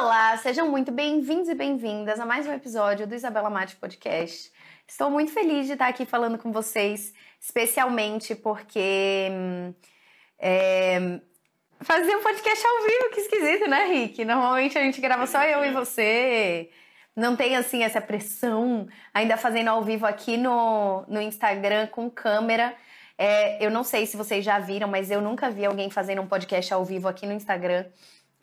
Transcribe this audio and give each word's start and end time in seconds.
Olá, 0.00 0.34
sejam 0.38 0.66
muito 0.66 0.90
bem-vindos 0.90 1.50
e 1.50 1.54
bem-vindas 1.54 2.18
a 2.18 2.24
mais 2.24 2.46
um 2.46 2.52
episódio 2.54 3.06
do 3.06 3.14
Isabela 3.14 3.50
Mate 3.50 3.76
Podcast. 3.76 4.50
Estou 4.88 5.10
muito 5.10 5.30
feliz 5.30 5.66
de 5.66 5.74
estar 5.74 5.88
aqui 5.88 6.06
falando 6.06 6.38
com 6.38 6.50
vocês, 6.50 7.12
especialmente 7.38 8.34
porque 8.34 9.30
é, 10.38 11.20
fazer 11.82 12.16
um 12.16 12.22
podcast 12.22 12.66
ao 12.66 12.82
vivo, 12.82 13.10
que 13.12 13.20
esquisito, 13.20 13.68
né, 13.68 13.84
Rick? 13.88 14.24
Normalmente 14.24 14.78
a 14.78 14.80
gente 14.80 15.02
grava 15.02 15.26
só 15.26 15.42
eu 15.42 15.62
e 15.66 15.70
você. 15.70 16.70
Não 17.14 17.36
tem 17.36 17.54
assim 17.54 17.82
essa 17.82 18.00
pressão, 18.00 18.88
ainda 19.12 19.36
fazendo 19.36 19.68
ao 19.68 19.82
vivo 19.82 20.06
aqui 20.06 20.38
no, 20.38 21.04
no 21.08 21.20
Instagram 21.20 21.88
com 21.88 22.08
câmera. 22.08 22.74
É, 23.18 23.62
eu 23.62 23.70
não 23.70 23.84
sei 23.84 24.06
se 24.06 24.16
vocês 24.16 24.42
já 24.42 24.58
viram, 24.58 24.88
mas 24.88 25.10
eu 25.10 25.20
nunca 25.20 25.50
vi 25.50 25.66
alguém 25.66 25.90
fazendo 25.90 26.22
um 26.22 26.26
podcast 26.26 26.72
ao 26.72 26.86
vivo 26.86 27.06
aqui 27.06 27.26
no 27.26 27.34
Instagram 27.34 27.84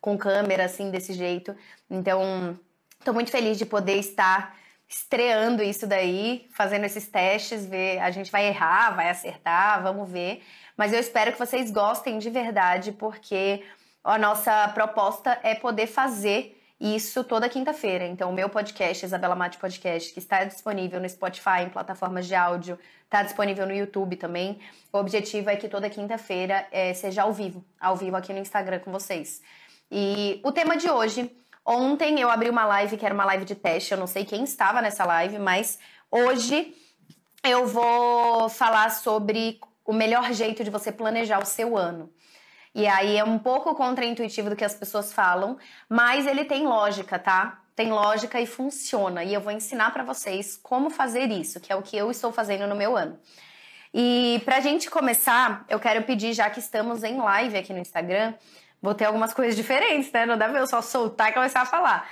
com 0.01 0.17
câmera, 0.17 0.65
assim, 0.65 0.91
desse 0.91 1.13
jeito. 1.13 1.55
Então, 1.89 2.57
estou 2.99 3.13
muito 3.13 3.31
feliz 3.31 3.57
de 3.57 3.65
poder 3.65 3.97
estar 3.97 4.55
estreando 4.87 5.61
isso 5.61 5.85
daí, 5.85 6.47
fazendo 6.51 6.85
esses 6.85 7.07
testes, 7.07 7.65
ver, 7.65 7.99
a 7.99 8.09
gente 8.09 8.31
vai 8.31 8.47
errar, 8.47 8.95
vai 8.95 9.09
acertar, 9.09 9.83
vamos 9.83 10.09
ver. 10.09 10.41
Mas 10.77 10.93
eu 10.93 10.99
espero 10.99 11.33
que 11.33 11.39
vocês 11.39 11.71
gostem 11.71 12.19
de 12.19 12.29
verdade, 12.29 12.91
porque 12.91 13.63
a 14.03 14.17
nossa 14.17 14.67
proposta 14.69 15.37
é 15.43 15.55
poder 15.55 15.87
fazer 15.87 16.53
isso 16.79 17.23
toda 17.23 17.49
quinta-feira. 17.49 18.05
Então, 18.05 18.29
o 18.29 18.33
meu 18.33 18.47
podcast, 18.47 19.03
Isabela 19.03 19.35
Mate 19.35 19.57
Podcast, 19.57 20.13
que 20.13 20.19
está 20.19 20.43
disponível 20.43 20.99
no 21.01 21.09
Spotify, 21.09 21.63
em 21.65 21.69
plataformas 21.69 22.27
de 22.27 22.35
áudio, 22.35 22.77
está 23.03 23.23
disponível 23.23 23.65
no 23.65 23.73
YouTube 23.73 24.15
também. 24.15 24.59
O 24.93 24.99
objetivo 24.99 25.49
é 25.49 25.55
que 25.55 25.67
toda 25.67 25.89
quinta-feira 25.89 26.67
é, 26.71 26.93
seja 26.93 27.23
ao 27.23 27.33
vivo, 27.33 27.65
ao 27.79 27.95
vivo 27.95 28.15
aqui 28.15 28.31
no 28.31 28.39
Instagram 28.39 28.79
com 28.79 28.91
vocês. 28.91 29.41
E 29.91 30.41
o 30.43 30.51
tema 30.51 30.75
de 30.75 30.89
hoje, 30.89 31.31
ontem 31.65 32.19
eu 32.19 32.29
abri 32.29 32.49
uma 32.49 32.65
live 32.65 32.97
que 32.97 33.05
era 33.05 33.13
uma 33.13 33.25
live 33.25 33.45
de 33.45 33.55
teste, 33.55 33.93
eu 33.93 33.97
não 33.97 34.07
sei 34.07 34.25
quem 34.25 34.43
estava 34.43 34.81
nessa 34.81 35.05
live, 35.05 35.39
mas 35.39 35.79
hoje 36.11 36.75
eu 37.43 37.65
vou 37.65 38.49
falar 38.49 38.89
sobre 38.91 39.59
o 39.85 39.93
melhor 39.93 40.33
jeito 40.33 40.63
de 40.63 40.69
você 40.69 40.91
planejar 40.91 41.39
o 41.41 41.45
seu 41.45 41.77
ano. 41.77 42.11
E 42.75 42.85
aí 42.85 43.17
é 43.17 43.23
um 43.23 43.39
pouco 43.39 43.73
contraintuitivo 43.73 44.49
do 44.49 44.55
que 44.55 44.65
as 44.65 44.75
pessoas 44.75 45.11
falam, 45.13 45.57
mas 45.89 46.27
ele 46.27 46.45
tem 46.45 46.67
lógica, 46.67 47.17
tá? 47.17 47.61
Tem 47.75 47.91
lógica 47.91 48.39
e 48.39 48.45
funciona. 48.45 49.23
E 49.23 49.33
eu 49.33 49.41
vou 49.41 49.51
ensinar 49.51 49.91
para 49.91 50.03
vocês 50.03 50.59
como 50.61 50.89
fazer 50.89 51.31
isso, 51.31 51.59
que 51.59 51.71
é 51.71 51.75
o 51.75 51.81
que 51.81 51.97
eu 51.97 52.11
estou 52.11 52.31
fazendo 52.31 52.67
no 52.67 52.75
meu 52.75 52.95
ano. 52.95 53.17
E 53.93 54.41
pra 54.45 54.59
gente 54.59 54.89
começar, 54.89 55.65
eu 55.69 55.79
quero 55.79 56.03
pedir, 56.03 56.33
já 56.33 56.49
que 56.49 56.59
estamos 56.59 57.03
em 57.03 57.17
live 57.17 57.57
aqui 57.57 57.73
no 57.73 57.79
Instagram, 57.79 58.33
vou 58.81 58.93
ter 58.93 59.05
algumas 59.05 59.33
coisas 59.33 59.55
diferentes, 59.55 60.11
né? 60.11 60.25
Não 60.25 60.37
dá 60.37 60.47
pra 60.49 60.59
eu 60.59 60.67
só 60.67 60.81
soltar 60.81 61.29
e 61.29 61.33
começar 61.33 61.61
a 61.61 61.65
falar. 61.65 62.09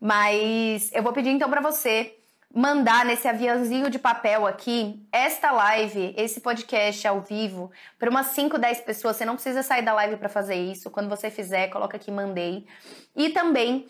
Mas 0.00 0.90
eu 0.92 1.02
vou 1.02 1.12
pedir 1.12 1.30
então 1.30 1.48
para 1.48 1.60
você 1.60 2.16
mandar 2.52 3.04
nesse 3.04 3.28
aviãozinho 3.28 3.88
de 3.88 3.98
papel 3.98 4.44
aqui 4.46 5.06
esta 5.12 5.52
live, 5.52 6.14
esse 6.16 6.40
podcast 6.40 7.06
ao 7.06 7.20
vivo, 7.20 7.70
para 7.98 8.10
umas 8.10 8.28
5, 8.28 8.58
10 8.58 8.80
pessoas. 8.80 9.16
Você 9.16 9.24
não 9.24 9.34
precisa 9.34 9.62
sair 9.62 9.82
da 9.82 9.92
live 9.94 10.16
para 10.16 10.28
fazer 10.28 10.56
isso. 10.56 10.90
Quando 10.90 11.08
você 11.08 11.30
fizer, 11.30 11.68
coloca 11.68 11.96
aqui 11.96 12.10
mandei. 12.10 12.66
E 13.14 13.30
também, 13.30 13.88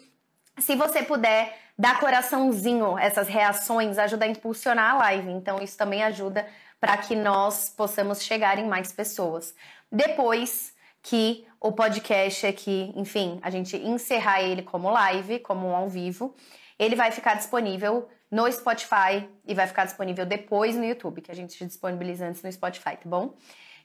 se 0.59 0.75
você 0.77 1.03
puder 1.03 1.57
dar 1.79 1.99
coraçãozinho 1.99 2.99
essas 2.99 3.29
reações, 3.29 3.99
ajuda 3.99 4.27
a 4.27 4.29
impulsionar 4.29 4.95
a 4.95 4.99
live. 4.99 5.31
Então 5.31 5.63
isso 5.63 5.79
também 5.79 6.03
ajuda 6.03 6.47
para 6.79 6.97
que 6.99 7.17
nós 7.17 7.71
possamos 7.71 8.23
chegar 8.23 8.59
em 8.59 8.69
mais 8.69 8.93
pessoas. 8.93 9.55
Depois 9.91 10.75
que 11.03 11.47
o 11.61 11.73
podcast 11.73 12.47
aqui, 12.47 12.93
enfim, 12.97 13.39
a 13.43 13.51
gente 13.51 13.77
encerrar 13.77 14.43
ele 14.43 14.63
como 14.63 14.91
live, 14.91 15.41
como 15.41 15.67
um 15.69 15.75
ao 15.77 15.89
vivo, 15.89 16.35
ele 16.79 16.97
vai 16.97 17.11
ficar 17.11 17.35
disponível 17.35 18.09
no 18.31 18.51
Spotify 18.51 19.29
e 19.47 19.55
vai 19.55 19.67
ficar 19.67 19.85
disponível 19.85 20.25
depois 20.25 20.77
no 20.77 20.85
YouTube, 20.85 21.21
que 21.21 21.31
a 21.31 21.35
gente 21.35 21.65
disponibiliza 21.67 22.27
antes 22.27 22.43
no 22.43 22.51
Spotify, 22.51 22.97
tá 22.97 23.07
bom? 23.07 23.35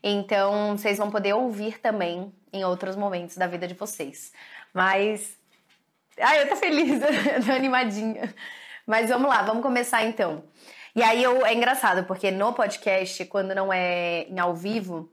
Então, 0.04 0.78
vocês 0.78 0.98
vão 0.98 1.10
poder 1.10 1.34
ouvir 1.34 1.80
também 1.80 2.32
em 2.54 2.64
outros 2.64 2.96
momentos 2.96 3.38
da 3.38 3.48
vida 3.48 3.68
de 3.68 3.74
vocês. 3.74 4.32
Mas. 4.74 5.38
Ai, 6.20 6.44
eu 6.44 6.50
tô 6.50 6.56
feliz, 6.56 7.00
tô 7.46 7.52
animadinha. 7.52 8.34
Mas 8.86 9.10
vamos 9.10 9.28
lá, 9.28 9.42
vamos 9.42 9.64
começar 9.64 10.04
então. 10.06 10.44
E 10.96 11.02
aí 11.02 11.24
eu, 11.24 11.46
é 11.46 11.54
engraçado, 11.54 12.06
porque 12.06 12.30
no 12.30 12.54
podcast, 12.54 13.26
quando 13.26 13.56
não 13.56 13.74
é 13.74 14.28
em 14.30 14.40
ao 14.40 14.56
vivo, 14.56 15.12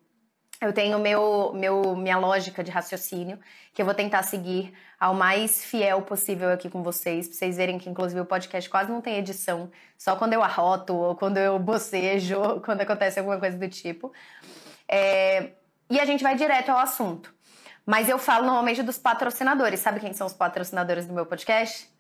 eu 0.62 0.72
tenho 0.72 0.98
meu, 0.98 1.52
meu, 1.54 1.96
minha 1.96 2.16
lógica 2.16 2.62
de 2.62 2.70
raciocínio, 2.70 3.38
que 3.74 3.82
eu 3.82 3.86
vou 3.86 3.94
tentar 3.94 4.22
seguir 4.22 4.72
ao 4.98 5.12
mais 5.12 5.64
fiel 5.64 6.02
possível 6.02 6.50
aqui 6.50 6.70
com 6.70 6.82
vocês, 6.84 7.26
pra 7.26 7.36
vocês 7.36 7.56
verem 7.56 7.78
que, 7.78 7.90
inclusive, 7.90 8.20
o 8.20 8.24
podcast 8.24 8.70
quase 8.70 8.90
não 8.90 9.00
tem 9.00 9.18
edição, 9.18 9.68
só 9.98 10.14
quando 10.14 10.34
eu 10.34 10.42
arroto, 10.42 10.94
ou 10.94 11.16
quando 11.16 11.38
eu 11.38 11.58
bocejo, 11.58 12.38
ou 12.38 12.60
quando 12.60 12.80
acontece 12.80 13.18
alguma 13.18 13.38
coisa 13.38 13.58
do 13.58 13.68
tipo. 13.68 14.12
É, 14.86 15.50
e 15.90 15.98
a 15.98 16.04
gente 16.04 16.22
vai 16.22 16.36
direto 16.36 16.68
ao 16.68 16.78
assunto. 16.78 17.34
Mas 17.84 18.08
eu 18.08 18.16
falo 18.16 18.46
normalmente 18.46 18.84
dos 18.84 18.98
patrocinadores. 18.98 19.80
Sabe 19.80 19.98
quem 19.98 20.12
são 20.12 20.28
os 20.28 20.32
patrocinadores 20.32 21.06
do 21.06 21.12
meu 21.12 21.26
podcast? 21.26 21.90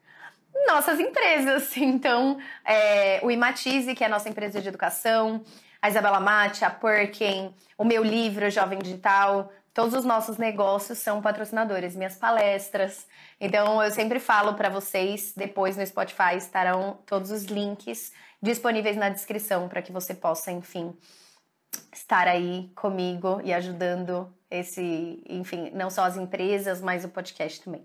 Nossas 0.68 1.00
empresas. 1.00 1.74
Então, 1.76 2.38
é, 2.64 3.18
o 3.24 3.30
Imatize, 3.30 3.92
que 3.94 4.04
é 4.04 4.06
a 4.06 4.10
nossa 4.10 4.28
empresa 4.28 4.60
de 4.60 4.68
educação, 4.68 5.42
a 5.82 5.88
Isabela 5.88 6.20
Mate, 6.20 6.64
a 6.64 6.70
Perkin, 6.70 7.52
o 7.76 7.84
meu 7.84 8.04
livro 8.04 8.48
Jovem 8.48 8.78
Digital, 8.78 9.50
todos 9.74 9.92
os 9.94 10.04
nossos 10.04 10.38
negócios 10.38 10.98
são 10.98 11.20
patrocinadores, 11.20 11.96
minhas 11.96 12.14
palestras. 12.14 13.04
Então 13.40 13.82
eu 13.82 13.90
sempre 13.90 14.20
falo 14.20 14.54
para 14.54 14.68
vocês, 14.68 15.32
depois 15.36 15.76
no 15.76 15.84
Spotify 15.84 16.36
estarão 16.36 17.00
todos 17.04 17.32
os 17.32 17.46
links 17.46 18.12
disponíveis 18.40 18.96
na 18.96 19.08
descrição 19.08 19.68
para 19.68 19.82
que 19.82 19.90
você 19.90 20.14
possa, 20.14 20.52
enfim, 20.52 20.96
estar 21.92 22.28
aí 22.28 22.70
comigo 22.76 23.40
e 23.42 23.52
ajudando 23.52 24.32
esse, 24.48 25.20
enfim, 25.28 25.70
não 25.74 25.90
só 25.90 26.04
as 26.04 26.16
empresas, 26.16 26.80
mas 26.80 27.04
o 27.04 27.08
podcast 27.08 27.60
também. 27.60 27.84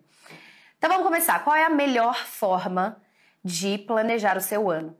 Então 0.78 0.90
vamos 0.92 1.06
começar. 1.06 1.44
Qual 1.44 1.56
é 1.56 1.66
a 1.66 1.70
melhor 1.70 2.16
forma 2.16 3.02
de 3.44 3.80
planejar 3.80 4.38
o 4.38 4.42
seu 4.42 4.70
ano? 4.70 4.96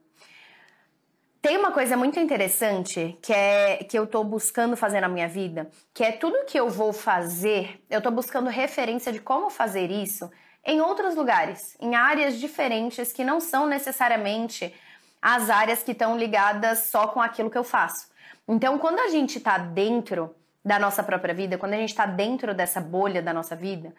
Tem 1.42 1.58
uma 1.58 1.72
coisa 1.72 1.96
muito 1.96 2.20
interessante 2.20 3.18
que 3.22 3.32
é 3.32 3.78
que 3.78 3.98
eu 3.98 4.06
estou 4.06 4.24
buscando 4.24 4.76
fazer 4.76 5.02
na 5.02 5.08
minha 5.08 5.28
vida, 5.28 5.70
que 5.94 6.04
é 6.04 6.12
tudo 6.12 6.46
que 6.46 6.60
eu 6.60 6.70
vou 6.70 6.92
fazer, 6.92 7.84
eu 7.90 8.00
estou 8.00 8.12
buscando 8.12 8.50
referência 8.50 9.12
de 9.12 9.20
como 9.20 9.50
fazer 9.50 9.92
isso 9.92 10.30
em 10.66 10.82
outros 10.82 11.16
lugares, 11.16 11.78
em 11.80 11.96
áreas 11.96 12.40
diferentes 12.40 13.14
que 13.14 13.24
não 13.24 13.40
são 13.40 13.68
necessariamente 13.68 14.74
as 15.22 15.50
áreas 15.50 15.84
que 15.84 15.92
estão 15.92 16.18
ligadas 16.18 16.80
só 16.80 17.08
com 17.08 17.22
aquilo 17.22 17.50
que 17.50 17.58
eu 17.58 17.64
faço. 17.64 18.08
Então, 18.48 18.78
quando 18.78 19.00
a 19.00 19.08
gente 19.08 19.38
está 19.38 19.58
dentro 19.58 20.36
da 20.64 20.80
nossa 20.80 21.04
própria 21.04 21.34
vida, 21.34 21.58
quando 21.58 21.74
a 21.74 21.78
gente 21.78 21.90
está 21.90 22.06
dentro 22.06 22.54
dessa 22.54 22.82
bolha 22.82 23.22
da 23.22 23.34
nossa 23.34 23.56
vida, 23.56 23.94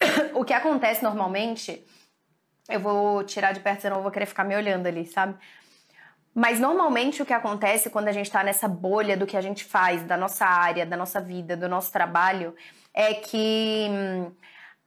o 0.34 0.44
que 0.44 0.52
acontece 0.52 1.02
normalmente, 1.02 1.84
eu 2.68 2.80
vou 2.80 3.22
tirar 3.24 3.52
de 3.52 3.60
perto, 3.60 3.82
senão 3.82 3.98
eu 3.98 4.02
vou 4.02 4.10
querer 4.10 4.26
ficar 4.26 4.44
me 4.44 4.56
olhando 4.56 4.86
ali, 4.86 5.06
sabe? 5.06 5.36
Mas 6.34 6.58
normalmente 6.58 7.22
o 7.22 7.26
que 7.26 7.32
acontece 7.32 7.90
quando 7.90 8.08
a 8.08 8.12
gente 8.12 8.26
está 8.26 8.42
nessa 8.42 8.66
bolha 8.66 9.16
do 9.16 9.26
que 9.26 9.36
a 9.36 9.40
gente 9.40 9.64
faz, 9.64 10.02
da 10.02 10.16
nossa 10.16 10.46
área, 10.46 10.86
da 10.86 10.96
nossa 10.96 11.20
vida, 11.20 11.56
do 11.56 11.68
nosso 11.68 11.92
trabalho, 11.92 12.54
é 12.94 13.14
que 13.14 13.86
hum, 13.90 14.32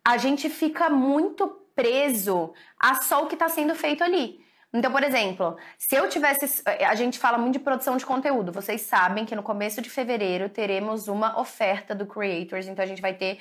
a 0.03 0.17
gente 0.17 0.49
fica 0.49 0.89
muito 0.89 1.47
preso 1.75 2.53
a 2.79 2.95
só 2.95 3.23
o 3.23 3.27
que 3.27 3.35
está 3.35 3.49
sendo 3.49 3.75
feito 3.75 4.03
ali. 4.03 4.43
Então, 4.73 4.91
por 4.91 5.03
exemplo, 5.03 5.55
se 5.77 5.95
eu 5.95 6.09
tivesse. 6.09 6.61
A 6.85 6.95
gente 6.95 7.17
fala 7.17 7.37
muito 7.37 7.53
de 7.53 7.59
produção 7.59 7.95
de 7.95 8.05
conteúdo. 8.05 8.51
Vocês 8.51 8.81
sabem 8.81 9.25
que 9.25 9.35
no 9.35 9.41
começo 9.41 9.81
de 9.81 9.89
fevereiro 9.89 10.49
teremos 10.49 11.07
uma 11.07 11.39
oferta 11.39 11.95
do 11.95 12.05
Creators. 12.05 12.67
Então, 12.67 12.83
a 12.83 12.87
gente 12.87 13.01
vai 13.01 13.13
ter 13.13 13.39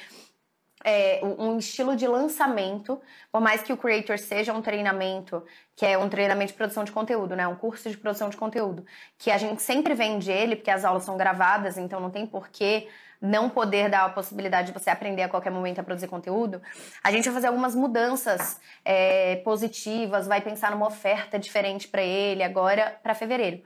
é, 0.85 1.21
um 1.23 1.59
estilo 1.59 1.97
de 1.97 2.07
lançamento, 2.07 3.01
por 3.33 3.41
mais 3.41 3.63
que 3.63 3.73
o 3.73 3.77
Creator 3.77 4.19
seja 4.19 4.53
um 4.53 4.61
treinamento, 4.61 5.43
que 5.75 5.87
é 5.87 5.97
um 5.97 6.11
treinamento 6.11 6.53
de 6.53 6.57
produção 6.59 6.85
de 6.85 6.93
conteúdo, 6.93 7.35
né? 7.35 7.49
Um 7.49 7.57
curso 7.57 7.89
de 7.89 7.97
produção 7.97 8.29
de 8.29 8.37
conteúdo, 8.37 8.85
que 9.19 9.31
a 9.31 9.39
gente 9.39 9.63
sempre 9.63 9.95
vende 9.95 10.31
ele, 10.31 10.57
porque 10.57 10.71
as 10.71 10.85
aulas 10.85 11.05
são 11.05 11.17
gravadas, 11.17 11.79
então 11.79 11.99
não 11.99 12.11
tem 12.11 12.27
porquê 12.27 12.87
não 13.21 13.49
poder 13.49 13.89
dar 13.89 14.05
a 14.05 14.09
possibilidade 14.11 14.71
de 14.71 14.79
você 14.79 14.91
aprender 14.91 15.23
a 15.23 15.29
qualquer 15.29 15.51
momento 15.51 15.79
a 15.79 15.83
produzir 15.83 16.09
conteúdo, 16.09 16.61
a 17.03 17.11
gente 17.11 17.25
vai 17.25 17.33
fazer 17.33 17.47
algumas 17.47 17.75
mudanças 17.75 18.61
é, 18.85 19.37
positivas, 19.37 20.27
vai 20.27 20.43
pensar 20.43 20.71
numa 20.71 20.87
oferta 20.87 21.39
diferente 21.39 21.89
para 21.89 22.03
ele 22.03 22.43
agora 22.43 22.99
para 23.03 23.15
fevereiro. 23.15 23.63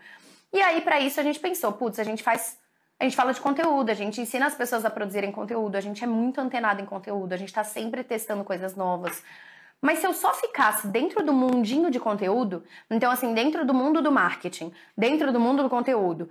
E 0.53 0.63
aí, 0.63 0.81
para 0.81 1.01
isso, 1.01 1.19
a 1.19 1.25
gente 1.25 1.41
pensou, 1.41 1.73
putz, 1.73 1.99
a 1.99 2.05
gente 2.05 2.23
faz 2.23 2.57
a 3.01 3.05
gente 3.05 3.17
fala 3.17 3.33
de 3.33 3.41
conteúdo, 3.41 3.91
a 3.91 3.95
gente 3.95 4.21
ensina 4.21 4.47
as 4.47 4.55
pessoas 4.55 4.85
a 4.85 4.91
produzirem 4.91 5.31
conteúdo, 5.31 5.77
a 5.77 5.81
gente 5.81 6.03
é 6.03 6.07
muito 6.07 6.41
antenado 6.41 6.83
em 6.83 6.87
conteúdo, 6.87 7.33
a 7.33 7.37
gente 7.37 7.49
está 7.49 7.63
sempre 7.63 8.03
testando 8.03 8.43
coisas 8.45 8.75
novas. 8.75 9.23
Mas 9.81 10.01
se 10.01 10.07
eu 10.07 10.13
só 10.13 10.35
ficasse 10.35 10.89
dentro 10.89 11.25
do 11.25 11.33
mundinho 11.33 11.91
de 11.91 12.01
conteúdo, 12.01 12.65
então 12.91 13.11
assim, 13.11 13.33
dentro 13.33 13.65
do 13.65 13.73
mundo 13.73 14.03
do 14.03 14.11
marketing, 14.11 14.73
dentro 14.97 15.33
do 15.33 15.39
mundo 15.39 15.63
do 15.63 15.71
conteúdo, 15.71 16.29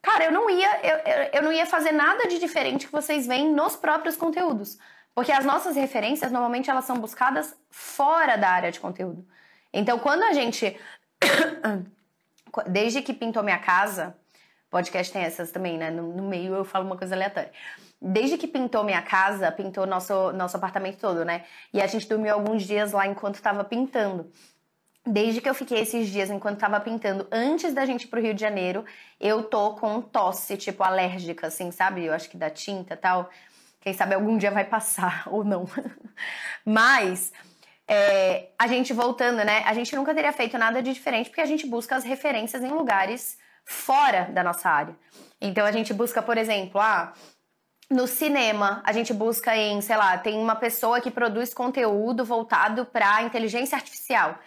cara, 0.00 0.26
eu 0.26 0.32
não 0.32 0.48
ia, 0.48 0.80
eu, 0.82 0.98
eu 1.32 1.42
não 1.42 1.52
ia 1.52 1.66
fazer 1.66 1.90
nada 1.90 2.28
de 2.28 2.38
diferente 2.38 2.86
que 2.86 2.92
vocês 2.92 3.26
veem 3.26 3.52
nos 3.52 3.74
próprios 3.74 4.16
conteúdos. 4.16 4.78
Porque 5.14 5.30
as 5.30 5.44
nossas 5.44 5.76
referências, 5.76 6.32
normalmente, 6.32 6.68
elas 6.68 6.84
são 6.84 6.96
buscadas 6.96 7.56
fora 7.70 8.36
da 8.36 8.50
área 8.50 8.72
de 8.72 8.80
conteúdo. 8.80 9.24
Então, 9.72 9.98
quando 9.98 10.22
a 10.22 10.32
gente. 10.32 10.76
Desde 12.68 13.02
que 13.02 13.12
pintou 13.12 13.42
minha 13.42 13.58
casa, 13.58 14.16
podcast 14.74 15.12
tem 15.12 15.22
essas 15.22 15.52
também, 15.52 15.78
né? 15.78 15.88
No, 15.88 16.12
no, 16.12 16.24
meio 16.24 16.52
eu 16.52 16.64
falo 16.64 16.84
uma 16.84 16.96
coisa 16.96 17.14
aleatória. 17.14 17.52
Desde 18.02 18.36
que 18.36 18.48
pintou 18.48 18.82
minha 18.82 19.00
casa, 19.02 19.52
pintou 19.52 19.86
nosso, 19.86 20.32
nosso 20.32 20.56
apartamento 20.56 20.98
todo, 20.98 21.24
né? 21.24 21.44
E 21.72 21.80
a 21.80 21.86
gente 21.86 22.08
dormiu 22.08 22.34
alguns 22.34 22.64
dias 22.64 22.90
lá 22.90 23.06
enquanto 23.06 23.40
tava 23.40 23.62
pintando. 23.62 24.28
Desde 25.06 25.40
que 25.40 25.48
eu 25.48 25.54
fiquei 25.54 25.78
esses 25.78 26.08
dias 26.08 26.28
enquanto 26.28 26.58
tava 26.58 26.80
pintando, 26.80 27.28
antes 27.30 27.72
da 27.72 27.86
gente 27.86 28.04
ir 28.04 28.08
pro 28.08 28.20
Rio 28.20 28.34
de 28.34 28.40
Janeiro, 28.40 28.84
eu 29.20 29.44
tô 29.44 29.74
com 29.74 30.00
tosse, 30.00 30.56
tipo, 30.56 30.82
alérgica, 30.82 31.46
assim, 31.46 31.70
sabe? 31.70 32.04
Eu 32.04 32.12
acho 32.12 32.28
que 32.28 32.36
da 32.36 32.50
tinta 32.50 32.96
tal. 32.96 33.30
Quem 33.80 33.92
sabe 33.92 34.16
algum 34.16 34.36
dia 34.36 34.50
vai 34.50 34.64
passar 34.64 35.22
ou 35.30 35.44
não. 35.44 35.66
Mas 36.64 37.32
é, 37.86 38.48
a 38.58 38.66
gente 38.66 38.92
voltando, 38.92 39.44
né? 39.44 39.62
A 39.66 39.72
gente 39.72 39.94
nunca 39.94 40.12
teria 40.12 40.32
feito 40.32 40.58
nada 40.58 40.82
de 40.82 40.92
diferente 40.92 41.30
porque 41.30 41.42
a 41.42 41.46
gente 41.46 41.64
busca 41.64 41.94
as 41.94 42.02
referências 42.02 42.60
em 42.64 42.70
lugares 42.70 43.38
fora 43.64 44.28
da 44.32 44.42
nossa 44.42 44.68
área. 44.68 44.96
Então 45.40 45.64
a 45.64 45.72
gente 45.72 45.92
busca, 45.92 46.22
por 46.22 46.38
exemplo, 46.38 46.80
ah, 46.80 47.12
no 47.90 48.06
cinema, 48.06 48.82
a 48.84 48.92
gente 48.92 49.12
busca 49.12 49.56
em, 49.56 49.80
sei 49.80 49.96
lá, 49.96 50.16
tem 50.18 50.38
uma 50.38 50.56
pessoa 50.56 51.00
que 51.00 51.10
produz 51.10 51.52
conteúdo 51.52 52.24
voltado 52.24 52.86
para 52.86 53.22
inteligência 53.22 53.76
artificial. 53.76 54.38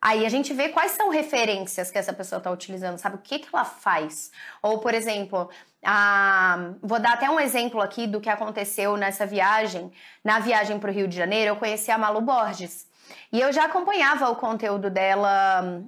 Aí 0.00 0.26
a 0.26 0.28
gente 0.28 0.52
vê 0.52 0.68
quais 0.68 0.92
são 0.92 1.08
referências 1.08 1.90
que 1.90 1.96
essa 1.96 2.12
pessoa 2.12 2.36
está 2.36 2.50
utilizando, 2.50 2.98
sabe? 2.98 3.16
O 3.16 3.20
que, 3.20 3.38
que 3.38 3.48
ela 3.50 3.64
faz? 3.64 4.30
Ou, 4.60 4.78
por 4.78 4.92
exemplo, 4.92 5.48
a... 5.82 6.74
vou 6.82 7.00
dar 7.00 7.14
até 7.14 7.30
um 7.30 7.40
exemplo 7.40 7.80
aqui 7.80 8.06
do 8.06 8.20
que 8.20 8.28
aconteceu 8.28 8.98
nessa 8.98 9.24
viagem. 9.24 9.90
Na 10.22 10.40
viagem 10.40 10.78
para 10.78 10.90
o 10.90 10.92
Rio 10.92 11.08
de 11.08 11.16
Janeiro, 11.16 11.52
eu 11.52 11.56
conheci 11.56 11.90
a 11.90 11.96
Malu 11.96 12.20
Borges. 12.20 12.86
E 13.32 13.40
eu 13.40 13.50
já 13.50 13.64
acompanhava 13.64 14.28
o 14.28 14.36
conteúdo 14.36 14.90
dela 14.90 15.82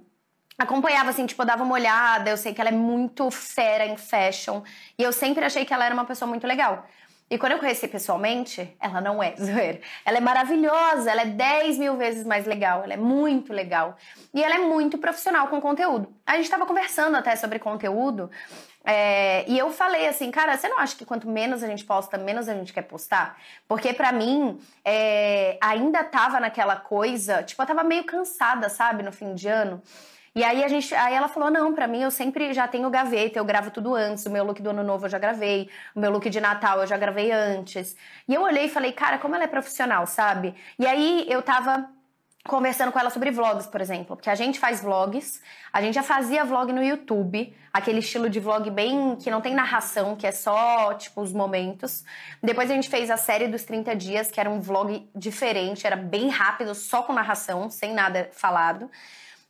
acompanhava 0.58 1.10
assim, 1.10 1.26
tipo, 1.26 1.42
eu 1.42 1.46
dava 1.46 1.62
uma 1.62 1.74
olhada, 1.74 2.30
eu 2.30 2.36
sei 2.36 2.54
que 2.54 2.60
ela 2.60 2.70
é 2.70 2.72
muito 2.72 3.30
fera 3.30 3.86
em 3.86 3.96
fashion, 3.96 4.62
e 4.98 5.02
eu 5.02 5.12
sempre 5.12 5.44
achei 5.44 5.64
que 5.64 5.72
ela 5.72 5.84
era 5.84 5.94
uma 5.94 6.04
pessoa 6.04 6.28
muito 6.28 6.46
legal. 6.46 6.86
E 7.28 7.36
quando 7.36 7.52
eu 7.52 7.58
conheci 7.58 7.88
pessoalmente, 7.88 8.76
ela 8.80 9.00
não 9.00 9.20
é 9.20 9.34
zoeira. 9.40 9.80
Ela 10.04 10.18
é 10.18 10.20
maravilhosa, 10.20 11.10
ela 11.10 11.22
é 11.22 11.26
10 11.26 11.78
mil 11.78 11.96
vezes 11.96 12.24
mais 12.24 12.46
legal, 12.46 12.84
ela 12.84 12.94
é 12.94 12.96
muito 12.96 13.52
legal. 13.52 13.96
E 14.32 14.42
ela 14.44 14.54
é 14.54 14.58
muito 14.58 14.96
profissional 14.96 15.48
com 15.48 15.60
conteúdo. 15.60 16.14
A 16.24 16.36
gente 16.36 16.48
tava 16.48 16.64
conversando 16.64 17.16
até 17.16 17.34
sobre 17.34 17.58
conteúdo, 17.58 18.30
é, 18.88 19.44
e 19.48 19.58
eu 19.58 19.68
falei 19.72 20.06
assim, 20.06 20.30
cara, 20.30 20.56
você 20.56 20.68
não 20.68 20.78
acha 20.78 20.96
que 20.96 21.04
quanto 21.04 21.28
menos 21.28 21.64
a 21.64 21.66
gente 21.66 21.84
posta, 21.84 22.16
menos 22.16 22.48
a 22.48 22.54
gente 22.54 22.72
quer 22.72 22.82
postar? 22.82 23.36
Porque 23.66 23.92
para 23.92 24.12
mim, 24.12 24.60
é, 24.84 25.58
ainda 25.60 26.04
tava 26.04 26.38
naquela 26.38 26.76
coisa, 26.76 27.42
tipo, 27.42 27.60
eu 27.60 27.66
tava 27.66 27.82
meio 27.82 28.04
cansada, 28.04 28.68
sabe, 28.68 29.02
no 29.02 29.10
fim 29.10 29.34
de 29.34 29.48
ano. 29.48 29.82
E 30.36 30.44
aí 30.44 30.62
a 30.62 30.68
gente, 30.68 30.94
aí 30.94 31.14
ela 31.14 31.28
falou: 31.28 31.50
"Não, 31.50 31.72
para 31.74 31.86
mim 31.88 32.02
eu 32.02 32.10
sempre 32.10 32.52
já 32.52 32.68
tenho 32.68 32.90
gaveta, 32.90 33.38
eu 33.38 33.44
gravo 33.44 33.70
tudo 33.70 33.94
antes. 33.94 34.26
O 34.26 34.30
meu 34.30 34.44
look 34.44 34.60
do 34.60 34.68
ano 34.70 34.84
novo 34.84 35.06
eu 35.06 35.08
já 35.08 35.18
gravei, 35.18 35.70
o 35.94 36.00
meu 36.00 36.10
look 36.10 36.28
de 36.28 36.40
Natal 36.40 36.80
eu 36.80 36.86
já 36.86 36.98
gravei 36.98 37.32
antes". 37.32 37.96
E 38.28 38.34
eu 38.34 38.42
olhei 38.42 38.66
e 38.66 38.68
falei: 38.68 38.92
"Cara, 38.92 39.16
como 39.18 39.34
ela 39.34 39.44
é 39.44 39.46
profissional, 39.46 40.06
sabe?". 40.06 40.54
E 40.78 40.86
aí 40.86 41.24
eu 41.28 41.40
tava 41.42 41.88
conversando 42.46 42.92
com 42.92 42.98
ela 42.98 43.10
sobre 43.10 43.30
vlogs, 43.30 43.66
por 43.66 43.80
exemplo, 43.80 44.14
porque 44.14 44.30
a 44.30 44.34
gente 44.34 44.58
faz 44.60 44.80
vlogs, 44.80 45.40
a 45.72 45.80
gente 45.82 45.94
já 45.94 46.02
fazia 46.02 46.44
vlog 46.44 46.72
no 46.72 46.82
YouTube, 46.82 47.52
aquele 47.72 47.98
estilo 48.00 48.30
de 48.30 48.38
vlog 48.38 48.70
bem 48.70 49.16
que 49.16 49.30
não 49.30 49.40
tem 49.40 49.54
narração, 49.54 50.14
que 50.14 50.26
é 50.26 50.32
só 50.32 50.94
tipo 50.94 51.22
os 51.22 51.32
momentos. 51.32 52.04
Depois 52.42 52.70
a 52.70 52.74
gente 52.74 52.88
fez 52.90 53.10
a 53.10 53.16
série 53.16 53.48
dos 53.48 53.64
30 53.64 53.96
dias, 53.96 54.30
que 54.30 54.38
era 54.38 54.50
um 54.50 54.60
vlog 54.60 55.08
diferente, 55.14 55.86
era 55.86 55.96
bem 55.96 56.28
rápido, 56.28 56.74
só 56.74 57.02
com 57.02 57.12
narração, 57.14 57.70
sem 57.70 57.94
nada 57.94 58.28
falado. 58.32 58.90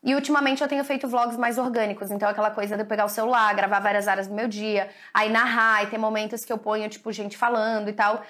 E 0.02 0.14
ultimamente 0.14 0.62
eu 0.62 0.68
tenho 0.68 0.84
feito 0.84 1.08
vlogs 1.08 1.36
mais 1.36 1.58
orgânicos, 1.58 2.10
então 2.10 2.28
aquela 2.28 2.50
coisa 2.50 2.76
de 2.76 2.82
eu 2.82 2.86
pegar 2.86 3.04
o 3.04 3.08
celular, 3.08 3.54
gravar 3.54 3.80
várias 3.80 4.06
áreas 4.06 4.28
do 4.28 4.34
meu 4.34 4.46
dia, 4.46 4.88
aí 5.12 5.28
narrar, 5.28 5.82
e 5.82 5.86
tem 5.88 5.98
momentos 5.98 6.44
que 6.44 6.52
eu 6.52 6.58
ponho, 6.58 6.88
tipo, 6.88 7.10
gente 7.10 7.36
falando 7.36 7.88
e 7.88 7.92
tal. 7.92 8.22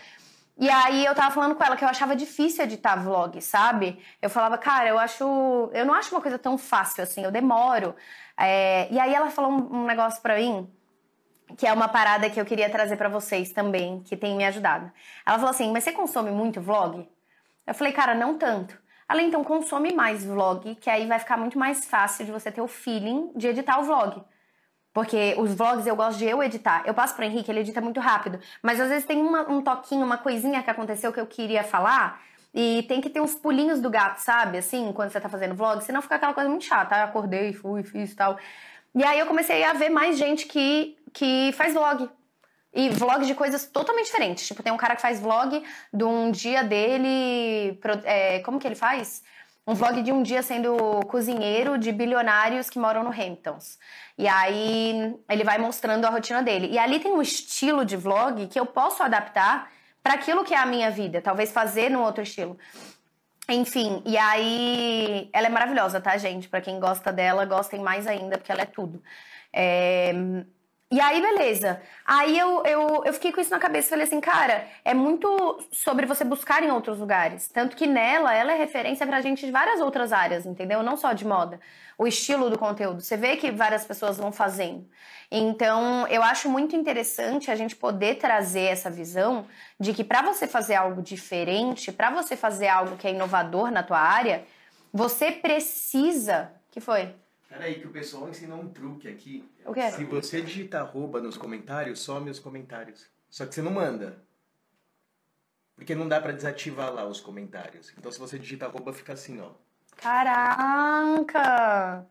E 0.58 0.70
aí 0.70 1.04
eu 1.04 1.14
tava 1.14 1.34
falando 1.34 1.54
com 1.54 1.62
ela 1.62 1.76
que 1.76 1.84
eu 1.84 1.88
achava 1.88 2.16
difícil 2.16 2.64
editar 2.64 2.96
vlog, 2.96 3.40
sabe? 3.42 4.02
Eu 4.22 4.30
falava, 4.30 4.56
cara, 4.56 4.88
eu 4.88 4.98
acho. 4.98 5.24
Eu 5.72 5.84
não 5.84 5.92
acho 5.92 6.14
uma 6.14 6.20
coisa 6.22 6.38
tão 6.38 6.56
fácil 6.56 7.02
assim, 7.02 7.22
eu 7.24 7.30
demoro. 7.30 7.94
É... 8.38 8.90
E 8.90 8.98
aí 8.98 9.14
ela 9.14 9.30
falou 9.30 9.50
um, 9.50 9.82
um 9.82 9.86
negócio 9.86 10.22
pra 10.22 10.36
mim 10.36 10.70
que 11.56 11.66
é 11.66 11.72
uma 11.72 11.88
parada 11.88 12.28
que 12.28 12.40
eu 12.40 12.44
queria 12.44 12.68
trazer 12.70 12.96
para 12.96 13.08
vocês 13.08 13.52
também, 13.52 14.00
que 14.00 14.16
tem 14.16 14.34
me 14.36 14.44
ajudado. 14.44 14.90
Ela 15.24 15.36
falou 15.36 15.50
assim: 15.50 15.70
Mas 15.72 15.84
você 15.84 15.92
consome 15.92 16.30
muito 16.30 16.60
vlog? 16.60 17.08
Eu 17.66 17.74
falei, 17.74 17.92
cara, 17.92 18.14
não 18.14 18.38
tanto. 18.38 18.78
Além 19.08 19.28
então, 19.28 19.44
consome 19.44 19.92
mais 19.92 20.24
vlog, 20.24 20.74
que 20.76 20.90
aí 20.90 21.06
vai 21.06 21.18
ficar 21.18 21.36
muito 21.36 21.58
mais 21.58 21.84
fácil 21.84 22.24
de 22.26 22.32
você 22.32 22.50
ter 22.50 22.60
o 22.60 22.66
feeling 22.66 23.30
de 23.36 23.46
editar 23.48 23.78
o 23.78 23.84
vlog. 23.84 24.22
Porque 24.92 25.34
os 25.38 25.54
vlogs 25.54 25.86
eu 25.86 25.94
gosto 25.94 26.18
de 26.18 26.24
eu 26.24 26.42
editar. 26.42 26.82
Eu 26.86 26.94
passo 26.94 27.14
pro 27.14 27.24
Henrique, 27.24 27.50
ele 27.50 27.60
edita 27.60 27.80
muito 27.80 28.00
rápido. 28.00 28.40
Mas 28.62 28.80
às 28.80 28.88
vezes 28.88 29.04
tem 29.04 29.20
uma, 29.20 29.42
um 29.48 29.60
toquinho, 29.60 30.04
uma 30.04 30.16
coisinha 30.16 30.62
que 30.62 30.70
aconteceu 30.70 31.12
que 31.12 31.20
eu 31.20 31.26
queria 31.26 31.62
falar. 31.62 32.20
E 32.54 32.82
tem 32.88 33.00
que 33.00 33.10
ter 33.10 33.20
uns 33.20 33.34
pulinhos 33.34 33.80
do 33.80 33.90
gato, 33.90 34.18
sabe? 34.18 34.56
Assim, 34.56 34.90
quando 34.94 35.10
você 35.10 35.20
tá 35.20 35.28
fazendo 35.28 35.54
vlog, 35.54 35.84
senão 35.84 36.00
fica 36.00 36.14
aquela 36.14 36.32
coisa 36.32 36.48
muito 36.48 36.64
chata. 36.64 36.96
Ah, 36.96 37.04
acordei, 37.04 37.52
fui, 37.52 37.82
fiz 37.82 38.12
e 38.12 38.16
tal. 38.16 38.38
E 38.94 39.04
aí 39.04 39.18
eu 39.18 39.26
comecei 39.26 39.62
a 39.62 39.74
ver 39.74 39.90
mais 39.90 40.16
gente 40.16 40.46
que, 40.46 40.96
que 41.12 41.52
faz 41.52 41.74
vlog. 41.74 42.08
E 42.76 42.90
vlog 42.90 43.24
de 43.24 43.34
coisas 43.34 43.64
totalmente 43.64 44.06
diferentes. 44.06 44.46
Tipo, 44.46 44.62
tem 44.62 44.70
um 44.70 44.76
cara 44.76 44.94
que 44.94 45.00
faz 45.00 45.18
vlog 45.18 45.64
de 45.92 46.04
um 46.04 46.30
dia 46.30 46.62
dele. 46.62 47.80
É, 48.04 48.40
como 48.40 48.60
que 48.60 48.68
ele 48.68 48.74
faz? 48.74 49.22
Um 49.66 49.74
vlog 49.74 50.02
de 50.02 50.12
um 50.12 50.22
dia 50.22 50.42
sendo 50.42 51.00
cozinheiro 51.08 51.78
de 51.78 51.90
bilionários 51.90 52.68
que 52.68 52.78
moram 52.78 53.02
no 53.02 53.10
Hamptons. 53.10 53.78
E 54.18 54.28
aí 54.28 55.16
ele 55.28 55.42
vai 55.42 55.56
mostrando 55.56 56.04
a 56.04 56.10
rotina 56.10 56.42
dele. 56.42 56.68
E 56.70 56.78
ali 56.78 57.00
tem 57.00 57.12
um 57.12 57.22
estilo 57.22 57.82
de 57.82 57.96
vlog 57.96 58.46
que 58.46 58.60
eu 58.60 58.66
posso 58.66 59.02
adaptar 59.02 59.70
para 60.02 60.12
aquilo 60.12 60.44
que 60.44 60.54
é 60.54 60.58
a 60.58 60.66
minha 60.66 60.90
vida. 60.90 61.22
Talvez 61.22 61.50
fazer 61.50 61.90
num 61.90 62.02
outro 62.02 62.22
estilo. 62.22 62.58
Enfim, 63.48 64.02
e 64.04 64.18
aí 64.18 65.30
ela 65.32 65.46
é 65.46 65.50
maravilhosa, 65.50 66.00
tá, 66.00 66.16
gente? 66.18 66.48
Para 66.48 66.60
quem 66.60 66.78
gosta 66.78 67.12
dela, 67.12 67.44
gostem 67.46 67.80
mais 67.80 68.06
ainda, 68.06 68.36
porque 68.36 68.52
ela 68.52 68.62
é 68.62 68.66
tudo. 68.66 69.02
É, 69.52 70.12
e 70.88 71.00
aí, 71.00 71.20
beleza. 71.20 71.82
Aí 72.04 72.38
eu, 72.38 72.62
eu, 72.64 73.02
eu 73.04 73.12
fiquei 73.12 73.32
com 73.32 73.40
isso 73.40 73.50
na 73.50 73.58
cabeça 73.58 73.88
falei 73.88 74.04
assim, 74.04 74.20
cara, 74.20 74.68
é 74.84 74.94
muito 74.94 75.58
sobre 75.72 76.06
você 76.06 76.24
buscar 76.24 76.62
em 76.62 76.70
outros 76.70 77.00
lugares. 77.00 77.48
Tanto 77.48 77.76
que 77.76 77.88
nela, 77.88 78.32
ela 78.32 78.52
é 78.52 78.56
referência 78.56 79.04
pra 79.04 79.20
gente 79.20 79.44
de 79.44 79.50
várias 79.50 79.80
outras 79.80 80.12
áreas, 80.12 80.46
entendeu? 80.46 80.84
Não 80.84 80.96
só 80.96 81.12
de 81.12 81.26
moda. 81.26 81.58
O 81.98 82.06
estilo 82.06 82.48
do 82.50 82.56
conteúdo. 82.56 83.02
Você 83.02 83.16
vê 83.16 83.36
que 83.36 83.50
várias 83.50 83.84
pessoas 83.84 84.16
vão 84.16 84.30
fazendo. 84.30 84.88
Então, 85.28 86.06
eu 86.06 86.22
acho 86.22 86.48
muito 86.48 86.76
interessante 86.76 87.50
a 87.50 87.56
gente 87.56 87.74
poder 87.74 88.18
trazer 88.18 88.66
essa 88.66 88.88
visão 88.88 89.44
de 89.80 89.92
que 89.92 90.04
para 90.04 90.22
você 90.22 90.46
fazer 90.46 90.76
algo 90.76 91.02
diferente, 91.02 91.90
para 91.90 92.10
você 92.10 92.36
fazer 92.36 92.68
algo 92.68 92.96
que 92.96 93.08
é 93.08 93.10
inovador 93.10 93.72
na 93.72 93.82
tua 93.82 93.98
área, 93.98 94.44
você 94.92 95.32
precisa. 95.32 96.52
que 96.70 96.80
foi? 96.80 97.12
Peraí, 97.48 97.80
que 97.80 97.86
o 97.86 97.90
pessoal 97.90 98.28
ensinou 98.28 98.60
um 98.60 98.68
truque 98.68 99.08
aqui. 99.08 99.48
O 99.64 99.72
quê? 99.72 99.90
Se 99.92 100.04
você 100.04 100.42
digitar 100.42 100.82
arroba 100.82 101.20
nos 101.20 101.36
comentários, 101.36 102.00
some 102.00 102.30
os 102.30 102.38
comentários. 102.38 103.08
Só 103.30 103.46
que 103.46 103.54
você 103.54 103.62
não 103.62 103.70
manda. 103.70 104.22
Porque 105.76 105.94
não 105.94 106.08
dá 106.08 106.20
para 106.20 106.32
desativar 106.32 106.92
lá 106.92 107.04
os 107.04 107.20
comentários. 107.20 107.92
Então 107.96 108.10
se 108.10 108.18
você 108.18 108.38
digita 108.38 108.66
arroba, 108.66 108.92
fica 108.92 109.12
assim, 109.12 109.40
ó. 109.40 109.50
Caraca! 109.96 112.04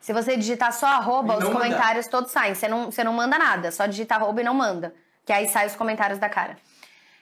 Se 0.00 0.12
você 0.12 0.36
digitar 0.36 0.72
só 0.72 0.86
arroba, 0.86 1.38
os 1.38 1.44
comentários 1.44 2.06
mandar. 2.06 2.18
todos 2.18 2.32
saem. 2.32 2.56
Você 2.56 2.66
não, 2.66 2.90
você 2.90 3.04
não 3.04 3.12
manda 3.12 3.38
nada, 3.38 3.70
só 3.70 3.86
digita 3.86 4.16
arroba 4.16 4.40
e 4.40 4.44
não 4.44 4.54
manda. 4.54 4.92
Que 5.24 5.32
aí 5.32 5.46
sai 5.46 5.66
os 5.66 5.76
comentários 5.76 6.18
da 6.18 6.28
cara. 6.28 6.58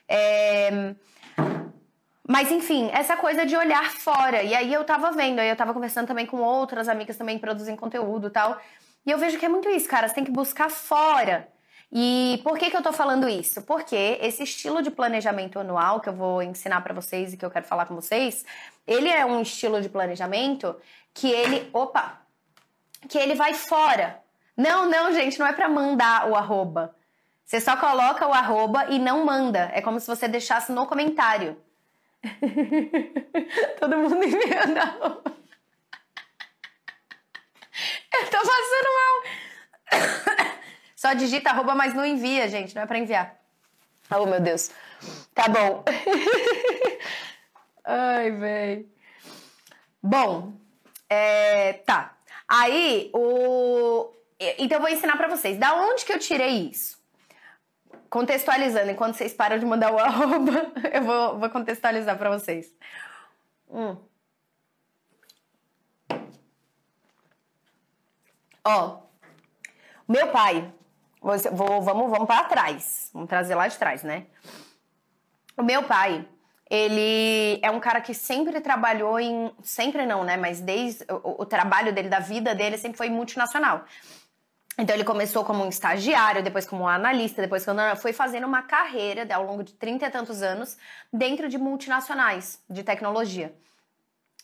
É... 0.08 0.94
Mas 2.28 2.50
enfim, 2.50 2.90
essa 2.92 3.16
coisa 3.16 3.44
de 3.44 3.56
olhar 3.56 3.90
fora. 3.90 4.42
E 4.42 4.54
aí 4.54 4.72
eu 4.72 4.84
tava 4.84 5.10
vendo, 5.10 5.40
aí 5.40 5.48
eu 5.48 5.56
tava 5.56 5.74
conversando 5.74 6.06
também 6.06 6.26
com 6.26 6.38
outras 6.38 6.88
amigas 6.88 7.16
também 7.16 7.36
que 7.36 7.40
produzem 7.40 7.76
conteúdo 7.76 8.28
e 8.28 8.30
tal. 8.30 8.60
E 9.04 9.10
eu 9.10 9.18
vejo 9.18 9.38
que 9.38 9.46
é 9.46 9.48
muito 9.48 9.68
isso, 9.70 9.88
cara. 9.88 10.08
Você 10.08 10.14
tem 10.14 10.24
que 10.24 10.30
buscar 10.30 10.70
fora. 10.70 11.48
E 11.92 12.40
por 12.44 12.56
que, 12.56 12.70
que 12.70 12.76
eu 12.76 12.82
tô 12.82 12.92
falando 12.92 13.28
isso? 13.28 13.62
Porque 13.62 14.18
esse 14.20 14.44
estilo 14.44 14.80
de 14.80 14.90
planejamento 14.90 15.58
anual 15.58 16.00
que 16.00 16.08
eu 16.08 16.12
vou 16.12 16.42
ensinar 16.42 16.80
para 16.82 16.94
vocês 16.94 17.32
e 17.32 17.36
que 17.36 17.44
eu 17.44 17.50
quero 17.50 17.66
falar 17.66 17.86
com 17.86 17.96
vocês, 17.96 18.44
ele 18.86 19.08
é 19.08 19.24
um 19.26 19.42
estilo 19.42 19.80
de 19.80 19.88
planejamento 19.88 20.76
que 21.12 21.28
ele. 21.28 21.68
Opa! 21.72 22.20
Que 23.08 23.18
ele 23.18 23.34
vai 23.34 23.54
fora. 23.54 24.22
Não, 24.56 24.88
não, 24.88 25.12
gente, 25.12 25.38
não 25.38 25.46
é 25.46 25.52
para 25.52 25.68
mandar 25.68 26.28
o 26.28 26.36
arroba. 26.36 26.94
Você 27.44 27.60
só 27.60 27.76
coloca 27.76 28.28
o 28.28 28.32
arroba 28.32 28.86
e 28.90 28.98
não 28.98 29.24
manda. 29.24 29.70
É 29.74 29.82
como 29.82 29.98
se 29.98 30.06
você 30.06 30.28
deixasse 30.28 30.70
no 30.70 30.86
comentário. 30.86 31.56
Todo 33.80 33.96
mundo 33.96 34.22
enviando 34.22 34.78
a 34.78 34.84
roupa. 34.84 35.36
Eu 38.12 38.26
tô 38.26 38.38
passando 38.38 38.88
mal. 38.98 40.50
Só 40.96 41.14
digita 41.14 41.50
arroba, 41.50 41.74
mas 41.74 41.94
não 41.94 42.04
envia, 42.04 42.48
gente. 42.48 42.74
Não 42.74 42.82
é 42.82 42.86
pra 42.86 42.98
enviar. 42.98 43.40
Oh, 44.10 44.26
meu 44.26 44.40
Deus. 44.40 44.70
Tá 45.34 45.48
bom. 45.48 45.82
Ai, 47.84 48.30
véi. 48.32 48.86
Bom, 50.02 50.52
é, 51.08 51.72
tá. 51.72 52.16
Aí, 52.46 53.10
o... 53.14 54.12
Então, 54.58 54.78
eu 54.78 54.82
vou 54.82 54.90
ensinar 54.90 55.16
pra 55.16 55.28
vocês. 55.28 55.56
Da 55.56 55.74
onde 55.74 56.04
que 56.04 56.12
eu 56.12 56.18
tirei 56.18 56.68
isso? 56.68 56.99
Contextualizando, 58.10 58.90
enquanto 58.90 59.14
vocês 59.14 59.32
param 59.32 59.56
de 59.56 59.64
mandar 59.64 59.92
o 59.92 59.98
arroba, 60.02 60.72
eu 60.92 61.02
vou, 61.02 61.38
vou 61.38 61.48
contextualizar 61.48 62.18
pra 62.18 62.36
vocês. 62.36 62.74
Hum. 63.70 63.96
Ó, 68.64 68.98
meu 70.08 70.28
pai, 70.28 70.72
vou, 71.22 71.80
vamos, 71.80 72.10
vamos 72.10 72.26
para 72.26 72.44
trás, 72.44 73.10
vamos 73.14 73.28
trazer 73.28 73.54
lá 73.54 73.68
de 73.68 73.78
trás, 73.78 74.02
né? 74.02 74.26
O 75.56 75.62
meu 75.62 75.84
pai, 75.84 76.26
ele 76.68 77.60
é 77.62 77.70
um 77.70 77.78
cara 77.78 78.00
que 78.00 78.12
sempre 78.12 78.60
trabalhou 78.60 79.20
em. 79.20 79.52
Sempre 79.62 80.04
não, 80.04 80.24
né? 80.24 80.36
Mas 80.36 80.60
desde 80.60 81.04
o, 81.10 81.42
o 81.42 81.46
trabalho 81.46 81.92
dele, 81.92 82.08
da 82.08 82.18
vida 82.18 82.54
dele, 82.54 82.76
sempre 82.76 82.98
foi 82.98 83.08
multinacional. 83.08 83.84
Então 84.78 84.94
ele 84.94 85.04
começou 85.04 85.44
como 85.44 85.64
um 85.64 85.68
estagiário, 85.68 86.42
depois 86.42 86.66
como 86.66 86.84
um 86.84 86.88
analista, 86.88 87.42
depois 87.42 87.64
quando 87.64 87.80
foi 87.96 88.12
fazendo 88.12 88.46
uma 88.46 88.62
carreira 88.62 89.26
ao 89.34 89.44
longo 89.44 89.62
de 89.62 89.74
30 89.74 90.06
e 90.06 90.10
tantos 90.10 90.42
anos 90.42 90.78
dentro 91.12 91.48
de 91.48 91.58
multinacionais 91.58 92.62
de 92.68 92.82
tecnologia. 92.82 93.54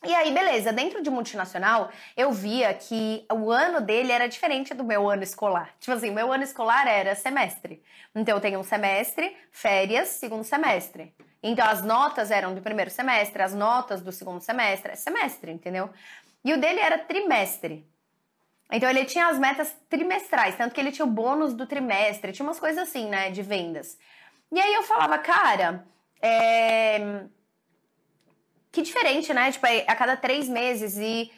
E 0.05 0.15
aí, 0.15 0.31
beleza, 0.31 0.73
dentro 0.73 1.03
de 1.03 1.09
multinacional, 1.09 1.91
eu 2.17 2.31
via 2.31 2.73
que 2.75 3.25
o 3.33 3.51
ano 3.51 3.81
dele 3.81 4.13
era 4.13 4.29
diferente 4.29 4.75
do 4.75 4.85
meu 4.85 5.09
ano 5.09 5.23
escolar. 5.23 5.75
Tipo 5.81 5.97
assim, 5.97 6.11
meu 6.11 6.31
ano 6.31 6.45
escolar 6.45 6.87
era 6.87 7.15
semestre. 7.15 7.83
Então, 8.15 8.37
eu 8.37 8.41
tenho 8.41 8.61
um 8.61 8.63
semestre, 8.63 9.35
férias, 9.51 10.09
segundo 10.09 10.45
semestre. 10.45 11.15
Então, 11.43 11.67
as 11.67 11.83
notas 11.83 12.31
eram 12.31 12.55
do 12.55 12.61
primeiro 12.61 12.91
semestre, 12.91 13.43
as 13.43 13.55
notas 13.55 14.03
do 14.03 14.13
segundo 14.13 14.41
semestre, 14.41 14.93
é 14.93 14.97
semestre, 14.97 15.51
entendeu? 15.51 15.89
E 16.45 16.53
o 16.53 16.61
dele 16.61 16.79
era 16.79 16.99
trimestre. 16.99 17.89
Então, 18.71 18.89
ele 18.91 19.05
tinha 19.05 19.29
as 19.29 19.39
metas 19.39 19.75
trimestrais, 19.89 20.57
tanto 20.57 20.75
que 20.75 20.81
ele 20.81 20.93
tinha 20.93 21.07
o 21.07 21.11
bônus 21.11 21.55
do 21.55 21.67
trimestre, 21.67 22.33
tinha 22.33 22.47
umas 22.47 22.59
coisas 22.59 22.89
assim, 22.89 23.09
né, 23.09 23.31
de 23.31 23.43
vendas. 23.43 23.97
E 24.51 24.61
aí 24.61 24.75
eu 24.75 24.83
falava, 24.83 25.19
cara, 25.19 25.85
é 26.21 27.27
que 28.77 28.83
diferente, 28.83 29.33
né? 29.33 29.51
Tipo, 29.51 29.67
a 29.87 29.97
cada 29.97 30.17
três 30.19 30.49
meses 30.51 30.99
e. 30.99 31.33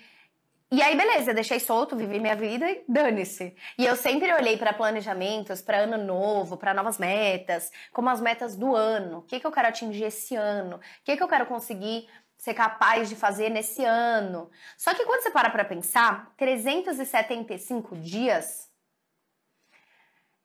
E 0.70 0.82
aí, 0.82 0.94
beleza, 0.94 1.32
deixei 1.32 1.58
solto, 1.60 1.96
vivi 1.96 2.18
minha 2.18 2.36
vida 2.36 2.70
e 2.70 2.84
dane-se. 2.86 3.56
E 3.78 3.86
eu 3.86 3.96
sempre 3.96 4.30
olhei 4.34 4.58
para 4.58 4.72
planejamentos, 4.72 5.62
para 5.62 5.78
ano 5.78 5.96
novo, 5.96 6.58
para 6.58 6.74
novas 6.74 6.98
metas, 6.98 7.72
como 7.90 8.10
as 8.10 8.20
metas 8.20 8.54
do 8.54 8.76
ano. 8.76 9.20
O 9.20 9.22
que, 9.22 9.40
que 9.40 9.46
eu 9.46 9.52
quero 9.52 9.68
atingir 9.68 10.04
esse 10.04 10.34
ano? 10.36 10.76
O 10.76 10.80
que, 11.04 11.16
que 11.16 11.22
eu 11.22 11.28
quero 11.28 11.46
conseguir 11.46 12.06
ser 12.38 12.54
capaz 12.54 13.08
de 13.08 13.16
fazer 13.16 13.50
nesse 13.50 13.84
ano? 13.84 14.50
Só 14.76 14.94
que 14.94 15.04
quando 15.04 15.22
você 15.22 15.30
para 15.30 15.50
para 15.50 15.64
pensar, 15.64 16.32
375 16.36 17.96
dias 17.96 18.70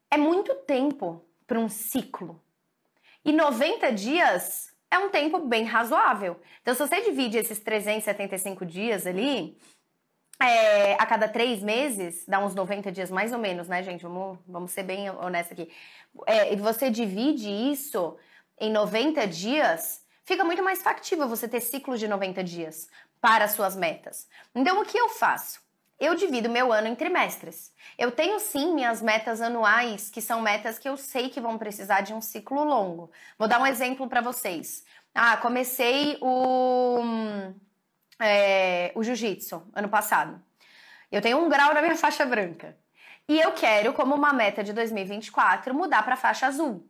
é 0.09 0.17
muito 0.17 0.53
tempo 0.55 1.23
para 1.47 1.59
um 1.59 1.69
ciclo. 1.69 2.43
E 3.23 3.31
90 3.31 3.91
dias 3.93 4.73
é 4.91 4.97
um 4.97 5.09
tempo 5.09 5.39
bem 5.39 5.63
razoável. 5.63 6.39
Então, 6.61 6.73
se 6.73 6.85
você 6.85 7.01
divide 7.01 7.37
esses 7.37 7.59
375 7.59 8.65
dias 8.65 9.07
ali, 9.07 9.57
é, 10.39 10.93
a 10.93 11.05
cada 11.05 11.27
três 11.27 11.63
meses, 11.63 12.25
dá 12.27 12.39
uns 12.39 12.53
90 12.53 12.91
dias 12.91 13.09
mais 13.09 13.31
ou 13.31 13.39
menos, 13.39 13.67
né, 13.67 13.81
gente? 13.81 14.03
Vamos, 14.03 14.37
vamos 14.47 14.71
ser 14.71 14.83
bem 14.83 15.09
honestos 15.09 15.53
aqui. 15.53 15.71
É, 16.27 16.55
você 16.57 16.89
divide 16.89 17.49
isso 17.49 18.17
em 18.59 18.71
90 18.71 19.25
dias, 19.27 20.02
fica 20.25 20.43
muito 20.43 20.63
mais 20.63 20.81
factível 20.81 21.27
você 21.27 21.47
ter 21.47 21.61
ciclos 21.61 21.99
de 21.99 22.07
90 22.07 22.43
dias 22.43 22.89
para 23.21 23.45
as 23.45 23.51
suas 23.51 23.75
metas. 23.75 24.27
Então, 24.53 24.81
o 24.81 24.85
que 24.85 24.97
eu 24.97 25.09
faço? 25.09 25.61
Eu 25.99 26.15
divido 26.15 26.49
meu 26.49 26.73
ano 26.73 26.87
em 26.87 26.95
trimestres. 26.95 27.71
Eu 27.97 28.11
tenho 28.11 28.39
sim 28.39 28.73
minhas 28.73 29.01
metas 29.01 29.41
anuais, 29.41 30.09
que 30.09 30.21
são 30.21 30.41
metas 30.41 30.77
que 30.77 30.89
eu 30.89 30.97
sei 30.97 31.29
que 31.29 31.39
vão 31.39 31.57
precisar 31.57 32.01
de 32.01 32.13
um 32.13 32.19
ciclo 32.19 32.63
longo. 32.63 33.11
Vou 33.37 33.47
dar 33.47 33.61
um 33.61 33.65
exemplo 33.65 34.09
para 34.09 34.19
vocês. 34.19 34.83
Ah, 35.15 35.37
comecei 35.37 36.17
o, 36.19 36.99
é, 38.19 38.91
o 38.95 39.03
jiu-jitsu 39.03 39.63
ano 39.73 39.87
passado. 39.87 40.41
Eu 41.11 41.21
tenho 41.21 41.37
um 41.37 41.47
grau 41.47 41.73
na 41.73 41.81
minha 41.81 41.95
faixa 41.97 42.25
branca. 42.25 42.75
E 43.29 43.39
eu 43.39 43.53
quero, 43.53 43.93
como 43.93 44.13
uma 44.15 44.33
meta 44.33 44.63
de 44.63 44.73
2024, 44.73 45.73
mudar 45.73 46.03
para 46.03 46.17
faixa 46.17 46.47
azul. 46.47 46.85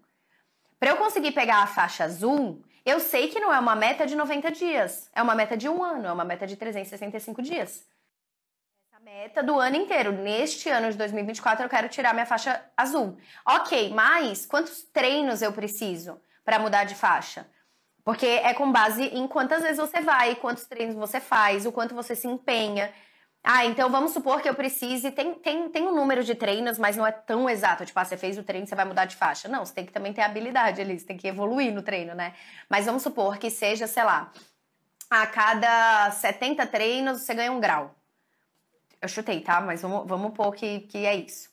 Para 0.80 0.90
eu 0.90 0.98
conseguir 0.98 1.32
pegar 1.34 1.58
a 1.58 1.68
faixa 1.68 2.06
azul, 2.06 2.64
eu 2.86 3.00
sei 3.00 3.28
que 3.30 3.40
não 3.40 3.54
é 3.54 3.60
uma 3.60 3.76
meta 3.76 4.06
de 4.06 4.16
90 4.16 4.52
dias, 4.52 5.10
é 5.14 5.22
uma 5.22 5.36
meta 5.36 5.56
de 5.56 5.70
um 5.70 5.84
ano, 5.84 6.08
é 6.08 6.12
uma 6.12 6.26
meta 6.26 6.46
de 6.46 6.56
365 6.56 7.42
dias 7.42 7.86
meta 9.04 9.44
do 9.44 9.60
ano 9.60 9.76
inteiro. 9.76 10.12
Neste 10.12 10.70
ano 10.70 10.90
de 10.90 10.98
2024 10.98 11.66
eu 11.66 11.70
quero 11.70 11.90
tirar 11.90 12.14
minha 12.14 12.26
faixa 12.26 12.64
azul. 12.76 13.18
Ok, 13.46 13.90
mas 13.94 14.46
quantos 14.46 14.84
treinos 14.84 15.42
eu 15.42 15.52
preciso 15.52 16.20
para 16.44 16.58
mudar 16.58 16.86
de 16.86 16.96
faixa? 16.96 17.46
Porque 18.04 18.26
é 18.26 18.54
com 18.54 18.72
base 18.72 19.04
em 19.04 19.28
quantas 19.28 19.62
vezes 19.62 19.78
você 19.78 20.02
vai, 20.02 20.36
quantos 20.36 20.66
treinos 20.66 20.96
você 20.96 21.20
faz, 21.20 21.66
o 21.66 21.72
quanto 21.72 21.94
você 21.94 22.16
se 22.16 22.28
empenha. 22.28 22.94
Ah, 23.44 23.66
então 23.66 23.90
vamos 23.90 24.14
supor 24.14 24.42
que 24.42 24.48
eu 24.48 24.56
precise. 24.56 25.12
Tem, 25.12 25.34
tem, 25.34 25.70
tem 25.70 25.84
um 25.86 25.94
número 25.94 26.24
de 26.24 26.34
treinos, 26.34 26.80
mas 26.80 26.96
não 26.96 27.06
é 27.06 27.12
tão 27.12 27.50
exato. 27.50 27.86
Tipo, 27.86 28.00
ah, 28.00 28.06
você 28.06 28.16
fez 28.16 28.38
o 28.38 28.44
treino, 28.44 28.66
você 28.66 28.76
vai 28.76 28.86
mudar 28.86 29.04
de 29.04 29.18
faixa. 29.18 29.50
Não, 29.50 29.66
você 29.66 29.74
tem 29.74 29.86
que 29.86 29.92
também 29.92 30.14
ter 30.14 30.22
habilidade 30.22 30.80
ali, 30.80 30.98
você 30.98 31.06
tem 31.06 31.18
que 31.18 31.28
evoluir 31.28 31.74
no 31.74 31.82
treino, 31.82 32.16
né? 32.16 32.34
Mas 32.70 32.86
vamos 32.86 33.04
supor 33.04 33.38
que 33.38 33.50
seja, 33.50 33.86
sei 33.86 34.04
lá, 34.04 34.32
a 35.10 35.28
cada 35.28 36.10
70 36.12 36.66
treinos 36.68 37.22
você 37.22 37.34
ganha 37.34 37.52
um 37.52 37.60
grau. 37.60 37.94
Eu 39.02 39.10
chutei, 39.10 39.42
tá? 39.42 39.60
Mas 39.60 39.82
vamos, 39.82 40.08
vamos 40.08 40.34
pôr 40.34 40.54
que, 40.56 40.80
que 40.82 41.06
é 41.06 41.16
isso. 41.16 41.50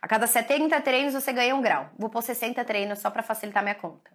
A 0.00 0.08
cada 0.08 0.26
70 0.26 0.80
treinos 0.80 1.14
você 1.14 1.32
ganha 1.32 1.54
um 1.54 1.60
grau. 1.60 1.90
Vou 1.98 2.08
pôr 2.08 2.22
60 2.22 2.64
treinos 2.64 2.98
só 2.98 3.10
para 3.10 3.22
facilitar 3.22 3.62
minha 3.62 3.74
conta. 3.74 4.10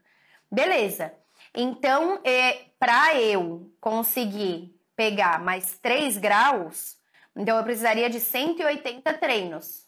Beleza. 0.51 1.13
Então, 1.53 2.19
é, 2.24 2.65
para 2.79 3.15
eu 3.15 3.71
conseguir 3.79 4.75
pegar 4.95 5.39
mais 5.39 5.77
3 5.79 6.17
graus, 6.17 6.99
então 7.39 7.58
eu 7.58 7.63
precisaria 7.63 8.10
de 8.10 8.19
180 8.19 9.13
treinos. 9.13 9.88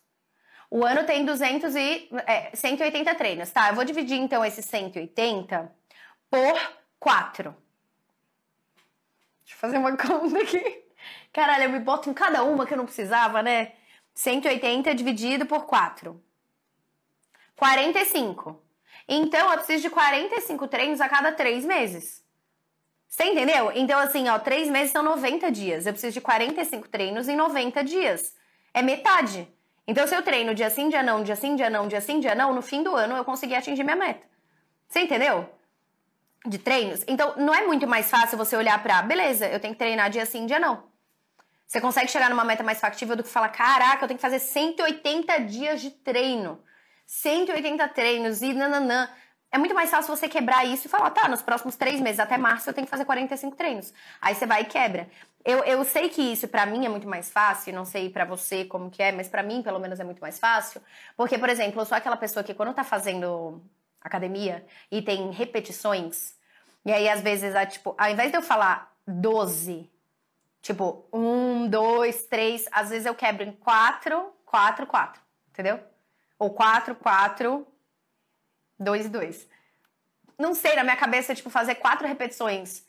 O 0.70 0.86
ano 0.86 1.04
tem 1.06 1.26
200 1.26 1.76
e, 1.76 2.10
é, 2.26 2.56
180 2.56 3.14
treinos, 3.16 3.52
tá? 3.52 3.68
Eu 3.68 3.76
vou 3.76 3.84
dividir 3.84 4.18
então 4.18 4.44
esses 4.44 4.64
180 4.64 5.70
por 6.30 6.78
4. 6.98 7.54
Deixa 9.44 9.54
eu 9.54 9.58
fazer 9.58 9.78
uma 9.80 9.92
conta 9.98 10.42
aqui. 10.42 10.82
Caralho, 11.34 11.66
eu 11.66 11.70
me 11.72 11.80
boto 11.80 12.10
em 12.10 12.14
cada 12.14 12.42
uma 12.42 12.66
que 12.66 12.74
eu 12.74 12.78
não 12.78 12.86
precisava, 12.86 13.44
né? 13.44 13.74
180 14.14 14.96
dividido 14.96 15.46
por 15.46 15.66
4. 15.66 16.24
45. 17.58 18.64
Então, 19.10 19.52
eu 19.52 19.58
preciso 19.58 19.84
de 19.84 19.90
45 19.90 20.70
treinos 20.70 21.02
a 21.02 21.10
cada 21.10 21.34
3 21.34 21.66
meses. 21.66 22.21
Você 23.12 23.26
entendeu? 23.26 23.74
Então, 23.76 24.00
assim, 24.00 24.30
ó, 24.30 24.40
3 24.40 24.70
meses 24.70 24.94
são 24.94 25.04
90 25.04 25.52
dias. 25.52 25.86
Eu 25.86 25.92
preciso 25.92 26.14
de 26.14 26.22
45 26.22 26.88
treinos 26.88 27.28
em 27.28 27.36
90 27.36 27.84
dias. 27.84 28.34
É 28.74 28.82
metade. 28.82 29.46
Então, 29.86 30.08
se 30.08 30.16
eu 30.16 30.22
treino 30.22 30.56
dia 30.56 30.70
sim, 30.70 30.88
dia 30.88 31.04
não, 31.04 31.22
dia 31.22 31.36
sim, 31.36 31.58
dia 31.58 31.70
não, 31.70 31.90
dia 31.90 32.00
sim, 32.00 32.22
dia 32.22 32.34
não, 32.34 32.54
no 32.54 32.62
fim 32.62 32.82
do 32.82 32.96
ano 32.96 33.18
eu 33.18 33.26
consegui 33.26 33.54
atingir 33.54 33.84
minha 33.84 33.98
meta. 33.98 34.26
Você 34.88 35.02
entendeu? 35.02 35.50
De 36.46 36.58
treinos. 36.58 37.04
Então, 37.06 37.36
não 37.36 37.54
é 37.54 37.68
muito 37.68 37.86
mais 37.86 38.10
fácil 38.10 38.38
você 38.38 38.56
olhar 38.56 38.82
pra, 38.82 39.02
beleza, 39.02 39.46
eu 39.46 39.60
tenho 39.60 39.74
que 39.74 39.80
treinar 39.80 40.10
dia 40.10 40.26
sim, 40.26 40.46
dia 40.46 40.60
não. 40.60 40.90
Você 41.68 41.82
consegue 41.82 42.10
chegar 42.10 42.30
numa 42.30 42.46
meta 42.46 42.64
mais 42.64 42.80
factível 42.80 43.18
do 43.18 43.24
que 43.24 43.30
falar: 43.30 43.50
caraca, 43.50 44.06
eu 44.06 44.08
tenho 44.08 44.18
que 44.18 44.22
fazer 44.22 44.40
180 44.40 45.38
dias 45.40 45.82
de 45.82 45.92
treino. 45.92 46.64
180 47.06 47.90
treinos 47.90 48.42
e 48.42 48.54
nananã. 48.54 49.10
É 49.52 49.58
muito 49.58 49.76
mais 49.76 49.90
fácil 49.90 50.16
você 50.16 50.30
quebrar 50.30 50.66
isso 50.66 50.88
e 50.88 50.90
falar, 50.90 51.10
tá, 51.10 51.28
nos 51.28 51.42
próximos 51.42 51.76
três 51.76 52.00
meses, 52.00 52.20
até 52.20 52.38
março, 52.38 52.70
eu 52.70 52.74
tenho 52.74 52.88
que 52.88 52.92
fazer 52.92 53.04
45 53.04 53.56
treinos. 53.56 53.94
Aí 54.22 54.34
você 54.34 54.46
vai 54.46 54.62
e 54.62 54.66
quebra. 54.66 55.10
Eu, 55.44 55.64
eu 55.66 55.84
sei 55.84 56.08
que 56.10 56.22
isso 56.22 56.48
para 56.48 56.66
mim 56.66 56.86
é 56.86 56.90
muito 56.90 57.08
mais 57.08 57.30
fácil, 57.30 57.74
não 57.74 57.84
sei 57.84 58.10
para 58.10 58.24
você 58.24 58.64
como 58.64 58.90
que 58.90 59.04
é, 59.04 59.12
mas 59.12 59.28
para 59.28 59.44
mim, 59.44 59.62
pelo 59.62 59.80
menos, 59.80 60.00
é 60.00 60.04
muito 60.04 60.22
mais 60.22 60.40
fácil. 60.40 60.82
Porque, 61.18 61.38
por 61.38 61.50
exemplo, 61.50 61.82
eu 61.82 61.86
sou 61.86 61.98
aquela 61.98 62.16
pessoa 62.16 62.44
que 62.44 62.54
quando 62.54 62.74
tá 62.74 62.84
fazendo 62.84 63.62
academia 64.00 64.66
e 64.90 65.02
tem 65.02 65.32
repetições, 65.32 66.36
e 66.86 66.92
aí 66.92 67.10
às 67.10 67.22
vezes, 67.22 67.54
tipo, 67.72 67.94
ao 67.98 68.10
invés 68.10 68.32
de 68.32 68.38
eu 68.38 68.42
falar 68.42 68.92
12 69.06 69.92
Tipo, 70.62 71.06
um, 71.12 71.68
dois, 71.68 72.24
três. 72.26 72.68
Às 72.72 72.90
vezes 72.90 73.06
eu 73.06 73.16
quebro 73.16 73.44
em 73.44 73.52
quatro, 73.52 74.32
quatro, 74.46 74.86
quatro. 74.86 75.22
Entendeu? 75.50 75.80
Ou 76.38 76.52
quatro, 76.52 76.96
quatro, 76.96 77.68
dois 78.82 79.06
e 79.06 79.10
dois. 79.10 79.48
Não 80.38 80.54
sei, 80.54 80.76
na 80.76 80.84
minha 80.84 80.98
cabeça, 80.98 81.36
tipo, 81.36 81.50
fazer 81.50 81.76
quatro 81.76 82.08
repetições 82.08 82.84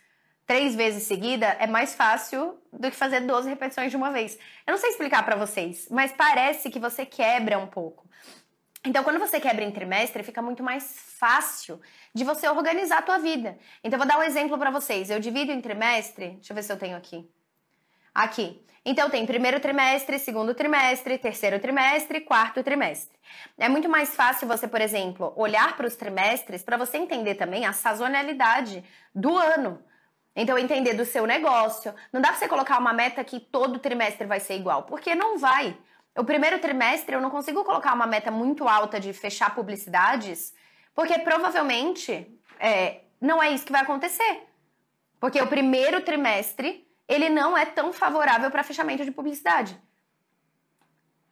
três 0.47 0.75
vezes 0.75 1.05
seguida 1.05 1.47
é 1.59 1.67
mais 1.67 1.95
fácil 1.95 2.59
do 2.73 2.91
que 2.91 2.97
fazer 2.97 3.21
12 3.21 3.49
repetições 3.49 3.91
de 3.91 3.97
uma 3.97 4.11
vez. 4.11 4.39
Eu 4.67 4.73
não 4.73 4.79
sei 4.79 4.91
explicar 4.91 5.25
para 5.25 5.37
vocês, 5.37 5.89
mas 5.91 6.13
parece 6.13 6.71
que 6.71 6.79
você 6.79 7.07
quebra 7.07 7.59
um 7.59 7.67
pouco. 7.67 8.07
Então, 8.85 9.05
quando 9.05 9.21
você 9.21 9.39
quebra 9.39 9.65
em 9.65 9.71
trimestre, 9.71 10.23
fica 10.25 10.43
muito 10.43 10.63
mais 10.63 10.97
fácil 11.19 11.81
de 12.13 12.25
você 12.25 12.49
organizar 12.49 12.99
a 12.99 13.03
tua 13.03 13.19
vida. 13.19 13.57
Então, 13.83 13.97
eu 13.97 13.99
vou 13.99 14.09
dar 14.09 14.19
um 14.19 14.23
exemplo 14.23 14.59
para 14.59 14.71
vocês. 14.71 15.09
Eu 15.09 15.21
divido 15.21 15.53
em 15.53 15.61
trimestre, 15.61 16.31
deixa 16.31 16.53
eu 16.53 16.55
ver 16.57 16.65
se 16.65 16.73
eu 16.73 16.77
tenho 16.77 16.97
aqui. 16.97 17.29
Aqui. 18.14 18.62
Então, 18.85 19.09
tem 19.09 19.25
primeiro 19.25 19.61
trimestre, 19.61 20.19
segundo 20.19 20.54
trimestre, 20.54 21.16
terceiro 21.16 21.61
trimestre, 21.61 22.21
quarto 22.21 22.64
trimestre. 22.64 23.16
É 23.57 23.69
muito 23.69 23.88
mais 23.88 24.14
fácil 24.14 24.49
você, 24.49 24.66
por 24.66 24.81
exemplo, 24.81 25.33
olhar 25.37 25.76
para 25.76 25.87
os 25.87 25.95
trimestres 25.95 26.64
para 26.64 26.76
você 26.76 26.99
entender 26.99 27.37
também 27.37 27.64
a 27.64 27.73
sazonalidade 27.73 28.83
do 29.14 29.37
ano. 29.38 29.81
Então, 30.35 30.59
entender 30.59 30.95
do 30.95 31.04
seu 31.04 31.26
negócio. 31.26 31.95
Não 32.12 32.21
dá 32.21 32.28
para 32.28 32.38
você 32.38 32.49
colocar 32.49 32.78
uma 32.78 32.92
meta 32.92 33.23
que 33.23 33.38
todo 33.38 33.78
trimestre 33.78 34.26
vai 34.26 34.40
ser 34.40 34.57
igual, 34.57 34.83
porque 34.83 35.14
não 35.14 35.38
vai. 35.38 35.76
O 36.19 36.25
primeiro 36.25 36.59
trimestre 36.59 37.14
eu 37.14 37.21
não 37.21 37.31
consigo 37.31 37.64
colocar 37.64 37.95
uma 37.95 38.07
meta 38.07 38.31
muito 38.31 38.66
alta 38.66 38.99
de 38.99 39.12
fechar 39.12 39.54
publicidades, 39.54 40.52
porque 40.95 41.19
provavelmente 41.21 42.26
é, 42.59 43.02
não 43.21 43.42
é 43.42 43.50
isso 43.50 43.64
que 43.64 43.73
vai 43.73 43.83
acontecer. 43.83 44.42
Porque 45.21 45.40
o 45.40 45.47
primeiro 45.47 46.00
trimestre 46.00 46.85
ele 47.09 47.28
não 47.28 47.56
é 47.56 47.64
tão 47.64 47.92
favorável 47.92 48.50
para 48.50 48.62
fechamento 48.62 49.04
de 49.04 49.11
publicidade. 49.11 49.80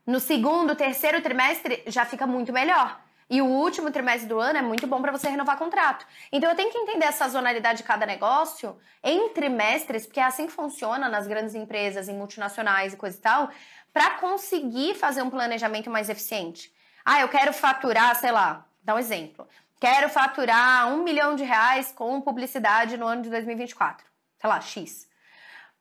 No 0.07 0.19
segundo, 0.19 0.75
terceiro 0.75 1.21
trimestre 1.23 1.83
já 1.87 2.05
fica 2.05 2.27
muito 2.27 2.53
melhor. 2.53 3.01
E 3.31 3.41
o 3.41 3.47
último 3.47 3.93
trimestre 3.93 4.29
do 4.29 4.41
ano 4.41 4.59
é 4.59 4.63
muito 4.63 4.89
bom 4.89 5.01
para 5.01 5.13
você 5.13 5.29
renovar 5.29 5.57
contrato. 5.57 6.05
Então 6.33 6.51
eu 6.51 6.57
tenho 6.57 6.73
que 6.73 6.79
entender 6.79 7.05
a 7.05 7.13
sazonalidade 7.13 7.79
de 7.79 7.85
cada 7.85 8.05
negócio 8.05 8.77
em 9.05 9.29
trimestres, 9.29 10.05
porque 10.05 10.19
é 10.19 10.25
assim 10.25 10.47
que 10.47 10.53
funciona 10.53 11.09
nas 11.09 11.29
grandes 11.29 11.55
empresas, 11.55 12.09
em 12.09 12.17
multinacionais 12.17 12.93
e 12.93 12.97
coisa 12.97 13.17
e 13.17 13.21
tal, 13.21 13.51
para 13.93 14.11
conseguir 14.19 14.97
fazer 14.97 15.23
um 15.23 15.31
planejamento 15.31 15.89
mais 15.89 16.09
eficiente. 16.09 16.73
Ah, 17.05 17.21
eu 17.21 17.29
quero 17.29 17.53
faturar, 17.53 18.17
sei 18.17 18.33
lá, 18.33 18.67
dá 18.83 18.97
um 18.97 18.99
exemplo. 18.99 19.47
Quero 19.79 20.09
faturar 20.09 20.93
um 20.93 21.05
milhão 21.05 21.37
de 21.37 21.45
reais 21.45 21.93
com 21.93 22.21
publicidade 22.21 22.97
no 22.97 23.07
ano 23.07 23.23
de 23.23 23.31
2024. 23.31 24.05
Sei 24.39 24.51
lá, 24.51 24.61
X. 24.61 25.09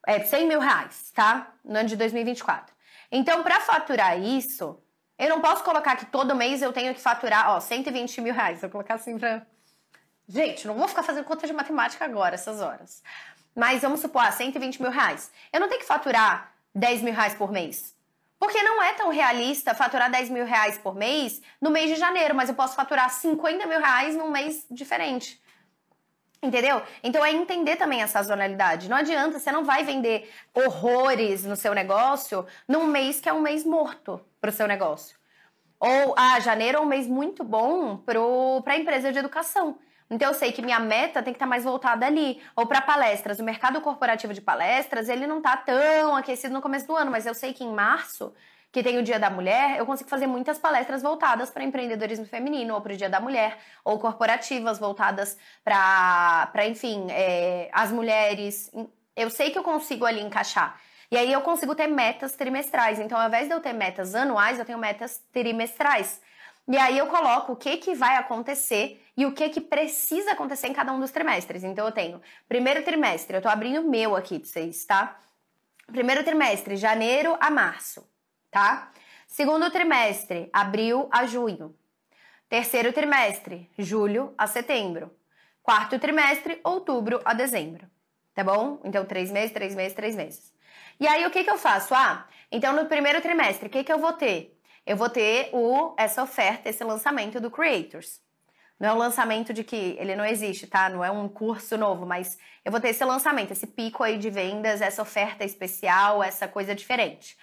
É 0.10 0.22
100 0.22 0.48
mil 0.48 0.60
reais, 0.60 1.12
tá? 1.14 1.54
No 1.64 1.78
ano 1.78 1.88
de 1.88 1.96
2024. 1.96 2.74
Então, 3.12 3.44
para 3.44 3.60
faturar 3.60 4.20
isso, 4.20 4.82
eu 5.20 5.30
não 5.30 5.40
posso 5.40 5.64
colocar 5.64 5.96
que 5.98 6.08
todo 6.08 6.36
mês 6.36 6.64
eu 6.64 6.74
tenho 6.74 6.96
que 6.96 7.00
faturar, 7.00 7.52
ó, 7.52 7.60
120 7.60 8.20
mil 8.20 8.34
reais. 8.34 8.60
Vou 8.60 8.72
colocar 8.72 8.96
assim 8.96 9.20
pra. 9.20 9.46
Gente, 10.28 10.66
não 10.66 10.74
vou 10.74 10.88
ficar 10.88 11.04
fazendo 11.04 11.26
conta 11.26 11.46
de 11.46 11.54
matemática 11.54 12.06
agora, 12.06 12.34
essas 12.34 12.60
horas. 12.60 13.04
Mas 13.56 13.84
vamos 13.84 14.00
supor, 14.00 14.24
ah, 14.24 14.32
120 14.32 14.82
mil 14.82 14.90
reais. 14.90 15.32
Eu 15.54 15.60
não 15.60 15.70
tenho 15.70 15.82
que 15.82 15.86
faturar 15.86 16.56
10 16.74 17.04
mil 17.04 17.14
reais 17.14 17.36
por 17.36 17.52
mês. 17.52 17.96
Porque 18.40 18.64
não 18.64 18.82
é 18.82 18.94
tão 18.94 19.12
realista 19.12 19.76
faturar 19.76 20.10
10 20.10 20.32
mil 20.32 20.46
reais 20.46 20.76
por 20.80 20.96
mês 20.96 21.40
no 21.62 21.70
mês 21.70 21.88
de 21.88 21.98
janeiro, 21.98 22.34
mas 22.34 22.50
eu 22.50 22.56
posso 22.56 22.76
faturar 22.76 23.12
50 23.12 23.68
mil 23.68 23.80
reais 23.80 24.16
num 24.16 24.32
mês 24.32 24.66
diferente. 24.72 25.40
Entendeu? 26.42 26.82
Então 27.04 27.24
é 27.24 27.32
entender 27.32 27.76
também 27.76 28.02
a 28.02 28.08
sazonalidade. 28.08 28.90
Não 28.90 28.96
adianta, 28.96 29.40
você 29.40 29.52
não 29.52 29.66
vai 29.66 29.84
vender 29.84 30.32
horrores 30.54 31.44
no 31.44 31.56
seu 31.56 31.74
negócio 31.74 32.46
num 32.68 32.86
mês 32.86 33.20
que 33.20 33.28
é 33.28 33.34
um 33.34 33.42
mês 33.42 33.66
morto 33.66 34.22
para 34.40 34.50
o 34.50 34.54
seu 34.54 34.66
negócio. 34.66 35.20
Ou, 35.80 36.14
ah, 36.18 36.40
janeiro 36.40 36.78
é 36.78 36.82
um 36.82 36.86
mês 36.86 37.08
muito 37.08 37.44
bom 37.44 37.98
para 37.98 38.74
a 38.74 38.78
empresa 38.78 39.12
de 39.12 39.20
educação. 39.20 39.78
Então 40.10 40.30
eu 40.30 40.34
sei 40.34 40.52
que 40.52 40.62
minha 40.62 40.80
meta 40.80 41.22
tem 41.22 41.34
que 41.34 41.38
estar 41.38 41.46
tá 41.46 41.50
mais 41.50 41.64
voltada 41.64 42.06
ali. 42.06 42.42
Ou 42.56 42.66
para 42.66 42.82
palestras. 42.82 43.40
O 43.40 43.44
mercado 43.44 43.80
corporativo 43.80 44.34
de 44.34 44.42
palestras, 44.42 45.08
ele 45.08 45.28
não 45.28 45.38
está 45.38 45.56
tão 45.56 46.16
aquecido 46.16 46.54
no 46.54 46.62
começo 46.62 46.88
do 46.88 46.96
ano, 46.96 47.12
mas 47.12 47.26
eu 47.26 47.34
sei 47.34 47.54
que 47.54 47.64
em 47.64 47.72
março, 47.72 48.34
que 48.72 48.84
tem 48.84 48.98
o 48.98 49.04
Dia 49.04 49.20
da 49.20 49.30
Mulher, 49.30 49.78
eu 49.78 49.86
consigo 49.86 50.10
fazer 50.10 50.28
muitas 50.28 50.60
palestras 50.60 51.02
voltadas 51.02 51.50
para 51.50 51.64
empreendedorismo 51.64 52.26
feminino, 52.26 52.76
ou 52.76 52.82
para 52.82 52.94
o 52.94 52.98
Dia 52.98 53.10
da 53.10 53.20
Mulher, 53.20 53.58
ou 53.84 54.00
corporativas 54.00 54.78
voltadas 54.78 55.38
para, 55.64 56.68
enfim, 56.68 57.08
é, 57.10 57.70
as 57.72 57.92
mulheres. 57.92 58.72
Eu 59.16 59.30
sei 59.30 59.50
que 59.50 59.58
eu 59.58 59.64
consigo 59.64 60.06
ali 60.06 60.22
encaixar. 60.22 60.80
E 61.12 61.18
aí 61.18 61.34
eu 61.34 61.42
consigo 61.42 61.74
ter 61.74 61.88
metas 61.88 62.34
trimestrais. 62.34 63.00
Então, 63.00 63.20
ao 63.20 63.28
invés 63.28 63.48
de 63.48 63.54
eu 63.54 63.60
ter 63.60 63.74
metas 63.74 64.14
anuais, 64.14 64.60
eu 64.60 64.66
tenho 64.66 64.78
metas 64.78 65.20
trimestrais. 65.34 66.22
E 66.68 66.78
aí 66.78 67.00
eu 67.00 67.08
coloco 67.08 67.54
o 67.54 67.56
que, 67.56 67.78
que 67.78 67.96
vai 67.96 68.16
acontecer 68.16 69.04
e 69.18 69.26
o 69.26 69.34
que, 69.34 69.50
que 69.50 69.60
precisa 69.60 70.34
acontecer 70.34 70.68
em 70.68 70.74
cada 70.74 70.94
um 70.94 71.00
dos 71.00 71.10
trimestres. 71.10 71.64
Então 71.64 71.84
eu 71.88 71.92
tenho 71.92 72.22
primeiro 72.48 72.84
trimestre, 72.84 73.36
eu 73.36 73.42
tô 73.42 73.50
abrindo 73.50 73.82
o 73.82 73.90
meu 73.90 74.16
aqui 74.16 74.38
pra 74.38 74.48
vocês, 74.48 74.86
tá? 74.86 75.20
Primeiro 75.88 76.24
trimestre, 76.24 76.76
janeiro 76.76 77.36
a 77.40 77.50
março, 77.50 78.08
tá? 78.52 78.92
Segundo 79.28 79.70
trimestre, 79.70 80.50
abril 80.52 81.08
a 81.12 81.26
junho. 81.26 81.76
Terceiro 82.48 82.92
trimestre, 82.92 83.70
julho 83.78 84.34
a 84.38 84.48
setembro. 84.48 85.16
Quarto 85.62 86.00
trimestre, 86.00 86.60
outubro 86.64 87.22
a 87.24 87.34
dezembro. 87.34 87.88
Tá 88.34 88.44
bom? 88.44 88.80
Então, 88.84 89.06
três 89.06 89.32
meses, 89.32 89.52
três 89.52 89.76
meses, 89.76 89.94
três 89.94 90.16
meses. 90.16 90.54
E 91.00 91.08
aí, 91.08 91.26
o 91.26 91.32
que, 91.32 91.44
que 91.44 91.50
eu 91.50 91.58
faço? 91.58 91.94
Ah, 91.94 92.28
então 92.52 92.74
no 92.76 92.86
primeiro 92.86 93.22
trimestre, 93.22 93.68
o 93.68 93.70
que, 93.70 93.84
que 93.84 93.92
eu 93.92 94.00
vou 94.00 94.14
ter? 94.14 94.60
eu 94.90 94.98
vou 94.98 95.08
ter 95.08 95.52
o, 95.54 95.94
essa 96.00 96.24
oferta, 96.24 96.68
esse 96.68 96.84
lançamento 96.84 97.40
do 97.40 97.52
Creators. 97.52 98.20
Não 98.80 98.90
é 98.90 98.94
um 98.94 98.98
lançamento 98.98 99.54
de 99.54 99.64
que 99.64 99.96
ele 100.00 100.16
não 100.16 100.26
existe, 100.26 100.66
tá? 100.66 100.90
Não 100.90 101.06
é 101.06 101.12
um 101.12 101.30
curso 101.30 101.78
novo, 101.78 102.08
mas 102.08 102.40
eu 102.66 102.72
vou 102.72 102.82
ter 102.82 102.90
esse 102.90 103.06
lançamento, 103.06 103.52
esse 103.52 103.68
pico 103.68 104.04
aí 104.04 104.18
de 104.18 104.32
vendas, 104.32 104.82
essa 104.82 105.04
oferta 105.04 105.46
especial, 105.46 106.24
essa 106.24 106.48
coisa 106.48 106.74
diferente. 106.74 107.38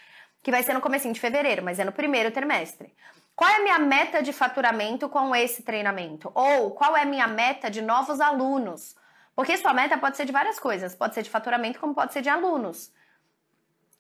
Que 0.46 0.52
vai 0.52 0.62
ser 0.62 0.74
no 0.74 0.80
comecinho 0.80 1.12
de 1.12 1.18
fevereiro, 1.18 1.60
mas 1.64 1.80
é 1.80 1.84
no 1.84 1.90
primeiro 1.90 2.30
trimestre. 2.30 2.94
Qual 3.34 3.50
é 3.50 3.56
a 3.56 3.62
minha 3.64 3.80
meta 3.80 4.22
de 4.22 4.32
faturamento 4.32 5.08
com 5.08 5.34
esse 5.34 5.64
treinamento? 5.64 6.30
Ou 6.32 6.70
qual 6.70 6.96
é 6.96 7.02
a 7.02 7.04
minha 7.04 7.26
meta 7.26 7.68
de 7.68 7.82
novos 7.82 8.20
alunos? 8.20 8.94
Porque 9.34 9.56
sua 9.56 9.74
meta 9.74 9.98
pode 9.98 10.16
ser 10.16 10.24
de 10.24 10.30
várias 10.30 10.60
coisas. 10.60 10.94
Pode 10.94 11.16
ser 11.16 11.24
de 11.24 11.30
faturamento, 11.30 11.80
como 11.80 11.96
pode 11.96 12.12
ser 12.12 12.22
de 12.22 12.28
alunos. 12.28 12.92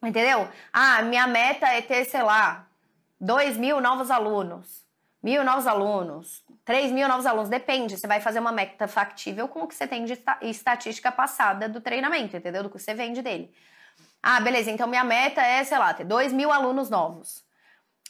Entendeu? 0.00 0.48
Ah, 0.72 1.02
minha 1.02 1.26
meta 1.26 1.66
é 1.66 1.82
ter, 1.82 2.04
sei 2.04 2.22
lá, 2.22 2.68
2 3.20 3.56
mil 3.56 3.80
novos 3.80 4.08
alunos, 4.08 4.86
mil 5.20 5.42
novos 5.42 5.66
alunos, 5.66 6.44
3 6.64 6.92
mil 6.92 7.08
novos 7.08 7.26
alunos, 7.26 7.48
depende. 7.48 7.98
Você 7.98 8.06
vai 8.06 8.20
fazer 8.20 8.38
uma 8.38 8.52
meta 8.52 8.86
factível 8.86 9.48
com 9.48 9.64
o 9.64 9.66
que 9.66 9.74
você 9.74 9.88
tem 9.88 10.04
de 10.04 10.16
estatística 10.42 11.10
passada 11.10 11.68
do 11.68 11.80
treinamento, 11.80 12.36
entendeu? 12.36 12.62
Do 12.62 12.70
que 12.70 12.78
você 12.78 12.94
vende 12.94 13.20
dele. 13.20 13.52
Ah, 14.28 14.40
beleza, 14.40 14.72
então 14.72 14.88
minha 14.88 15.04
meta 15.04 15.40
é, 15.40 15.62
sei 15.62 15.78
lá, 15.78 15.94
ter 15.94 16.02
2 16.02 16.32
mil 16.32 16.50
alunos 16.50 16.90
novos. 16.90 17.44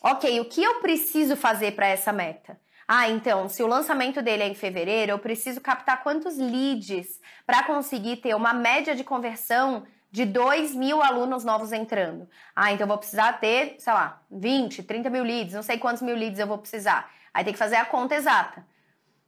Ok, 0.02 0.40
o 0.40 0.46
que 0.46 0.64
eu 0.64 0.80
preciso 0.80 1.36
fazer 1.36 1.72
para 1.72 1.88
essa 1.88 2.10
meta? 2.10 2.58
Ah, 2.88 3.06
então, 3.10 3.50
se 3.50 3.62
o 3.62 3.66
lançamento 3.66 4.22
dele 4.22 4.42
é 4.44 4.48
em 4.48 4.54
fevereiro, 4.54 5.12
eu 5.12 5.18
preciso 5.18 5.60
captar 5.60 6.02
quantos 6.02 6.38
leads 6.38 7.20
para 7.46 7.64
conseguir 7.64 8.16
ter 8.16 8.34
uma 8.34 8.54
média 8.54 8.96
de 8.96 9.04
conversão 9.04 9.86
de 10.10 10.24
2 10.24 10.74
mil 10.74 11.02
alunos 11.02 11.44
novos 11.44 11.70
entrando. 11.70 12.26
Ah, 12.54 12.72
então 12.72 12.84
eu 12.84 12.88
vou 12.88 12.96
precisar 12.96 13.34
ter, 13.34 13.76
sei 13.78 13.92
lá, 13.92 14.22
20, 14.30 14.84
30 14.84 15.10
mil 15.10 15.22
leads, 15.22 15.52
não 15.52 15.62
sei 15.62 15.76
quantos 15.76 16.00
mil 16.00 16.16
leads 16.16 16.38
eu 16.38 16.46
vou 16.46 16.56
precisar. 16.56 17.12
Aí 17.34 17.44
tem 17.44 17.52
que 17.52 17.58
fazer 17.58 17.76
a 17.76 17.84
conta 17.84 18.14
exata. 18.14 18.66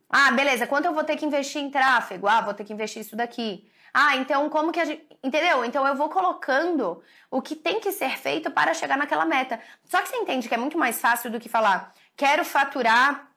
Ah, 0.09 0.31
beleza, 0.31 0.67
quanto 0.67 0.87
eu 0.87 0.95
vou 0.95 1.05
ter 1.05 1.17
que 1.17 1.27
investir 1.27 1.61
em 1.61 1.71
tráfego? 1.71 2.27
Ah, 2.27 2.41
vou 2.41 2.55
ter 2.55 2.65
que 2.65 2.73
investir 2.73 3.03
isso 3.03 3.15
daqui. 3.15 3.71
Ah, 3.93 4.17
então 4.17 4.49
como 4.49 4.73
que 4.73 4.81
a 4.81 4.85
gente. 4.87 5.07
Entendeu? 5.23 5.65
Então 5.65 5.87
eu 5.87 5.97
vou 5.97 6.09
colocando 6.09 7.03
o 7.31 7.43
que 7.43 7.57
tem 7.57 7.81
que 7.81 7.91
ser 7.91 8.17
feito 8.19 8.51
para 8.51 8.73
chegar 8.73 8.97
naquela 8.97 9.25
meta. 9.25 9.61
Só 9.85 10.01
que 10.01 10.09
você 10.09 10.17
entende 10.17 10.49
que 10.49 10.55
é 10.55 10.59
muito 10.59 10.79
mais 10.79 11.01
fácil 11.01 11.31
do 11.31 11.41
que 11.41 11.49
falar, 11.49 11.93
quero 12.17 12.45
faturar 12.45 13.29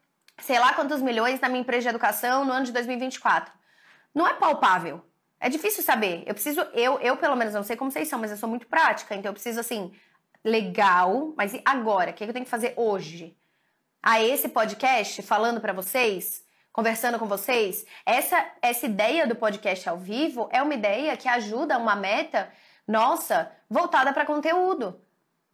sei 0.42 0.60
lá 0.60 0.74
quantos 0.74 1.02
milhões 1.02 1.40
na 1.40 1.48
minha 1.48 1.62
empresa 1.62 1.84
de 1.84 1.90
educação 1.90 2.44
no 2.44 2.52
ano 2.52 2.66
de 2.66 2.72
2024. 2.72 3.54
Não 4.14 4.28
é 4.28 4.34
palpável. 4.34 5.02
É 5.40 5.50
difícil 5.50 5.84
saber. 5.84 6.24
Eu 6.26 6.34
preciso, 6.34 6.62
eu, 6.74 7.00
eu 7.00 7.18
pelo 7.18 7.36
menos 7.36 7.54
não 7.54 7.64
sei 7.64 7.76
como 7.76 7.92
vocês 7.92 8.08
são, 8.08 8.20
mas 8.20 8.32
eu 8.32 8.38
sou 8.38 8.50
muito 8.50 8.68
prática, 8.68 9.16
então 9.16 9.30
eu 9.30 9.34
preciso 9.34 9.60
assim, 9.60 9.92
legal, 10.44 11.34
mas 11.38 11.54
e 11.54 11.62
agora? 11.66 12.12
O 12.12 12.14
que 12.14 12.24
eu 12.24 12.34
tenho 12.34 12.46
que 12.46 12.52
fazer 12.52 12.74
hoje? 12.76 13.38
A 14.04 14.22
esse 14.22 14.50
podcast 14.50 15.22
falando 15.22 15.62
para 15.62 15.74
vocês, 15.74 16.44
conversando 16.72 17.20
com 17.20 17.28
vocês, 17.28 17.86
essa 18.06 18.46
essa 18.62 18.86
ideia 18.86 19.28
do 19.28 19.36
podcast 19.36 19.88
ao 19.88 19.98
vivo 19.98 20.50
é 20.52 20.62
uma 20.62 20.74
ideia 20.74 21.18
que 21.18 21.28
ajuda 21.28 21.78
uma 21.78 21.96
meta 21.96 22.52
nossa 22.88 23.52
voltada 23.70 24.14
para 24.14 24.26
conteúdo. 24.26 25.00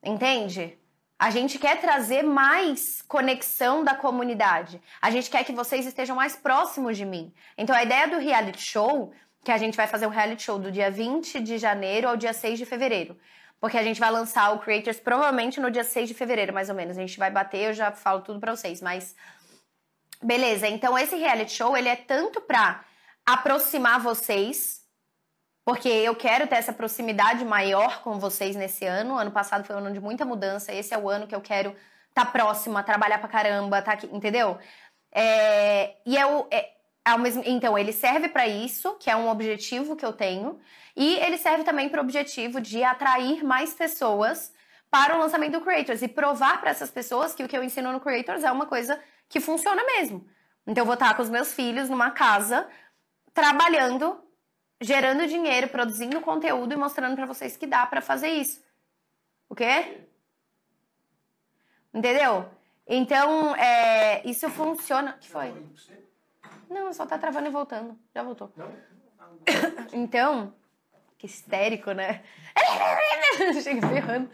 Entende? 0.03 0.77
A 1.19 1.31
gente 1.31 1.57
quer 1.57 1.81
trazer 1.81 2.21
mais 2.21 3.01
conexão 3.01 3.83
da 3.83 3.95
comunidade. 3.95 4.79
A 5.01 5.09
gente 5.09 5.29
quer 5.29 5.43
que 5.43 5.51
vocês 5.51 5.85
estejam 5.85 6.15
mais 6.15 6.35
próximos 6.35 6.95
de 6.95 7.05
mim. 7.05 7.33
Então 7.57 7.75
a 7.75 7.83
ideia 7.83 8.07
do 8.07 8.19
reality 8.19 8.61
show 8.61 9.11
que 9.43 9.51
a 9.51 9.57
gente 9.57 9.77
vai 9.77 9.87
fazer 9.87 10.05
um 10.05 10.09
reality 10.09 10.43
show 10.43 10.59
do 10.59 10.71
dia 10.71 10.91
20 10.91 11.39
de 11.39 11.57
janeiro 11.57 12.07
ao 12.07 12.17
dia 12.17 12.33
6 12.33 12.59
de 12.59 12.65
fevereiro. 12.65 13.17
Porque 13.59 13.77
a 13.77 13.83
gente 13.83 13.99
vai 13.99 14.11
lançar 14.11 14.53
o 14.53 14.59
Creators 14.59 14.99
provavelmente 14.99 15.59
no 15.59 15.71
dia 15.71 15.83
6 15.83 16.09
de 16.09 16.13
fevereiro, 16.13 16.53
mais 16.53 16.69
ou 16.69 16.75
menos. 16.75 16.97
A 16.97 17.01
gente 17.01 17.17
vai 17.17 17.31
bater, 17.31 17.69
eu 17.69 17.73
já 17.73 17.91
falo 17.91 18.21
tudo 18.21 18.39
pra 18.39 18.55
vocês, 18.55 18.81
mas. 18.81 19.15
Beleza, 20.21 20.67
então 20.67 20.97
esse 20.97 21.15
reality 21.15 21.51
show 21.51 21.77
ele 21.77 21.89
é 21.89 21.95
tanto 21.95 22.41
pra 22.41 22.83
aproximar 23.25 23.99
vocês, 23.99 24.81
porque 25.63 25.89
eu 25.89 26.15
quero 26.15 26.47
ter 26.47 26.55
essa 26.55 26.73
proximidade 26.73 27.45
maior 27.45 28.01
com 28.01 28.17
vocês 28.19 28.55
nesse 28.55 28.85
ano. 28.85 29.17
Ano 29.17 29.31
passado 29.31 29.63
foi 29.65 29.75
um 29.75 29.79
ano 29.79 29.93
de 29.93 29.99
muita 29.99 30.25
mudança, 30.25 30.73
esse 30.73 30.93
é 30.93 30.97
o 30.97 31.09
ano 31.09 31.27
que 31.27 31.35
eu 31.35 31.41
quero 31.41 31.75
tá 32.13 32.25
próxima, 32.25 32.81
trabalhar 32.81 33.19
pra 33.19 33.27
caramba, 33.27 33.81
tá 33.81 33.91
aqui, 33.91 34.09
entendeu? 34.11 34.57
É, 35.11 35.95
e 36.05 36.17
é 36.17 36.25
o. 36.25 36.47
É, 36.49 36.71
ao 37.05 37.19
mesmo, 37.19 37.43
então, 37.45 37.77
ele 37.77 37.93
serve 37.93 38.27
para 38.27 38.47
isso, 38.47 38.95
que 38.95 39.09
é 39.09 39.15
um 39.15 39.29
objetivo 39.29 39.95
que 39.95 40.05
eu 40.05 40.11
tenho, 40.11 40.59
e 40.95 41.15
ele 41.19 41.37
serve 41.37 41.63
também 41.63 41.87
para 41.87 42.01
o 42.01 42.03
objetivo 42.03 42.59
de 42.59 42.83
atrair 42.83 43.45
mais 43.45 43.73
pessoas 43.73 44.51
para 44.89 45.15
o 45.15 45.19
lançamento 45.19 45.53
do 45.53 45.61
Creators 45.61 46.01
e 46.01 46.07
provar 46.07 46.59
para 46.59 46.71
essas 46.71 46.91
pessoas 46.91 47.33
que 47.33 47.43
o 47.43 47.47
que 47.47 47.57
eu 47.57 47.63
ensino 47.63 47.91
no 47.91 47.99
Creators 47.99 48.43
é 48.43 48.51
uma 48.51 48.65
coisa 48.65 48.99
que 49.29 49.39
funciona 49.39 49.83
mesmo. 49.83 50.27
Então, 50.65 50.81
eu 50.81 50.85
vou 50.85 50.95
estar 50.95 51.15
com 51.15 51.21
os 51.21 51.29
meus 51.29 51.53
filhos 51.53 51.89
numa 51.89 52.11
casa, 52.11 52.67
trabalhando, 53.33 54.21
gerando 54.81 55.27
dinheiro, 55.27 55.69
produzindo 55.69 56.19
conteúdo 56.21 56.73
e 56.73 56.77
mostrando 56.77 57.15
para 57.15 57.25
vocês 57.25 57.55
que 57.55 57.65
dá 57.65 57.85
para 57.85 58.01
fazer 58.01 58.29
isso. 58.29 58.61
O 59.49 59.55
quê? 59.55 60.01
Entendeu? 61.93 62.49
Então, 62.85 63.55
é, 63.55 64.27
isso 64.27 64.49
funciona. 64.49 65.11
O 65.11 65.19
que 65.19 65.29
foi? 65.29 65.53
Não, 66.69 66.91
só 66.93 67.05
tá 67.05 67.17
travando 67.17 67.47
e 67.47 67.51
voltando. 67.51 67.97
Já 68.13 68.23
voltou. 68.23 68.51
Então, 69.93 70.53
que 71.17 71.25
histérico, 71.25 71.91
né? 71.91 72.23
Chega 73.63 73.87
ferrando. 73.87 74.29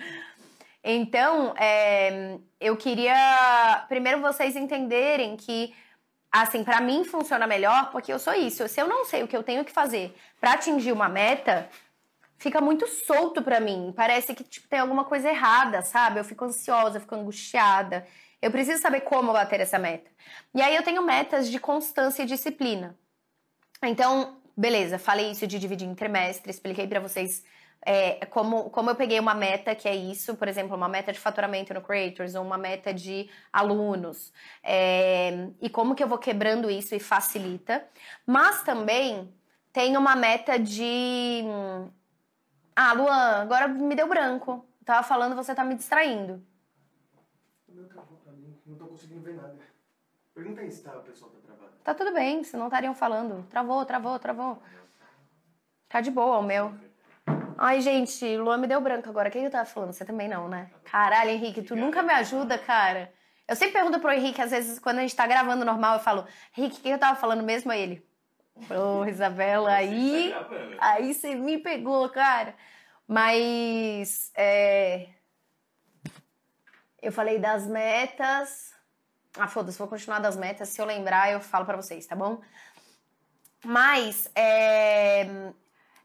Então, 0.84 1.56
é, 1.58 2.38
eu 2.60 2.76
queria 2.76 3.86
primeiro 3.88 4.20
vocês 4.20 4.56
entenderem 4.56 5.38
que, 5.38 5.74
assim, 6.30 6.64
para 6.64 6.82
mim 6.82 7.06
funciona 7.06 7.48
melhor 7.48 7.90
porque 7.90 8.12
eu 8.12 8.20
sou 8.20 8.34
isso. 8.34 8.68
Se 8.68 8.82
eu 8.82 8.88
não 8.88 9.06
sei 9.06 9.24
o 9.24 9.28
que 9.28 9.38
eu 9.38 9.44
tenho 9.44 9.64
que 9.64 9.72
fazer 9.72 10.14
para 10.42 10.54
atingir 10.54 10.92
uma 10.92 11.08
meta, 11.08 11.70
fica 12.38 12.60
muito 12.60 12.86
solto 12.86 13.42
para 13.42 13.62
mim. 13.62 13.94
Parece 13.96 14.36
que 14.36 14.44
tipo, 14.44 14.68
tem 14.68 14.80
alguma 14.80 15.06
coisa 15.06 15.30
errada, 15.30 15.82
sabe? 15.82 16.20
Eu 16.20 16.26
fico 16.26 16.44
ansiosa, 16.44 17.00
fico 17.00 17.16
angustiada. 17.16 18.06
Eu 18.42 18.52
preciso 18.52 18.82
saber 18.82 19.02
como 19.02 19.32
bater 19.32 19.62
essa 19.62 19.80
meta. 19.80 20.12
E 20.54 20.62
aí 20.62 20.76
eu 20.76 20.84
tenho 20.84 21.02
metas 21.02 21.50
de 21.50 21.60
constância 21.60 22.24
e 22.24 22.26
disciplina. 22.26 22.98
Então, 23.82 24.42
beleza, 24.56 25.00
falei 25.00 25.32
isso 25.32 25.48
de 25.48 25.58
dividir 25.58 25.88
em 25.88 25.96
trimestre, 25.96 26.52
expliquei 26.52 26.86
para 26.86 27.00
vocês 27.00 27.44
é, 27.86 28.26
como, 28.28 28.70
como 28.70 28.90
eu 28.90 28.96
peguei 28.96 29.20
uma 29.20 29.34
meta 29.34 29.76
que 29.76 29.88
é 29.88 29.96
isso, 29.96 30.36
por 30.36 30.48
exemplo, 30.48 30.76
uma 30.76 30.88
meta 30.88 31.12
de 31.12 31.20
faturamento 31.20 31.74
no 31.74 31.82
Creators, 31.82 32.36
ou 32.36 32.44
uma 32.44 32.58
meta 32.58 32.94
de 32.94 33.30
alunos, 33.52 34.32
é, 34.64 35.50
e 35.62 35.70
como 35.70 35.96
que 35.96 36.04
eu 36.04 36.08
vou 36.08 36.18
quebrando 36.18 36.70
isso 36.70 36.96
e 36.96 37.00
facilita. 37.00 37.86
Mas 38.26 38.64
também 38.64 39.34
tem 39.72 39.98
uma 39.98 40.16
meta 40.16 40.58
de. 40.58 41.44
Ah, 42.76 42.94
Luan, 42.94 43.42
agora 43.42 43.68
me 43.68 43.96
deu 43.96 44.08
branco. 44.08 44.66
tava 44.86 45.04
falando, 45.04 45.36
você 45.36 45.54
tá 45.54 45.64
me 45.64 45.76
distraindo. 45.76 46.42
Não 48.66 48.76
tô 48.78 48.88
conseguindo 48.88 49.22
ver 49.22 49.36
nada. 49.36 49.58
Pergunta 50.34 50.62
aí 50.62 50.72
se 50.72 50.82
tá, 50.84 50.98
o 50.98 51.04
pessoal 51.04 51.32
tá 51.32 51.40
travado. 51.46 51.74
Tá 51.84 51.94
tudo 51.94 52.14
bem, 52.14 52.44
se 52.44 52.56
não 52.58 52.66
estariam 52.66 52.96
falando. 52.96 53.46
Travou, 53.50 53.86
travou, 53.86 54.18
travou. 54.18 54.64
Tá 55.90 56.02
de 56.02 56.10
boa 56.10 56.40
o 56.40 56.44
meu. 56.44 56.74
Ai, 57.58 57.82
gente, 57.82 58.38
Luan 58.38 58.58
me 58.58 58.68
deu 58.68 58.82
branco 58.82 59.10
agora. 59.10 59.30
Quem 59.30 59.46
eu 59.46 59.52
tava 59.52 59.66
falando? 59.66 59.94
Você 59.94 60.06
também 60.06 60.28
não, 60.28 60.48
né? 60.48 60.70
Caralho, 60.86 61.32
Henrique, 61.32 61.62
tu 61.62 61.76
nunca 61.76 62.02
me 62.02 62.14
ajuda, 62.14 62.58
cara. 62.58 63.12
Eu 63.48 63.56
sempre 63.56 63.74
pergunto 63.74 64.00
pro 64.00 64.12
Henrique, 64.12 64.42
às 64.42 64.52
vezes, 64.52 64.80
quando 64.80 65.00
a 65.00 65.02
gente 65.02 65.16
tá 65.16 65.28
gravando 65.28 65.66
normal, 65.66 65.96
eu 65.96 66.04
falo, 66.04 66.26
Henrique, 66.58 66.82
quem 66.82 66.92
eu 66.92 67.00
tava 67.00 67.20
falando 67.20 67.44
mesmo 67.44 67.72
é 67.72 67.80
ele. 67.80 68.06
Ô, 68.70 69.02
oh, 69.02 69.06
Isabela, 69.06 69.72
aí. 69.72 70.32
Tá 70.32 70.78
aí 70.80 71.14
você 71.14 71.36
me 71.36 71.58
pegou, 71.58 72.08
cara. 72.10 72.56
Mas. 73.08 74.32
É, 74.36 75.10
eu 77.04 77.12
falei 77.12 77.38
das 77.38 77.68
metas. 77.68 78.74
Ah, 79.38 79.48
foda-se, 79.48 79.78
vou 79.78 79.88
continuar 79.90 80.20
das 80.20 80.38
metas. 80.38 80.70
Se 80.70 80.80
eu 80.80 80.86
lembrar, 80.86 81.32
eu 81.32 81.42
falo 81.42 81.66
para 81.66 81.76
vocês, 81.76 82.06
tá 82.06 82.16
bom? 82.16 82.40
Mas 83.66 84.32
é... 84.36 85.52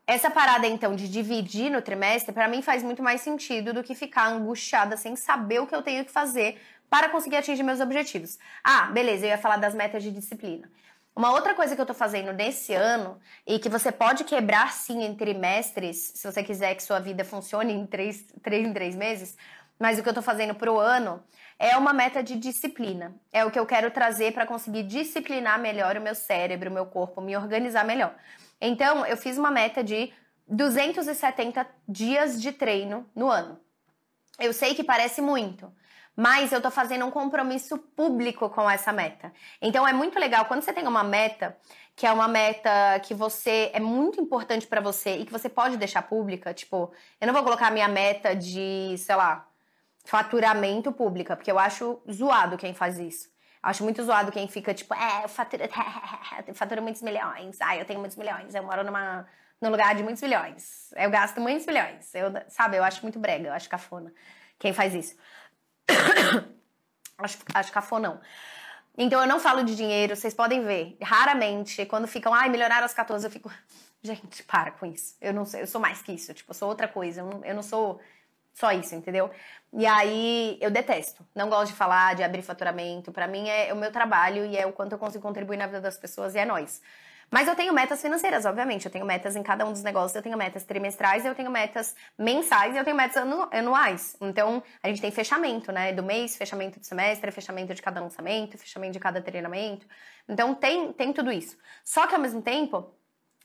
essa 0.09 0.31
parada 0.31 0.67
então 0.67 0.97
de 0.97 1.07
dividir 1.07 1.71
no 1.71 1.83
trimestre, 1.83 2.33
para 2.33 2.49
mim 2.49 2.63
faz 2.63 2.83
muito 2.83 3.03
mais 3.03 3.21
sentido 3.21 3.75
do 3.75 3.85
que 3.85 3.95
ficar 3.95 4.29
angustiada 4.29 4.97
sem 4.97 5.15
saber 5.15 5.59
o 5.61 5.67
que 5.67 5.75
eu 5.75 5.83
tenho 5.83 6.03
que 6.03 6.11
fazer 6.11 6.59
para 6.89 7.11
conseguir 7.11 7.37
atingir 7.37 7.63
meus 7.63 7.79
objetivos. 7.79 8.39
Ah, 8.65 8.87
beleza, 8.87 9.27
eu 9.27 9.29
ia 9.29 9.37
falar 9.37 9.59
das 9.59 9.75
metas 9.75 10.03
de 10.03 10.11
disciplina. 10.11 10.71
Uma 11.15 11.33
outra 11.33 11.55
coisa 11.55 11.77
que 11.77 11.83
eu 11.83 11.85
tô 11.85 11.93
fazendo 11.93 12.33
nesse 12.33 12.73
ano 12.73 13.21
e 13.47 13.59
que 13.59 13.69
você 13.69 13.93
pode 13.93 14.25
quebrar 14.25 14.73
sim 14.73 15.05
em 15.05 15.15
trimestres, 15.15 16.13
se 16.15 16.33
você 16.33 16.43
quiser 16.43 16.75
que 16.75 16.83
sua 16.83 17.01
vida 17.01 17.23
funcione 17.23 17.75
em 17.75 17.85
três, 17.85 18.25
três 18.43 18.67
em 18.67 18.73
três 18.73 18.97
meses, 18.97 19.37
mas 19.79 19.99
o 19.99 20.03
que 20.03 20.09
eu 20.09 20.15
tô 20.15 20.23
fazendo 20.23 20.55
pro 20.55 20.79
ano 20.79 21.23
é 21.59 21.77
uma 21.77 21.93
meta 21.93 22.23
de 22.23 22.35
disciplina. 22.35 23.15
É 23.31 23.45
o 23.45 23.51
que 23.51 23.59
eu 23.59 23.67
quero 23.67 23.91
trazer 23.91 24.33
para 24.33 24.47
conseguir 24.47 24.85
disciplinar 24.85 25.61
melhor 25.61 25.99
o 25.99 26.01
meu 26.01 26.15
cérebro, 26.15 26.71
o 26.71 26.73
meu 26.73 26.87
corpo, 26.87 27.21
me 27.21 27.37
organizar 27.37 27.85
melhor. 27.85 28.15
Então, 28.61 29.07
eu 29.07 29.17
fiz 29.17 29.39
uma 29.39 29.51
meta 29.51 29.83
de 29.83 30.13
270 30.49 31.67
dias 31.89 32.41
de 32.41 32.53
treino 32.53 33.09
no 33.15 33.29
ano. 33.29 33.59
Eu 34.39 34.53
sei 34.53 34.75
que 34.75 34.85
parece 34.85 35.21
muito, 35.21 35.73
mas 36.17 36.53
eu 36.53 36.61
tô 36.61 36.71
fazendo 36.71 37.05
um 37.05 37.11
compromisso 37.11 37.77
público 37.79 38.49
com 38.49 38.69
essa 38.71 38.93
meta. 38.93 39.33
Então 39.61 39.87
é 39.87 39.93
muito 39.93 40.19
legal 40.19 40.47
quando 40.47 40.63
você 40.63 40.73
tem 40.73 40.87
uma 40.87 41.05
meta 41.05 41.57
que 41.95 42.07
é 42.07 42.13
uma 42.13 42.29
meta 42.29 43.01
que 43.01 43.13
você 43.13 43.71
é 43.75 43.81
muito 43.81 44.21
importante 44.21 44.67
para 44.67 44.81
você 44.81 45.17
e 45.17 45.27
que 45.27 45.33
você 45.33 45.49
pode 45.49 45.77
deixar 45.77 46.03
pública, 46.03 46.55
tipo, 46.55 46.93
eu 47.21 47.27
não 47.27 47.35
vou 47.35 47.43
colocar 47.43 47.73
minha 47.73 47.89
meta 47.89 48.37
de, 48.37 48.95
sei 48.97 49.17
lá, 49.17 49.49
faturamento 50.05 50.93
pública, 50.93 51.35
porque 51.35 51.51
eu 51.51 51.59
acho 51.59 52.01
zoado 52.11 52.57
quem 52.57 52.73
faz 52.73 52.99
isso. 53.01 53.29
Acho 53.63 53.83
muito 53.83 54.03
zoado 54.03 54.31
quem 54.31 54.47
fica 54.49 54.73
tipo, 54.73 54.95
é, 54.95 55.25
eu 55.25 55.29
faturo, 55.29 55.65
faturo 56.55 56.83
muitos 56.83 57.03
milhões, 57.03 57.61
ah, 57.61 57.77
eu 57.77 57.85
tenho 57.85 57.99
muitos 57.99 58.17
milhões, 58.17 58.55
eu 58.55 58.63
moro 58.63 58.85
numa, 58.85 59.27
num 59.61 59.71
lugar 59.71 59.95
de 59.95 60.03
muitos 60.03 60.23
milhões, 60.23 60.91
eu 60.97 61.11
gasto 61.11 61.41
muitos 61.41 61.67
milhões, 61.67 62.15
eu, 62.15 62.33
sabe, 62.49 62.77
eu 62.77 62.85
acho 62.85 63.03
muito 63.03 63.19
brega, 63.19 63.49
eu 63.49 63.53
acho 63.53 63.69
cafona 63.69 64.13
quem 64.59 64.73
faz 64.73 64.95
isso. 64.95 65.17
acho, 67.19 67.39
acho 67.55 67.73
cafonão. 67.73 68.21
Então 68.97 69.21
eu 69.21 69.29
não 69.29 69.39
falo 69.39 69.63
de 69.63 69.77
dinheiro, 69.77 70.17
vocês 70.17 70.35
podem 70.35 70.65
ver, 70.65 70.97
raramente, 71.01 71.87
quando 71.87 72.09
ficam, 72.09 72.35
ai, 72.35 72.49
melhoraram 72.49 72.85
as 72.85 72.93
14, 72.93 73.27
eu 73.27 73.31
fico, 73.31 73.51
gente, 74.03 74.43
para 74.43 74.73
com 74.73 74.87
isso, 74.87 75.17
eu 75.21 75.33
não 75.33 75.45
sei, 75.45 75.63
eu 75.63 75.67
sou 75.67 75.81
mais 75.81 76.03
que 76.03 76.13
isso, 76.13 76.35
tipo, 76.35 76.51
eu 76.51 76.55
sou 76.55 76.69
outra 76.69 76.89
coisa, 76.89 77.21
eu 77.21 77.27
não, 77.27 77.45
eu 77.45 77.55
não 77.55 77.63
sou 77.63 78.01
só 78.59 78.73
isso, 78.73 78.93
entendeu? 78.95 79.31
E 79.73 79.87
aí 79.87 80.59
eu 80.61 80.69
detesto. 80.69 81.25
Não 81.33 81.49
gosto 81.49 81.71
de 81.71 81.77
falar, 81.77 82.17
de 82.17 82.25
abrir 82.25 82.43
faturamento. 82.43 83.13
Para 83.13 83.29
mim 83.29 83.49
é 83.49 83.73
o 83.73 83.77
meu 83.77 83.93
trabalho 83.93 84.45
e 84.45 84.57
é 84.57 84.67
o 84.67 84.73
quanto 84.73 84.93
eu 84.93 84.99
consigo 84.99 85.23
contribuir 85.23 85.57
na 85.57 85.67
vida 85.67 85.81
das 85.81 85.97
pessoas 85.97 86.35
e 86.35 86.39
é 86.39 86.45
nós. 86.45 86.83
Mas 87.31 87.47
eu 87.47 87.55
tenho 87.55 87.73
metas 87.73 88.03
financeiras, 88.03 88.45
obviamente. 88.47 88.85
Eu 88.87 88.91
tenho 88.91 89.07
metas 89.07 89.37
em 89.37 89.43
cada 89.45 89.65
um 89.65 89.71
dos 89.71 89.85
negócios. 89.85 90.17
Eu 90.17 90.23
tenho 90.23 90.37
metas 90.37 90.65
trimestrais, 90.65 91.25
eu 91.25 91.37
tenho 91.37 91.51
metas 91.53 91.95
mensais 92.19 92.75
e 92.75 92.79
eu 92.79 92.85
tenho 92.85 92.97
metas 92.97 93.23
anuais. 93.53 94.17
Então, 94.21 94.61
a 94.83 94.89
gente 94.89 95.01
tem 95.01 95.13
fechamento, 95.13 95.71
né? 95.71 95.93
Do 95.93 96.03
mês, 96.03 96.37
fechamento 96.37 96.81
do 96.81 96.87
semestre, 96.87 97.31
fechamento 97.31 97.73
de 97.75 97.83
cada 97.83 98.01
lançamento, 98.01 98.59
fechamento 98.59 98.95
de 98.95 98.99
cada 98.99 99.21
treinamento. 99.23 99.87
Então, 100.29 100.53
tem, 100.53 100.93
tem 100.95 101.13
tudo 101.13 101.31
isso. 101.31 101.57
Só 101.85 102.09
que, 102.09 102.15
ao 102.15 102.21
mesmo 102.21 102.43
tempo, 102.43 102.93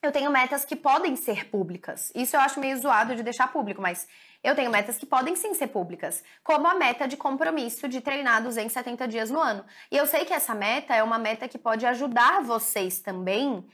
eu 0.04 0.12
tenho 0.12 0.30
metas 0.30 0.65
que 0.65 0.76
podem 0.76 1.15
ser 1.15 1.49
públicas. 1.49 2.12
Isso 2.13 2.36
eu 2.36 2.41
acho 2.41 2.60
meio 2.60 2.78
zoado 2.78 3.15
de 3.15 3.23
deixar 3.23 3.52
público, 3.52 3.82
mas 3.82 4.06
eu 4.44 4.56
tenho 4.56 4.70
metas 4.70 4.98
que 4.98 5.06
podem 5.06 5.36
sim 5.36 5.54
ser 5.54 5.68
públicas, 5.68 6.24
como 6.44 6.68
a 6.68 6.76
meta 6.76 7.08
de 7.08 7.16
compromisso 7.16 7.88
de 7.88 8.02
treinar 8.02 8.44
270 8.44 9.08
dias 9.08 9.32
no 9.32 9.40
ano. 9.40 9.66
E 9.90 9.98
eu 9.98 10.06
sei 10.06 10.26
que 10.26 10.34
essa 10.34 10.54
meta 10.54 10.94
é 10.96 11.02
uma 11.02 11.18
meta 11.18 11.48
que 11.48 11.58
pode 11.58 11.86
ajudar 11.86 12.44
vocês 12.44 13.00
também 13.00 13.66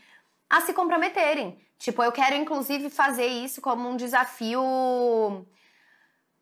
a 0.49 0.61
se 0.61 0.73
comprometerem. 0.73 1.59
Tipo, 1.77 2.03
eu 2.03 2.11
quero 2.11 2.35
inclusive 2.35 2.89
fazer 2.89 3.27
isso 3.27 3.61
como 3.61 3.89
um 3.89 3.95
desafio 3.95 4.61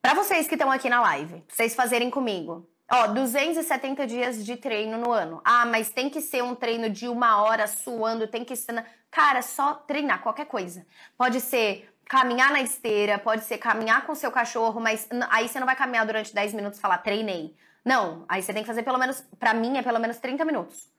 para 0.08 0.14
vocês 0.14 0.48
que 0.48 0.56
estão 0.56 0.72
aqui 0.72 0.90
na 0.90 1.02
live, 1.02 1.44
vocês 1.50 1.76
fazerem 1.76 2.10
comigo. 2.10 2.66
Ó, 2.90 3.08
270 3.08 4.08
dias 4.08 4.46
de 4.46 4.56
treino 4.56 4.98
no 4.98 5.12
ano. 5.12 5.42
Ah, 5.44 5.66
mas 5.66 5.90
tem 5.90 6.10
que 6.10 6.22
ser 6.22 6.42
um 6.42 6.56
treino 6.56 6.90
de 6.90 7.10
uma 7.10 7.42
hora 7.42 7.68
suando, 7.68 8.26
tem 8.26 8.46
que 8.46 8.56
ser. 8.56 8.86
Cara, 9.12 9.42
só 9.42 9.74
treinar 9.74 10.22
qualquer 10.22 10.46
coisa. 10.46 10.88
Pode 11.18 11.42
ser 11.42 11.94
caminhar 12.08 12.52
na 12.52 12.62
esteira, 12.62 13.20
pode 13.20 13.44
ser 13.44 13.58
caminhar 13.58 14.06
com 14.06 14.16
seu 14.16 14.32
cachorro, 14.32 14.80
mas 14.80 15.08
aí 15.30 15.48
você 15.48 15.60
não 15.60 15.66
vai 15.66 15.76
caminhar 15.76 16.06
durante 16.06 16.34
10 16.34 16.54
minutos 16.54 16.80
e 16.80 16.82
falar, 16.82 17.00
treinei. 17.00 17.56
Não, 17.84 18.26
aí 18.28 18.42
você 18.42 18.54
tem 18.54 18.64
que 18.64 18.68
fazer 18.68 18.84
pelo 18.84 18.98
menos, 18.98 19.22
para 19.40 19.54
mim 19.54 19.78
é 19.78 19.82
pelo 19.82 20.00
menos 20.00 20.18
30 20.18 20.44
minutos. 20.46 20.90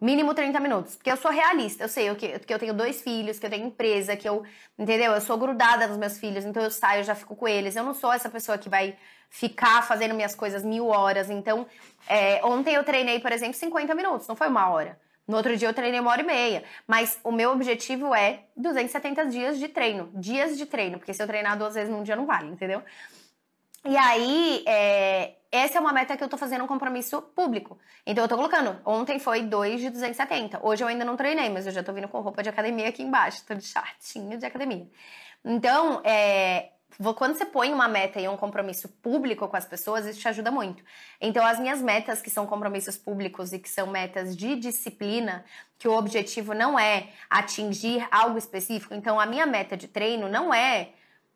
Mínimo 0.00 0.34
30 0.34 0.58
minutos. 0.60 0.96
Porque 0.96 1.10
eu 1.10 1.16
sou 1.16 1.30
realista, 1.30 1.84
eu 1.84 1.88
sei 1.88 2.12
que, 2.14 2.38
que 2.40 2.52
eu 2.52 2.58
tenho 2.58 2.74
dois 2.74 3.00
filhos, 3.00 3.38
que 3.38 3.46
eu 3.46 3.50
tenho 3.50 3.66
empresa, 3.66 4.16
que 4.16 4.28
eu, 4.28 4.44
entendeu? 4.78 5.12
Eu 5.12 5.20
sou 5.20 5.38
grudada 5.38 5.86
nos 5.86 5.96
meus 5.96 6.18
filhos, 6.18 6.44
então 6.44 6.62
eu 6.62 6.70
saio, 6.70 7.00
eu 7.00 7.04
já 7.04 7.14
fico 7.14 7.34
com 7.36 7.46
eles. 7.48 7.76
Eu 7.76 7.84
não 7.84 7.94
sou 7.94 8.12
essa 8.12 8.28
pessoa 8.28 8.58
que 8.58 8.68
vai 8.68 8.96
ficar 9.30 9.82
fazendo 9.82 10.14
minhas 10.14 10.34
coisas 10.34 10.64
mil 10.64 10.88
horas. 10.88 11.30
Então, 11.30 11.66
é, 12.08 12.44
ontem 12.44 12.74
eu 12.74 12.84
treinei, 12.84 13.20
por 13.20 13.32
exemplo, 13.32 13.54
50 13.54 13.94
minutos, 13.94 14.26
não 14.26 14.36
foi 14.36 14.48
uma 14.48 14.68
hora. 14.68 14.98
No 15.26 15.36
outro 15.36 15.56
dia 15.56 15.68
eu 15.68 15.74
treinei 15.74 16.00
uma 16.00 16.10
hora 16.10 16.22
e 16.22 16.26
meia. 16.26 16.64
Mas 16.86 17.18
o 17.24 17.32
meu 17.32 17.50
objetivo 17.50 18.14
é 18.14 18.44
270 18.56 19.26
dias 19.26 19.58
de 19.58 19.68
treino. 19.68 20.10
Dias 20.14 20.56
de 20.56 20.66
treino. 20.66 20.98
Porque 20.98 21.14
se 21.14 21.22
eu 21.22 21.26
treinar 21.26 21.58
duas 21.58 21.74
vezes 21.74 21.90
num 21.90 22.02
dia 22.02 22.16
não 22.16 22.26
vale, 22.26 22.48
entendeu? 22.48 22.82
E 23.86 23.96
aí, 23.96 24.64
é, 24.66 25.34
essa 25.52 25.76
é 25.76 25.80
uma 25.80 25.92
meta 25.92 26.16
que 26.16 26.24
eu 26.24 26.28
tô 26.28 26.38
fazendo 26.38 26.64
um 26.64 26.66
compromisso 26.66 27.20
público. 27.20 27.78
Então 28.06 28.24
eu 28.24 28.28
tô 28.28 28.36
colocando. 28.36 28.80
Ontem 28.84 29.18
foi 29.18 29.42
2 29.42 29.80
de 29.80 29.90
270. 29.90 30.60
Hoje 30.66 30.82
eu 30.82 30.88
ainda 30.88 31.04
não 31.04 31.16
treinei, 31.16 31.48
mas 31.50 31.66
eu 31.66 31.72
já 31.72 31.82
tô 31.82 31.92
vindo 31.92 32.08
com 32.08 32.20
roupa 32.20 32.42
de 32.42 32.48
academia 32.48 32.88
aqui 32.88 33.02
embaixo. 33.02 33.44
Tô 33.46 33.54
de 33.54 33.64
shortinho 33.64 34.38
de 34.38 34.46
academia. 34.46 34.88
Então, 35.44 36.00
é, 36.02 36.70
quando 37.16 37.34
você 37.36 37.44
põe 37.44 37.72
uma 37.72 37.88
meta 37.88 38.20
e 38.20 38.28
um 38.28 38.36
compromisso 38.36 38.88
público 38.88 39.48
com 39.48 39.56
as 39.56 39.64
pessoas, 39.64 40.06
isso 40.06 40.20
te 40.20 40.28
ajuda 40.28 40.50
muito. 40.50 40.82
Então, 41.20 41.44
as 41.44 41.58
minhas 41.58 41.80
metas, 41.80 42.22
que 42.22 42.30
são 42.30 42.46
compromissos 42.46 42.96
públicos 42.96 43.52
e 43.52 43.58
que 43.58 43.68
são 43.68 43.86
metas 43.86 44.36
de 44.36 44.56
disciplina, 44.56 45.44
que 45.78 45.88
o 45.88 45.96
objetivo 45.96 46.54
não 46.54 46.78
é 46.78 47.08
atingir 47.28 48.06
algo 48.10 48.38
específico. 48.38 48.94
Então, 48.94 49.18
a 49.18 49.26
minha 49.26 49.46
meta 49.46 49.76
de 49.76 49.88
treino 49.88 50.28
não 50.28 50.52
é 50.52 50.90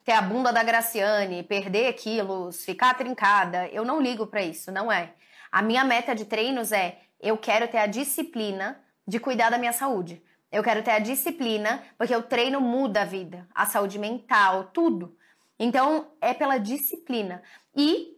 ter 0.04 0.12
a 0.12 0.22
bunda 0.22 0.52
da 0.52 0.62
Graciane, 0.62 1.42
perder 1.42 1.92
quilos, 1.94 2.64
ficar 2.64 2.94
trincada. 2.94 3.68
Eu 3.68 3.84
não 3.84 4.00
ligo 4.00 4.26
para 4.26 4.42
isso, 4.42 4.72
não 4.72 4.90
é. 4.90 5.12
A 5.50 5.60
minha 5.60 5.84
meta 5.84 6.14
de 6.14 6.24
treinos 6.24 6.72
é 6.72 6.98
eu 7.20 7.36
quero 7.36 7.68
ter 7.68 7.78
a 7.78 7.86
disciplina 7.86 8.80
de 9.06 9.18
cuidar 9.18 9.50
da 9.50 9.58
minha 9.58 9.72
saúde. 9.72 10.22
Eu 10.50 10.62
quero 10.62 10.82
ter 10.82 10.92
a 10.92 10.98
disciplina, 10.98 11.82
porque 11.98 12.16
o 12.16 12.22
treino 12.22 12.60
muda 12.60 13.02
a 13.02 13.04
vida, 13.04 13.46
a 13.54 13.66
saúde 13.66 13.98
mental, 13.98 14.70
tudo. 14.72 15.14
Então, 15.58 16.12
é 16.20 16.32
pela 16.32 16.58
disciplina. 16.58 17.42
E 17.74 18.16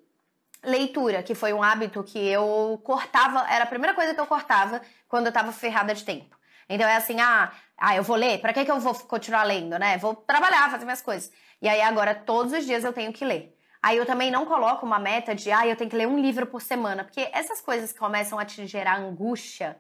leitura, 0.63 1.23
que 1.23 1.35
foi 1.35 1.53
um 1.53 1.63
hábito 1.63 2.03
que 2.05 2.19
eu 2.19 2.81
cortava, 2.85 3.47
era 3.51 3.65
a 3.65 3.67
primeira 3.67 3.95
coisa 3.95 4.15
que 4.15 4.21
eu 4.21 4.27
cortava 4.27 4.83
quando 5.09 5.27
eu 5.27 5.33
tava 5.33 5.53
ferrada 5.53 5.95
de 5.95 6.05
tempo. 6.05 6.37
Então 6.69 6.87
é 6.87 6.97
assim, 6.97 7.19
ah, 7.21 7.51
ah 7.77 7.97
eu 7.97 8.03
vou 8.03 8.17
ler, 8.17 8.41
para 8.41 8.53
que, 8.53 8.65
que 8.65 8.71
eu 8.71 8.79
vou 8.79 8.95
continuar 8.95 9.43
lendo, 9.43 9.79
né? 9.79 9.99
Vou 9.99 10.15
trabalhar, 10.15 10.71
fazer 10.71 10.85
minhas 10.85 11.03
coisas. 11.03 11.33
E 11.61 11.69
aí 11.69 11.81
agora 11.81 12.15
todos 12.15 12.53
os 12.53 12.65
dias 12.65 12.85
eu 12.85 12.93
tenho 12.93 13.13
que 13.13 13.25
ler. 13.25 13.57
Aí 13.83 13.97
eu 13.97 14.05
também 14.05 14.31
não 14.31 14.45
coloco 14.45 14.85
uma 14.85 14.99
meta 14.99 15.35
de, 15.35 15.51
ah, 15.51 15.67
eu 15.67 15.75
tenho 15.75 15.89
que 15.89 15.97
ler 15.97 16.07
um 16.07 16.19
livro 16.19 16.47
por 16.47 16.61
semana, 16.61 17.03
porque 17.03 17.29
essas 17.33 17.61
coisas 17.61 17.93
começam 17.93 18.39
a 18.39 18.45
te 18.45 18.67
gerar 18.67 18.99
angústia 18.99 19.79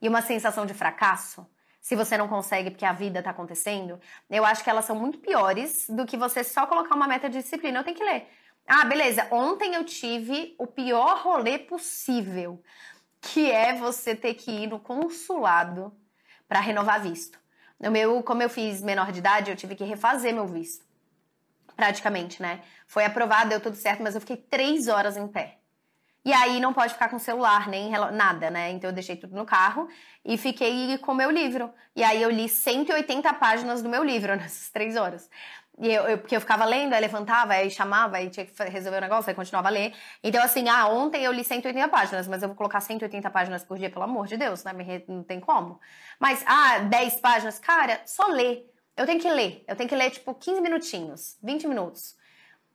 e 0.00 0.08
uma 0.08 0.22
sensação 0.22 0.64
de 0.64 0.72
fracasso, 0.72 1.46
se 1.80 1.96
você 1.96 2.16
não 2.16 2.28
consegue 2.28 2.70
porque 2.70 2.84
a 2.84 2.92
vida 2.92 3.22
tá 3.22 3.30
acontecendo, 3.30 4.00
eu 4.28 4.44
acho 4.44 4.62
que 4.62 4.70
elas 4.70 4.84
são 4.84 4.94
muito 4.96 5.18
piores 5.18 5.86
do 5.88 6.04
que 6.04 6.16
você 6.16 6.44
só 6.44 6.66
colocar 6.66 6.94
uma 6.94 7.08
meta 7.08 7.28
de 7.28 7.38
disciplina. 7.38 7.78
Eu 7.78 7.84
tenho 7.84 7.96
que 7.96 8.04
ler. 8.04 8.28
Ah, 8.66 8.84
beleza. 8.84 9.26
Ontem 9.30 9.74
eu 9.74 9.84
tive 9.84 10.54
o 10.58 10.66
pior 10.66 11.22
rolê 11.22 11.58
possível, 11.58 12.62
que 13.20 13.50
é 13.50 13.74
você 13.74 14.14
ter 14.14 14.34
que 14.34 14.50
ir 14.50 14.66
no 14.68 14.78
consulado 14.78 15.92
para 16.48 16.60
renovar 16.60 17.02
visto. 17.02 17.38
No 17.78 17.90
meu, 17.90 18.22
como 18.22 18.42
eu 18.42 18.50
fiz 18.50 18.82
menor 18.82 19.10
de 19.10 19.20
idade, 19.20 19.50
eu 19.50 19.56
tive 19.56 19.74
que 19.74 19.84
refazer 19.84 20.34
meu 20.34 20.46
visto 20.46 20.90
praticamente, 21.80 22.42
né? 22.42 22.60
Foi 22.86 23.06
aprovado, 23.06 23.48
deu 23.48 23.60
tudo 23.60 23.74
certo, 23.74 24.02
mas 24.02 24.14
eu 24.14 24.20
fiquei 24.20 24.36
três 24.36 24.86
horas 24.86 25.16
em 25.16 25.26
pé. 25.26 25.59
E 26.24 26.32
aí 26.32 26.60
não 26.60 26.72
pode 26.72 26.92
ficar 26.92 27.08
com 27.08 27.18
celular, 27.18 27.68
nem 27.68 27.90
nada, 28.12 28.50
né? 28.50 28.70
Então 28.70 28.90
eu 28.90 28.94
deixei 28.94 29.16
tudo 29.16 29.34
no 29.34 29.46
carro 29.46 29.88
e 30.24 30.36
fiquei 30.36 30.98
com 30.98 31.12
o 31.12 31.14
meu 31.14 31.30
livro. 31.30 31.72
E 31.96 32.02
aí 32.02 32.22
eu 32.22 32.30
li 32.30 32.48
180 32.48 33.32
páginas 33.34 33.82
do 33.82 33.88
meu 33.88 34.04
livro 34.04 34.36
nessas 34.36 34.70
três 34.70 34.96
horas. 34.96 35.30
E 35.78 35.90
eu, 35.90 36.02
eu, 36.04 36.18
porque 36.18 36.36
eu 36.36 36.40
ficava 36.42 36.66
lendo, 36.66 36.92
aí 36.92 37.00
levantava, 37.00 37.54
aí 37.54 37.70
chamava, 37.70 38.18
aí 38.18 38.28
tinha 38.28 38.44
que 38.44 38.62
resolver 38.64 38.98
o 38.98 39.00
negócio, 39.00 39.30
aí 39.30 39.34
continuava 39.34 39.68
a 39.68 39.70
ler. 39.70 39.94
Então, 40.22 40.42
assim, 40.42 40.68
ah, 40.68 40.86
ontem 40.88 41.24
eu 41.24 41.32
li 41.32 41.42
180 41.42 41.88
páginas, 41.88 42.28
mas 42.28 42.42
eu 42.42 42.48
vou 42.48 42.56
colocar 42.56 42.80
180 42.80 43.30
páginas 43.30 43.64
por 43.64 43.78
dia, 43.78 43.88
pelo 43.88 44.04
amor 44.04 44.26
de 44.26 44.36
Deus, 44.36 44.62
né? 44.62 44.72
Não 45.08 45.22
tem 45.22 45.40
como. 45.40 45.80
Mas, 46.18 46.44
ah, 46.46 46.80
10 46.80 47.20
páginas, 47.20 47.58
cara, 47.58 48.02
só 48.04 48.26
lê. 48.26 48.66
Eu 48.94 49.06
tenho 49.06 49.18
que 49.18 49.30
ler. 49.30 49.64
Eu 49.66 49.74
tenho 49.74 49.88
que 49.88 49.96
ler, 49.96 50.10
tipo, 50.10 50.34
15 50.34 50.60
minutinhos, 50.60 51.38
20 51.42 51.66
minutos. 51.66 52.14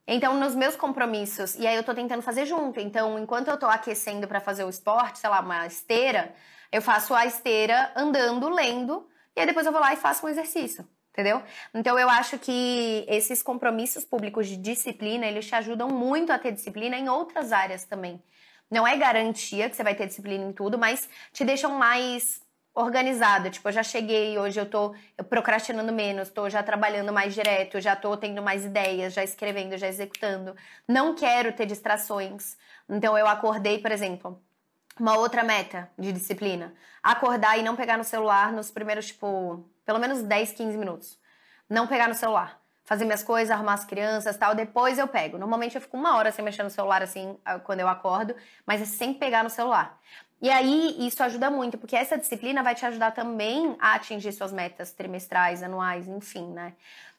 Então, 0.08 0.40
nos 0.40 0.54
meus 0.54 0.76
compromissos, 0.76 1.56
e 1.56 1.66
aí 1.66 1.76
eu 1.76 1.84
tô 1.84 1.94
tentando 1.94 2.22
fazer 2.22 2.46
junto. 2.46 2.80
Então, 2.80 3.18
enquanto 3.18 3.48
eu 3.48 3.58
tô 3.58 3.66
aquecendo 3.66 4.28
para 4.28 4.40
fazer 4.40 4.64
o 4.64 4.70
esporte, 4.70 5.20
sei 5.20 5.30
lá, 5.30 5.40
uma 5.40 5.66
esteira, 5.66 6.34
eu 6.72 6.82
faço 6.82 7.14
a 7.14 7.26
esteira 7.26 7.92
andando, 7.96 8.50
lendo, 8.50 9.08
e 9.36 9.40
aí 9.40 9.48
depois 9.48 9.66
eu 9.66 9.72
vou 9.72 9.82
lá 9.82 9.94
e 9.94 9.98
faço 9.98 10.26
um 10.26 10.30
exercício. 10.30 10.88
Entendeu? 11.12 11.42
Então 11.74 11.98
eu 11.98 12.10
acho 12.10 12.38
que 12.38 13.06
esses 13.08 13.42
compromissos 13.42 14.04
públicos 14.04 14.48
de 14.48 14.58
disciplina, 14.58 15.26
eles 15.26 15.48
te 15.48 15.56
ajudam 15.56 15.88
muito 15.88 16.34
a 16.34 16.38
ter 16.38 16.52
disciplina 16.52 16.98
em 16.98 17.08
outras 17.08 17.54
áreas 17.54 17.86
também. 17.86 18.22
Não 18.70 18.86
é 18.86 18.98
garantia 18.98 19.70
que 19.70 19.78
você 19.78 19.84
vai 19.84 19.96
ter 19.96 20.08
disciplina 20.08 20.44
em 20.44 20.52
tudo, 20.52 20.78
mas 20.78 21.08
te 21.32 21.46
deixam 21.46 21.72
mais 21.72 22.42
organizada. 22.76 23.50
Tipo, 23.50 23.70
eu 23.70 23.74
já 23.74 23.82
cheguei, 23.82 24.38
hoje 24.38 24.60
eu 24.60 24.70
tô 24.70 24.94
procrastinando 25.30 25.94
menos, 25.94 26.30
tô 26.30 26.50
já 26.50 26.62
trabalhando 26.62 27.14
mais 27.14 27.34
direto, 27.34 27.80
já 27.80 27.96
tô 27.96 28.16
tendo 28.18 28.42
mais 28.42 28.66
ideias, 28.66 29.14
já 29.14 29.24
escrevendo, 29.24 29.78
já 29.78 29.88
executando. 29.88 30.56
Não 30.88 31.16
quero 31.16 31.54
ter 31.54 31.66
distrações. 31.66 32.58
Então 32.88 33.18
eu 33.18 33.26
acordei, 33.26 33.80
por 33.80 33.92
exemplo, 33.92 34.40
uma 35.00 35.18
outra 35.18 35.44
meta 35.44 35.90
de 35.98 36.12
disciplina. 36.12 36.74
Acordar 37.02 37.58
e 37.58 37.64
não 37.64 37.76
pegar 37.76 37.98
no 37.98 38.04
celular 38.04 38.52
nos 38.52 38.70
primeiros, 38.70 39.08
tipo, 39.08 39.66
pelo 39.86 40.00
menos 40.00 40.22
10, 40.22 40.52
15 40.52 40.78
minutos. 40.78 41.18
Não 41.70 41.88
pegar 41.88 42.08
no 42.08 42.14
celular. 42.14 42.62
Fazer 42.84 43.04
minhas 43.04 43.24
coisas, 43.24 43.50
arrumar 43.50 43.74
as 43.74 43.84
crianças 43.84 44.38
tal, 44.38 44.54
depois 44.54 45.00
eu 45.00 45.08
pego. 45.08 45.40
Normalmente 45.40 45.74
eu 45.74 45.82
fico 45.82 45.98
uma 45.98 46.18
hora 46.18 46.32
sem 46.32 46.46
mexer 46.46 46.62
no 46.62 46.70
celular, 46.70 47.02
assim, 47.02 47.36
quando 47.64 47.80
eu 47.80 47.88
acordo, 47.88 48.36
mas 48.64 48.80
é 48.80 48.86
sem 48.86 49.12
pegar 49.12 49.44
no 49.44 49.50
celular. 49.50 50.00
E 50.42 50.50
aí, 50.50 50.96
isso 51.00 51.24
ajuda 51.24 51.50
muito, 51.50 51.78
porque 51.78 51.96
essa 51.96 52.18
disciplina 52.18 52.62
vai 52.62 52.76
te 52.76 52.86
ajudar 52.86 53.12
também 53.12 53.76
a 53.80 53.96
atingir 53.96 54.32
suas 54.34 54.52
metas 54.52 54.92
trimestrais, 54.92 55.64
anuais, 55.64 56.08
enfim, 56.08 56.52
né? 56.52 56.74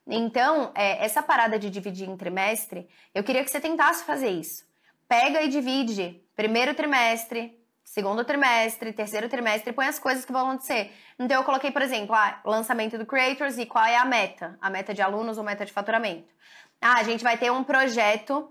Então, 0.06 0.70
é, 0.74 1.04
essa 1.04 1.22
parada 1.22 1.58
de 1.58 1.68
dividir 1.68 2.08
em 2.08 2.16
trimestre, 2.16 2.88
eu 3.14 3.24
queria 3.24 3.42
que 3.42 3.50
você 3.50 3.60
tentasse 3.60 4.04
fazer 4.04 4.28
isso. 4.28 4.64
Pega 5.08 5.42
e 5.42 5.48
divide 5.48 6.22
primeiro 6.36 6.74
trimestre, 6.74 7.58
segundo 7.82 8.24
trimestre, 8.24 8.92
terceiro 8.92 9.28
trimestre, 9.28 9.72
põe 9.72 9.86
as 9.86 9.98
coisas 9.98 10.24
que 10.24 10.32
vão 10.32 10.48
acontecer. 10.48 10.92
Então, 11.18 11.40
eu 11.40 11.44
coloquei, 11.44 11.70
por 11.70 11.82
exemplo, 11.82 12.14
ah, 12.14 12.40
lançamento 12.44 12.98
do 12.98 13.06
Creators 13.06 13.58
e 13.58 13.66
qual 13.66 13.84
é 13.84 13.96
a 13.96 14.04
meta? 14.04 14.56
A 14.60 14.70
meta 14.70 14.94
de 14.94 15.02
alunos 15.02 15.38
ou 15.38 15.44
meta 15.44 15.64
de 15.64 15.72
faturamento? 15.72 16.32
Ah, 16.80 16.98
a 16.98 17.02
gente 17.02 17.24
vai 17.24 17.36
ter 17.38 17.50
um 17.50 17.64
projeto 17.64 18.48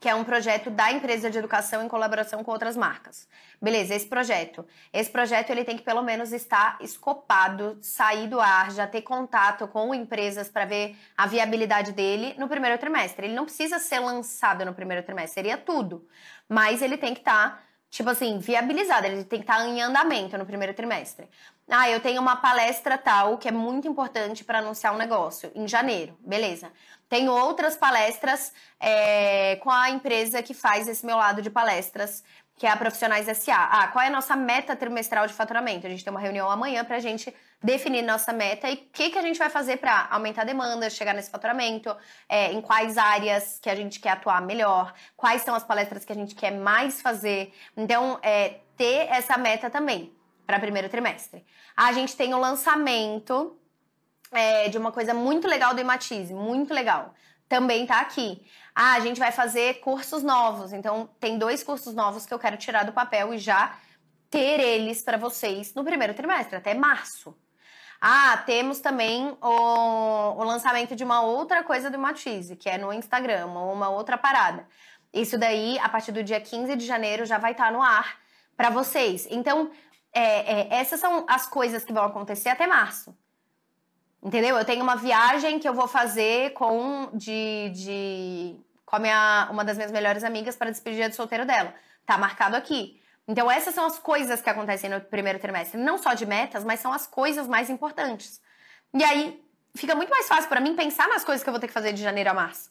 que 0.00 0.08
é 0.08 0.14
um 0.14 0.24
projeto 0.24 0.70
da 0.70 0.90
empresa 0.90 1.30
de 1.30 1.36
educação 1.36 1.84
em 1.84 1.88
colaboração 1.88 2.42
com 2.42 2.50
outras 2.50 2.74
marcas. 2.74 3.28
Beleza, 3.60 3.94
esse 3.94 4.06
projeto. 4.06 4.66
Esse 4.90 5.10
projeto 5.10 5.50
ele 5.50 5.62
tem 5.62 5.76
que 5.76 5.82
pelo 5.82 6.02
menos 6.02 6.32
estar 6.32 6.78
escopado, 6.80 7.76
sair 7.82 8.26
do 8.26 8.40
ar, 8.40 8.70
já 8.70 8.86
ter 8.86 9.02
contato 9.02 9.68
com 9.68 9.94
empresas 9.94 10.48
para 10.48 10.64
ver 10.64 10.96
a 11.14 11.26
viabilidade 11.26 11.92
dele 11.92 12.34
no 12.38 12.48
primeiro 12.48 12.78
trimestre. 12.78 13.26
Ele 13.26 13.34
não 13.34 13.44
precisa 13.44 13.78
ser 13.78 13.98
lançado 14.00 14.64
no 14.64 14.72
primeiro 14.72 15.04
trimestre, 15.04 15.34
seria 15.34 15.58
tudo. 15.58 16.08
Mas 16.48 16.80
ele 16.80 16.96
tem 16.96 17.12
que 17.12 17.20
estar 17.20 17.58
tá 17.58 17.62
tipo 17.90 18.08
assim, 18.08 18.38
viabilizado, 18.38 19.04
ele 19.04 19.24
tem 19.24 19.40
que 19.40 19.44
estar 19.44 19.58
tá 19.58 19.66
em 19.66 19.82
andamento 19.82 20.38
no 20.38 20.46
primeiro 20.46 20.72
trimestre. 20.72 21.28
Ah, 21.68 21.90
eu 21.90 22.00
tenho 22.00 22.22
uma 22.22 22.36
palestra 22.36 22.96
tal 22.96 23.36
que 23.36 23.48
é 23.48 23.52
muito 23.52 23.86
importante 23.88 24.44
para 24.44 24.60
anunciar 24.60 24.94
um 24.94 24.96
negócio 24.96 25.50
em 25.54 25.66
janeiro, 25.66 26.16
beleza. 26.20 26.72
Tenho 27.10 27.32
outras 27.32 27.76
palestras 27.76 28.52
é, 28.78 29.56
com 29.56 29.68
a 29.70 29.90
empresa 29.90 30.40
que 30.44 30.54
faz 30.54 30.86
esse 30.86 31.04
meu 31.04 31.16
lado 31.16 31.42
de 31.42 31.50
palestras, 31.50 32.22
que 32.56 32.66
é 32.66 32.70
a 32.70 32.76
Profissionais 32.76 33.26
SA. 33.36 33.56
Ah, 33.56 33.88
qual 33.88 34.04
é 34.04 34.06
a 34.06 34.10
nossa 34.10 34.36
meta 34.36 34.76
trimestral 34.76 35.26
de 35.26 35.32
faturamento? 35.32 35.88
A 35.88 35.90
gente 35.90 36.04
tem 36.04 36.10
uma 36.12 36.20
reunião 36.20 36.48
amanhã 36.48 36.84
para 36.84 36.96
a 36.96 37.00
gente 37.00 37.34
definir 37.60 38.02
nossa 38.02 38.32
meta 38.32 38.70
e 38.70 38.74
o 38.74 38.76
que, 38.92 39.10
que 39.10 39.18
a 39.18 39.22
gente 39.22 39.40
vai 39.40 39.50
fazer 39.50 39.78
para 39.78 40.06
aumentar 40.08 40.42
a 40.42 40.44
demanda, 40.44 40.88
chegar 40.88 41.12
nesse 41.12 41.30
faturamento, 41.30 41.94
é, 42.28 42.52
em 42.52 42.60
quais 42.60 42.96
áreas 42.96 43.58
que 43.60 43.68
a 43.68 43.74
gente 43.74 43.98
quer 43.98 44.10
atuar 44.10 44.40
melhor, 44.40 44.94
quais 45.16 45.42
são 45.42 45.54
as 45.54 45.64
palestras 45.64 46.04
que 46.04 46.12
a 46.12 46.14
gente 46.16 46.36
quer 46.36 46.52
mais 46.52 47.02
fazer. 47.02 47.52
Então, 47.76 48.20
é, 48.22 48.60
ter 48.76 49.08
essa 49.10 49.36
meta 49.36 49.68
também 49.68 50.14
para 50.46 50.60
primeiro 50.60 50.88
trimestre. 50.88 51.44
A 51.76 51.92
gente 51.92 52.16
tem 52.16 52.34
o 52.34 52.38
lançamento 52.38 53.59
é, 54.32 54.68
de 54.68 54.78
uma 54.78 54.92
coisa 54.92 55.12
muito 55.12 55.46
legal 55.48 55.74
do 55.74 55.80
Imatize, 55.80 56.32
muito 56.32 56.72
legal. 56.72 57.14
Também 57.48 57.86
tá 57.86 58.00
aqui. 58.00 58.44
Ah, 58.74 58.94
a 58.94 59.00
gente 59.00 59.18
vai 59.18 59.32
fazer 59.32 59.80
cursos 59.80 60.22
novos. 60.22 60.72
Então, 60.72 61.10
tem 61.18 61.36
dois 61.38 61.62
cursos 61.62 61.94
novos 61.94 62.24
que 62.24 62.32
eu 62.32 62.38
quero 62.38 62.56
tirar 62.56 62.84
do 62.84 62.92
papel 62.92 63.34
e 63.34 63.38
já 63.38 63.76
ter 64.30 64.60
eles 64.60 65.02
para 65.02 65.16
vocês 65.16 65.74
no 65.74 65.84
primeiro 65.84 66.14
trimestre, 66.14 66.56
até 66.56 66.72
março. 66.74 67.36
Ah, 68.00 68.36
temos 68.46 68.80
também 68.80 69.36
o, 69.42 70.40
o 70.40 70.44
lançamento 70.44 70.96
de 70.96 71.04
uma 71.04 71.20
outra 71.20 71.62
coisa 71.62 71.90
do 71.90 71.98
Matize, 71.98 72.56
que 72.56 72.68
é 72.68 72.78
no 72.78 72.92
Instagram, 72.92 73.46
uma 73.46 73.90
outra 73.90 74.16
parada. 74.16 74.66
Isso 75.12 75.36
daí, 75.36 75.78
a 75.80 75.88
partir 75.88 76.12
do 76.12 76.22
dia 76.22 76.40
15 76.40 76.76
de 76.76 76.86
janeiro, 76.86 77.26
já 77.26 77.36
vai 77.36 77.52
estar 77.52 77.66
tá 77.66 77.70
no 77.72 77.82
ar 77.82 78.18
para 78.56 78.70
vocês. 78.70 79.26
Então, 79.30 79.70
é, 80.12 80.60
é, 80.60 80.80
essas 80.80 81.00
são 81.00 81.26
as 81.28 81.46
coisas 81.46 81.84
que 81.84 81.92
vão 81.92 82.04
acontecer 82.04 82.48
até 82.48 82.66
março. 82.66 83.14
Entendeu? 84.22 84.56
Eu 84.58 84.64
tenho 84.64 84.82
uma 84.82 84.96
viagem 84.96 85.58
que 85.58 85.68
eu 85.68 85.72
vou 85.72 85.88
fazer 85.88 86.52
com 86.52 87.10
de, 87.14 87.70
de 87.70 88.56
com 88.84 88.96
a 88.96 88.98
minha, 88.98 89.48
uma 89.50 89.64
das 89.64 89.76
minhas 89.76 89.92
melhores 89.92 90.24
amigas 90.24 90.56
para 90.56 90.70
despedir 90.70 91.08
de 91.08 91.16
solteiro 91.16 91.46
dela. 91.46 91.74
Tá 92.04 92.18
marcado 92.18 92.54
aqui. 92.54 93.00
Então 93.26 93.50
essas 93.50 93.74
são 93.74 93.86
as 93.86 93.98
coisas 93.98 94.42
que 94.42 94.50
acontecem 94.50 94.90
no 94.90 95.00
primeiro 95.00 95.38
trimestre, 95.38 95.80
não 95.80 95.96
só 95.96 96.12
de 96.14 96.26
metas, 96.26 96.64
mas 96.64 96.80
são 96.80 96.92
as 96.92 97.06
coisas 97.06 97.46
mais 97.46 97.70
importantes. 97.70 98.42
E 98.92 99.02
aí 99.04 99.42
fica 99.74 99.94
muito 99.94 100.10
mais 100.10 100.26
fácil 100.26 100.48
para 100.48 100.60
mim 100.60 100.74
pensar 100.74 101.08
nas 101.08 101.24
coisas 101.24 101.42
que 101.42 101.48
eu 101.48 101.52
vou 101.52 101.60
ter 101.60 101.68
que 101.68 101.72
fazer 101.72 101.92
de 101.92 102.02
janeiro 102.02 102.30
a 102.30 102.34
março. 102.34 102.70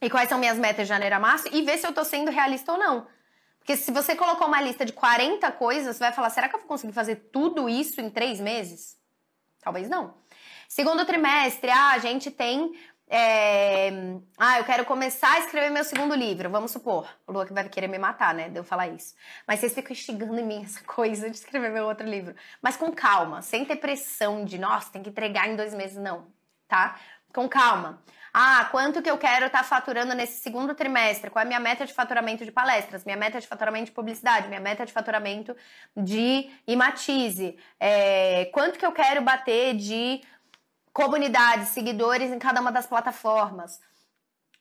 e 0.00 0.08
quais 0.08 0.28
são 0.28 0.38
minhas 0.38 0.56
metas 0.56 0.86
de 0.86 0.88
janeiro 0.88 1.16
a 1.16 1.20
março 1.20 1.48
e 1.52 1.62
ver 1.62 1.76
se 1.76 1.86
eu 1.86 1.92
tô 1.92 2.04
sendo 2.04 2.30
realista 2.30 2.72
ou 2.72 2.78
não. 2.78 3.06
Porque 3.58 3.76
se 3.76 3.90
você 3.90 4.16
colocou 4.16 4.46
uma 4.46 4.60
lista 4.62 4.84
de 4.86 4.92
40 4.92 5.52
coisas, 5.52 5.96
você 5.96 6.04
vai 6.04 6.12
falar: 6.12 6.30
será 6.30 6.48
que 6.48 6.54
eu 6.54 6.60
vou 6.60 6.68
conseguir 6.68 6.92
fazer 6.92 7.16
tudo 7.30 7.68
isso 7.68 8.00
em 8.00 8.08
três 8.08 8.40
meses? 8.40 8.98
Talvez 9.60 9.88
não. 9.88 10.14
Segundo 10.70 11.04
trimestre, 11.04 11.68
ah, 11.68 11.90
a 11.94 11.98
gente 11.98 12.30
tem. 12.30 12.72
É... 13.08 13.90
Ah, 14.38 14.60
eu 14.60 14.64
quero 14.64 14.84
começar 14.84 15.32
a 15.32 15.40
escrever 15.40 15.68
meu 15.68 15.82
segundo 15.82 16.14
livro, 16.14 16.48
vamos 16.48 16.70
supor. 16.70 17.12
O 17.26 17.32
Lua 17.32 17.44
que 17.44 17.52
vai 17.52 17.68
querer 17.68 17.88
me 17.88 17.98
matar, 17.98 18.32
né? 18.32 18.48
De 18.48 18.56
eu 18.56 18.62
falar 18.62 18.86
isso. 18.86 19.16
Mas 19.48 19.58
vocês 19.58 19.74
ficam 19.74 19.90
instigando 19.90 20.38
em 20.38 20.46
mim 20.46 20.62
essa 20.62 20.80
coisa 20.84 21.28
de 21.28 21.36
escrever 21.36 21.72
meu 21.72 21.86
outro 21.86 22.06
livro. 22.06 22.36
Mas 22.62 22.76
com 22.76 22.92
calma, 22.92 23.42
sem 23.42 23.64
ter 23.64 23.76
pressão 23.76 24.44
de, 24.44 24.58
nossa, 24.58 24.92
tem 24.92 25.02
que 25.02 25.10
entregar 25.10 25.48
em 25.48 25.56
dois 25.56 25.74
meses, 25.74 25.96
não, 25.96 26.28
tá? 26.68 27.00
Com 27.34 27.48
calma. 27.48 28.00
Ah, 28.32 28.68
quanto 28.70 29.02
que 29.02 29.10
eu 29.10 29.18
quero 29.18 29.46
estar 29.46 29.58
tá 29.58 29.64
faturando 29.64 30.14
nesse 30.14 30.40
segundo 30.40 30.72
trimestre? 30.72 31.30
Qual 31.30 31.40
é 31.40 31.44
a 31.44 31.48
minha 31.48 31.58
meta 31.58 31.84
de 31.84 31.92
faturamento 31.92 32.44
de 32.44 32.52
palestras? 32.52 33.04
Minha 33.04 33.16
meta 33.16 33.40
de 33.40 33.46
faturamento 33.48 33.86
de 33.86 33.92
publicidade? 33.92 34.46
Minha 34.46 34.60
meta 34.60 34.86
de 34.86 34.92
faturamento 34.92 35.56
de 35.96 36.48
Imatize? 36.64 37.58
É, 37.80 38.44
quanto 38.52 38.78
que 38.78 38.86
eu 38.86 38.92
quero 38.92 39.20
bater 39.20 39.74
de 39.74 40.22
comunidades, 41.00 41.68
seguidores 41.68 42.30
em 42.30 42.38
cada 42.38 42.60
uma 42.60 42.70
das 42.70 42.86
plataformas? 42.86 43.80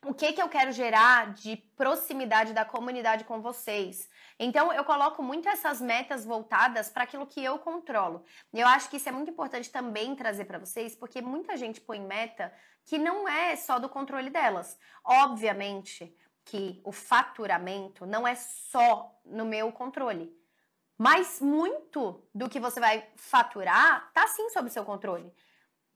O 0.06 0.14
que 0.14 0.32
que 0.32 0.42
eu 0.42 0.48
quero 0.48 0.72
gerar 0.72 1.34
de 1.34 1.58
proximidade 1.76 2.54
da 2.54 2.64
comunidade 2.64 3.26
com 3.26 3.42
vocês? 3.42 4.10
Então, 4.40 4.72
eu 4.72 4.86
coloco 4.86 5.22
muito 5.22 5.50
essas 5.50 5.82
metas 5.82 6.24
voltadas 6.24 6.90
para 6.90 7.04
aquilo 7.04 7.28
que 7.28 7.44
eu 7.44 7.60
controlo. 7.60 8.24
Eu 8.54 8.66
acho 8.68 8.90
que 8.90 8.96
isso 8.96 9.10
é 9.10 9.12
muito 9.12 9.32
importante 9.32 9.70
também 9.70 10.16
trazer 10.16 10.46
para 10.46 10.58
vocês, 10.58 10.96
porque 10.96 11.22
muita 11.22 11.58
gente 11.58 11.82
põe 11.82 12.00
meta 12.00 12.54
que 12.86 12.98
não 12.98 13.28
é 13.28 13.58
só 13.58 13.78
do 13.78 13.90
controle 13.90 14.30
delas. 14.30 14.80
Obviamente 15.04 16.16
que 16.46 16.80
o 16.86 16.94
faturamento 16.94 18.06
não 18.06 18.26
é 18.26 18.36
só 18.36 19.14
no 19.26 19.44
meu 19.44 19.74
controle. 19.74 20.34
Mas 20.98 21.42
muito 21.42 22.24
do 22.34 22.50
que 22.50 22.62
você 22.62 22.80
vai 22.80 23.06
faturar 23.18 24.10
tá 24.14 24.26
sim 24.28 24.50
sob 24.52 24.70
seu 24.70 24.86
controle. 24.86 25.34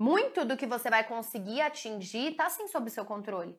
Muito 0.03 0.43
do 0.43 0.57
que 0.57 0.67
você 0.67 0.89
vai 0.89 1.05
conseguir 1.05 1.61
atingir 1.61 2.35
tá 2.35 2.49
sim 2.49 2.67
sob 2.67 2.89
seu 2.89 3.05
controle 3.05 3.57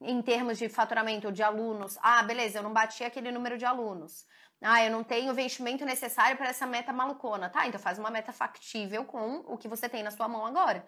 em 0.00 0.20
termos 0.20 0.58
de 0.58 0.68
faturamento 0.68 1.30
de 1.30 1.40
alunos. 1.40 1.96
Ah, 2.02 2.20
beleza, 2.24 2.58
eu 2.58 2.64
não 2.64 2.72
bati 2.72 3.04
aquele 3.04 3.30
número 3.30 3.56
de 3.56 3.64
alunos. 3.64 4.26
Ah, 4.60 4.84
eu 4.84 4.90
não 4.90 5.04
tenho 5.04 5.28
o 5.28 5.30
investimento 5.30 5.84
necessário 5.84 6.36
para 6.36 6.48
essa 6.48 6.66
meta 6.66 6.92
malucona. 6.92 7.48
Tá, 7.48 7.68
então 7.68 7.78
faz 7.78 7.96
uma 7.96 8.10
meta 8.10 8.32
factível 8.32 9.04
com 9.04 9.44
o 9.46 9.56
que 9.56 9.68
você 9.68 9.88
tem 9.88 10.02
na 10.02 10.10
sua 10.10 10.26
mão 10.26 10.44
agora. 10.44 10.84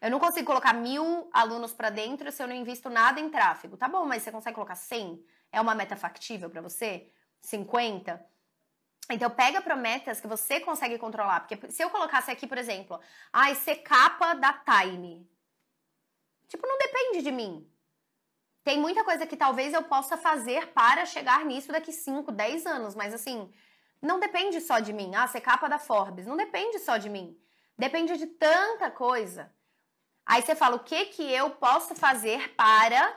Eu 0.00 0.12
não 0.12 0.20
consigo 0.20 0.46
colocar 0.46 0.74
mil 0.74 1.28
alunos 1.32 1.72
para 1.72 1.90
dentro 1.90 2.30
se 2.30 2.40
eu 2.40 2.46
não 2.46 2.54
invisto 2.54 2.88
nada 2.88 3.18
em 3.18 3.28
tráfego. 3.28 3.76
Tá 3.76 3.88
bom, 3.88 4.06
mas 4.06 4.22
você 4.22 4.30
consegue 4.30 4.54
colocar 4.54 4.76
100? 4.76 5.20
É 5.50 5.60
uma 5.60 5.74
meta 5.74 5.96
factível 5.96 6.48
para 6.48 6.62
você? 6.62 7.10
50? 7.40 8.24
Então 9.10 9.30
pega 9.30 9.60
para 9.60 9.76
metas 9.76 10.20
que 10.20 10.26
você 10.26 10.60
consegue 10.60 10.98
controlar. 10.98 11.40
Porque 11.40 11.70
se 11.70 11.82
eu 11.82 11.90
colocasse 11.90 12.30
aqui, 12.30 12.46
por 12.46 12.58
exemplo, 12.58 13.00
ai, 13.32 13.52
ah, 13.52 13.54
ser 13.54 13.76
capa 13.76 14.34
da 14.34 14.52
Time. 14.52 15.28
Tipo, 16.48 16.66
não 16.66 16.78
depende 16.78 17.22
de 17.22 17.30
mim. 17.30 17.70
Tem 18.64 18.80
muita 18.80 19.04
coisa 19.04 19.26
que 19.26 19.36
talvez 19.36 19.72
eu 19.72 19.84
possa 19.84 20.16
fazer 20.16 20.72
para 20.72 21.06
chegar 21.06 21.44
nisso 21.44 21.70
daqui 21.70 21.92
5, 21.92 22.32
10 22.32 22.66
anos, 22.66 22.94
mas 22.96 23.14
assim, 23.14 23.52
não 24.02 24.18
depende 24.18 24.60
só 24.60 24.80
de 24.80 24.92
mim. 24.92 25.14
Ah, 25.14 25.28
ser 25.28 25.40
capa 25.40 25.68
da 25.68 25.78
Forbes, 25.78 26.26
não 26.26 26.36
depende 26.36 26.80
só 26.80 26.96
de 26.96 27.08
mim. 27.08 27.38
Depende 27.78 28.16
de 28.16 28.26
tanta 28.26 28.90
coisa. 28.90 29.52
Aí 30.24 30.42
você 30.42 30.56
fala, 30.56 30.76
o 30.76 30.82
que 30.82 31.06
que 31.06 31.22
eu 31.22 31.50
posso 31.50 31.94
fazer 31.94 32.54
para 32.56 33.16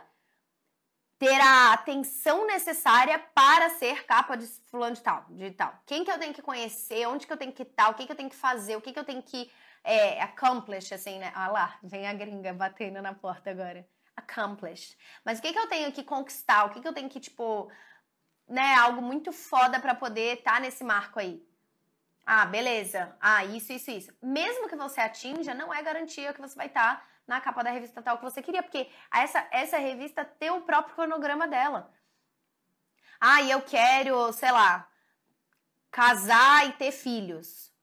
ter 1.19 1.39
a 1.41 1.73
atenção 1.73 2.47
necessária 2.47 3.19
para 3.35 3.69
ser 3.71 4.05
capa 4.05 4.37
de 4.37 4.47
fulano 4.71 4.95
de 4.95 5.01
tal, 5.01 5.25
de 5.29 5.51
tal. 5.51 5.77
Quem 5.85 6.05
que 6.05 6.09
eu 6.09 6.17
tenho 6.17 6.33
que 6.33 6.41
conhecer, 6.41 7.05
onde 7.07 7.27
que 7.27 7.33
eu 7.33 7.37
tenho 7.37 7.51
que 7.51 7.63
estar, 7.63 7.89
o 7.89 7.93
que 7.93 8.05
que 8.05 8.11
eu 8.11 8.15
tenho 8.15 8.29
que 8.29 8.35
fazer, 8.35 8.77
o 8.77 8.81
que 8.81 8.93
que 8.93 8.99
eu 8.99 9.03
tenho 9.03 9.21
que 9.21 9.51
é, 9.83 10.21
accomplish, 10.21 10.93
assim, 10.93 11.19
né? 11.19 11.31
Ah 11.35 11.49
lá, 11.49 11.77
vem 11.83 12.07
a 12.07 12.13
gringa 12.13 12.53
batendo 12.53 13.01
na 13.01 13.13
porta 13.13 13.51
agora 13.51 13.85
accomplished. 14.15 14.97
Mas 15.25 15.39
o 15.39 15.41
que, 15.41 15.51
que 15.51 15.59
eu 15.59 15.67
tenho 15.67 15.91
que 15.91 16.03
conquistar? 16.03 16.65
O 16.65 16.69
que, 16.69 16.81
que 16.81 16.87
eu 16.87 16.93
tenho 16.93 17.09
que, 17.09 17.19
tipo, 17.19 17.71
né, 18.47 18.75
algo 18.75 19.01
muito 19.01 19.31
foda 19.31 19.79
para 19.79 19.95
poder 19.95 20.37
estar 20.37 20.55
tá 20.55 20.59
nesse 20.59 20.83
marco 20.83 21.19
aí? 21.19 21.41
Ah, 22.31 22.45
beleza. 22.45 23.17
Ah, 23.19 23.43
isso, 23.43 23.73
isso, 23.73 23.89
isso. 23.89 24.13
Mesmo 24.21 24.69
que 24.69 24.75
você 24.75 25.01
atinja, 25.01 25.55
não 25.55 25.73
é 25.73 25.81
garantia 25.81 26.31
que 26.31 26.39
você 26.39 26.55
vai 26.55 26.67
estar 26.67 26.97
tá 26.97 27.05
na 27.25 27.41
capa 27.41 27.63
da 27.63 27.71
revista 27.71 28.03
tal 28.03 28.19
que 28.19 28.23
você 28.23 28.39
queria, 28.39 28.61
porque 28.61 28.87
essa, 29.11 29.47
essa 29.49 29.79
revista 29.79 30.23
tem 30.23 30.51
o 30.51 30.61
próprio 30.61 30.93
cronograma 30.93 31.47
dela. 31.47 31.91
Ah, 33.19 33.41
e 33.41 33.49
eu 33.49 33.63
quero, 33.63 34.31
sei 34.31 34.51
lá, 34.51 34.87
casar 35.89 36.67
e 36.67 36.73
ter 36.73 36.91
filhos. 36.91 37.73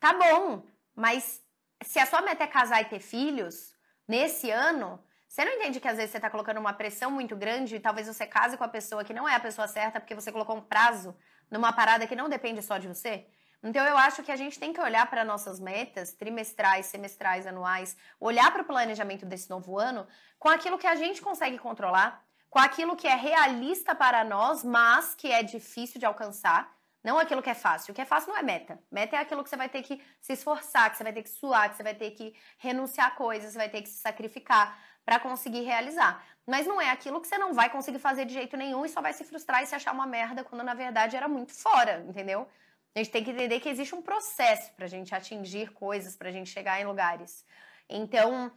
Tá 0.00 0.14
bom, 0.14 0.64
mas 0.94 1.44
se 1.82 1.98
a 1.98 2.06
sua 2.06 2.22
meta 2.22 2.44
é 2.44 2.46
casar 2.46 2.80
e 2.80 2.86
ter 2.86 3.00
filhos, 3.00 3.74
nesse 4.08 4.50
ano, 4.50 4.98
você 5.28 5.44
não 5.44 5.52
entende 5.52 5.78
que 5.78 5.88
às 5.88 5.98
vezes 5.98 6.12
você 6.12 6.16
está 6.16 6.30
colocando 6.30 6.58
uma 6.58 6.72
pressão 6.72 7.10
muito 7.10 7.36
grande 7.36 7.76
e 7.76 7.80
talvez 7.80 8.06
você 8.06 8.26
case 8.26 8.56
com 8.56 8.64
a 8.64 8.68
pessoa 8.68 9.04
que 9.04 9.12
não 9.12 9.28
é 9.28 9.34
a 9.34 9.40
pessoa 9.40 9.68
certa 9.68 10.00
porque 10.00 10.14
você 10.14 10.32
colocou 10.32 10.56
um 10.56 10.62
prazo 10.62 11.14
numa 11.50 11.70
parada 11.70 12.06
que 12.06 12.16
não 12.16 12.30
depende 12.30 12.62
só 12.62 12.78
de 12.78 12.88
você? 12.88 13.26
Então 13.62 13.84
eu 13.84 13.98
acho 13.98 14.22
que 14.22 14.30
a 14.30 14.36
gente 14.36 14.58
tem 14.58 14.72
que 14.72 14.80
olhar 14.80 15.08
para 15.10 15.24
nossas 15.24 15.58
metas 15.58 16.12
trimestrais, 16.12 16.86
semestrais, 16.86 17.46
anuais, 17.46 17.96
olhar 18.20 18.52
para 18.52 18.62
o 18.62 18.64
planejamento 18.64 19.26
desse 19.26 19.50
novo 19.50 19.78
ano 19.78 20.06
com 20.38 20.48
aquilo 20.48 20.78
que 20.78 20.86
a 20.86 20.94
gente 20.94 21.20
consegue 21.20 21.58
controlar, 21.58 22.24
com 22.48 22.58
aquilo 22.58 22.96
que 22.96 23.08
é 23.08 23.16
realista 23.16 23.94
para 23.94 24.22
nós, 24.22 24.62
mas 24.62 25.14
que 25.14 25.30
é 25.30 25.42
difícil 25.42 25.98
de 25.98 26.06
alcançar, 26.06 26.72
não 27.02 27.18
aquilo 27.18 27.42
que 27.42 27.50
é 27.50 27.54
fácil. 27.54 27.92
O 27.92 27.94
que 27.94 28.00
é 28.00 28.04
fácil 28.04 28.30
não 28.30 28.38
é 28.38 28.42
meta. 28.42 28.78
Meta 28.90 29.16
é 29.16 29.20
aquilo 29.20 29.42
que 29.42 29.50
você 29.50 29.56
vai 29.56 29.68
ter 29.68 29.82
que 29.82 30.02
se 30.20 30.32
esforçar, 30.32 30.90
que 30.90 30.96
você 30.96 31.04
vai 31.04 31.12
ter 31.12 31.22
que 31.22 31.30
suar, 31.30 31.68
que 31.70 31.76
você 31.76 31.82
vai 31.82 31.94
ter 31.94 32.10
que 32.12 32.34
renunciar 32.58 33.08
a 33.08 33.10
coisas, 33.10 33.52
você 33.52 33.58
vai 33.58 33.68
ter 33.68 33.82
que 33.82 33.88
se 33.88 33.98
sacrificar 33.98 34.78
para 35.04 35.18
conseguir 35.18 35.62
realizar. 35.62 36.24
Mas 36.46 36.66
não 36.66 36.80
é 36.80 36.90
aquilo 36.90 37.20
que 37.20 37.26
você 37.26 37.38
não 37.38 37.54
vai 37.54 37.70
conseguir 37.70 37.98
fazer 37.98 38.24
de 38.24 38.34
jeito 38.34 38.56
nenhum 38.56 38.84
e 38.84 38.88
só 38.88 39.00
vai 39.00 39.12
se 39.12 39.24
frustrar 39.24 39.62
e 39.62 39.66
se 39.66 39.74
achar 39.74 39.92
uma 39.92 40.06
merda 40.06 40.44
quando 40.44 40.62
na 40.62 40.74
verdade 40.74 41.16
era 41.16 41.28
muito 41.28 41.52
fora, 41.52 42.04
entendeu? 42.08 42.48
A 42.98 43.00
gente 43.00 43.12
tem 43.12 43.22
que 43.22 43.30
entender 43.30 43.60
que 43.60 43.68
existe 43.68 43.94
um 43.94 44.02
processo 44.02 44.72
para 44.72 44.86
a 44.86 44.88
gente 44.88 45.14
atingir 45.14 45.72
coisas, 45.72 46.16
para 46.16 46.30
a 46.30 46.32
gente 46.32 46.50
chegar 46.50 46.80
em 46.80 46.84
lugares. 46.84 47.46
Então, 47.88 48.50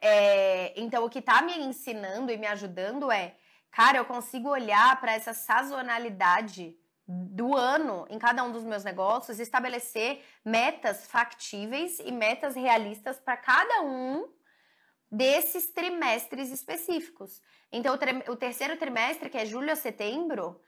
é, 0.00 0.72
então 0.80 1.04
o 1.04 1.10
que 1.10 1.18
está 1.18 1.42
me 1.42 1.54
ensinando 1.58 2.32
e 2.32 2.38
me 2.38 2.46
ajudando 2.46 3.12
é, 3.12 3.34
cara, 3.70 3.98
eu 3.98 4.06
consigo 4.06 4.48
olhar 4.48 4.98
para 4.98 5.12
essa 5.12 5.34
sazonalidade 5.34 6.74
do 7.06 7.54
ano 7.54 8.06
em 8.08 8.18
cada 8.18 8.42
um 8.42 8.50
dos 8.50 8.64
meus 8.64 8.82
negócios, 8.82 9.38
estabelecer 9.38 10.24
metas 10.42 11.06
factíveis 11.06 11.98
e 11.98 12.10
metas 12.10 12.54
realistas 12.54 13.20
para 13.20 13.36
cada 13.36 13.82
um 13.82 14.26
desses 15.12 15.66
trimestres 15.66 16.50
específicos. 16.50 17.42
Então, 17.70 17.94
o, 17.94 18.32
o 18.32 18.36
terceiro 18.36 18.78
trimestre, 18.78 19.28
que 19.28 19.36
é 19.36 19.44
julho 19.44 19.70
a 19.70 19.76
setembro, 19.76 20.58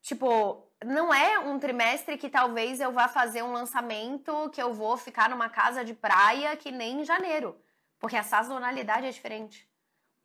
tipo, 0.00 0.66
não 0.84 1.12
é 1.12 1.38
um 1.38 1.58
trimestre 1.58 2.16
que 2.16 2.28
talvez 2.28 2.80
eu 2.80 2.92
vá 2.92 3.08
fazer 3.08 3.42
um 3.42 3.52
lançamento 3.52 4.50
que 4.50 4.62
eu 4.62 4.72
vou 4.72 4.96
ficar 4.96 5.28
numa 5.28 5.48
casa 5.48 5.84
de 5.84 5.94
praia 5.94 6.56
que 6.56 6.70
nem 6.70 7.02
em 7.02 7.04
janeiro, 7.04 7.60
porque 7.98 8.16
a 8.16 8.22
sazonalidade 8.22 9.06
é 9.06 9.10
diferente. 9.10 9.68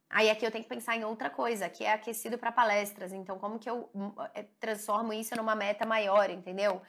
Aí 0.10 0.30
aqui 0.30 0.46
eu 0.46 0.52
tenho 0.52 0.64
que 0.64 0.70
pensar 0.70 0.96
em 0.96 1.04
outra 1.04 1.30
coisa, 1.30 1.68
que 1.68 1.84
é 1.84 1.94
aquecido 1.94 2.38
para 2.38 2.52
palestras. 2.52 3.12
Então, 3.12 3.38
como 3.38 3.60
que 3.60 3.70
eu 3.70 3.90
hum, 3.94 4.14
é, 4.34 4.44
transformo 4.60 5.12
isso 5.12 5.36
numa 5.36 5.56
meta 5.56 5.86
maior, 5.86 6.30
entendeu? 6.30 6.82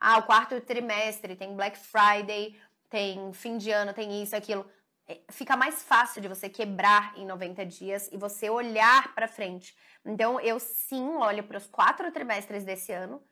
Ah, 0.00 0.18
o 0.18 0.24
quarto 0.24 0.60
trimestre 0.60 1.36
tem 1.36 1.54
Black 1.54 1.78
Friday, 1.78 2.58
tem 2.90 3.32
fim 3.32 3.56
de 3.56 3.70
ano, 3.70 3.92
tem 3.92 4.22
isso, 4.22 4.34
aquilo. 4.34 4.68
É, 5.06 5.20
fica 5.30 5.56
mais 5.56 5.82
fácil 5.82 6.22
de 6.22 6.28
você 6.28 6.48
quebrar 6.48 7.12
em 7.16 7.26
90 7.26 7.66
dias 7.66 8.08
e 8.12 8.16
você 8.16 8.48
olhar 8.48 9.14
para 9.14 9.26
frente. 9.26 9.76
Então, 10.04 10.40
eu 10.40 10.58
sim 10.60 11.16
olho 11.16 11.42
para 11.44 11.58
os 11.58 11.66
quatro 11.66 12.10
trimestres 12.12 12.64
desse 12.64 12.92
ano. 12.92 13.22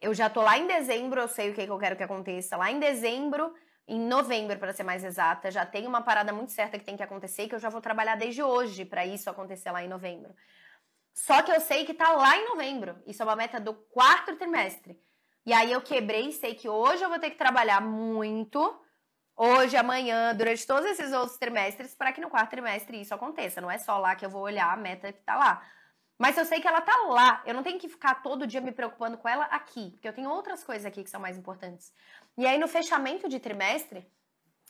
Eu 0.00 0.12
já 0.12 0.28
tô 0.28 0.42
lá 0.42 0.58
em 0.58 0.66
dezembro, 0.66 1.20
eu 1.20 1.28
sei 1.28 1.50
o 1.50 1.54
que, 1.54 1.64
que 1.64 1.70
eu 1.70 1.78
quero 1.78 1.96
que 1.96 2.02
aconteça. 2.02 2.56
Lá 2.56 2.70
em 2.70 2.78
dezembro, 2.78 3.54
em 3.88 3.98
novembro, 3.98 4.58
para 4.58 4.72
ser 4.72 4.82
mais 4.82 5.02
exata, 5.02 5.50
já 5.50 5.64
tem 5.64 5.86
uma 5.86 6.02
parada 6.02 6.32
muito 6.32 6.52
certa 6.52 6.78
que 6.78 6.84
tem 6.84 6.96
que 6.96 7.02
acontecer, 7.02 7.48
que 7.48 7.54
eu 7.54 7.58
já 7.58 7.68
vou 7.70 7.80
trabalhar 7.80 8.16
desde 8.16 8.42
hoje 8.42 8.84
para 8.84 9.06
isso 9.06 9.30
acontecer 9.30 9.70
lá 9.70 9.82
em 9.82 9.88
novembro. 9.88 10.34
Só 11.14 11.42
que 11.42 11.52
eu 11.52 11.60
sei 11.60 11.84
que 11.84 11.94
tá 11.94 12.12
lá 12.12 12.36
em 12.36 12.48
novembro. 12.48 13.00
Isso 13.06 13.22
é 13.22 13.24
uma 13.24 13.36
meta 13.36 13.60
do 13.60 13.72
quarto 13.72 14.36
trimestre. 14.36 15.00
E 15.46 15.52
aí 15.52 15.70
eu 15.70 15.80
quebrei, 15.80 16.32
sei 16.32 16.54
que 16.54 16.68
hoje 16.68 17.04
eu 17.04 17.08
vou 17.08 17.18
ter 17.18 17.30
que 17.30 17.36
trabalhar 17.36 17.80
muito 17.80 18.83
hoje, 19.36 19.76
amanhã, 19.76 20.34
durante 20.34 20.66
todos 20.66 20.88
esses 20.90 21.12
outros 21.12 21.38
trimestres, 21.38 21.94
para 21.94 22.12
que 22.12 22.20
no 22.20 22.30
quarto 22.30 22.50
trimestre 22.50 23.00
isso 23.00 23.14
aconteça. 23.14 23.60
Não 23.60 23.70
é 23.70 23.78
só 23.78 23.98
lá 23.98 24.14
que 24.14 24.24
eu 24.24 24.30
vou 24.30 24.42
olhar 24.42 24.72
a 24.72 24.76
meta 24.76 25.12
que 25.12 25.22
tá 25.22 25.36
lá. 25.36 25.66
Mas 26.18 26.38
eu 26.38 26.44
sei 26.44 26.60
que 26.60 26.68
ela 26.68 26.80
tá 26.80 26.96
lá. 27.08 27.42
Eu 27.44 27.54
não 27.54 27.62
tenho 27.62 27.78
que 27.78 27.88
ficar 27.88 28.22
todo 28.22 28.46
dia 28.46 28.60
me 28.60 28.72
preocupando 28.72 29.18
com 29.18 29.28
ela 29.28 29.44
aqui, 29.46 29.90
porque 29.90 30.08
eu 30.08 30.12
tenho 30.12 30.30
outras 30.30 30.62
coisas 30.62 30.86
aqui 30.86 31.02
que 31.02 31.10
são 31.10 31.20
mais 31.20 31.36
importantes. 31.36 31.92
E 32.36 32.46
aí 32.46 32.58
no 32.58 32.68
fechamento 32.68 33.28
de 33.28 33.40
trimestre, 33.40 34.06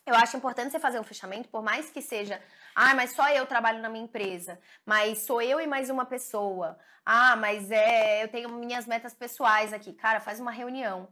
eu 0.07 0.15
acho 0.15 0.37
importante 0.37 0.71
você 0.73 0.79
fazer 0.79 1.01
um 1.01 1.05
fechamento, 1.05 1.49
por 1.49 1.63
mais 1.63 1.91
que 1.91 2.03
seja, 2.03 2.41
ah, 2.75 2.95
mas 2.95 3.15
só 3.15 3.29
eu 3.31 3.47
trabalho 3.47 3.81
na 3.81 3.89
minha 3.89 4.05
empresa, 4.05 4.61
mas 4.85 5.25
sou 5.25 5.41
eu 5.41 5.61
e 5.61 5.67
mais 5.67 5.89
uma 5.89 6.05
pessoa. 6.05 6.79
Ah, 7.05 7.37
mas 7.37 7.71
é, 7.71 8.23
eu 8.23 8.29
tenho 8.29 8.49
minhas 8.51 8.87
metas 8.87 9.15
pessoais 9.15 9.73
aqui. 9.73 9.93
Cara, 9.93 10.21
faz 10.21 10.41
uma 10.41 10.51
reunião 10.51 11.09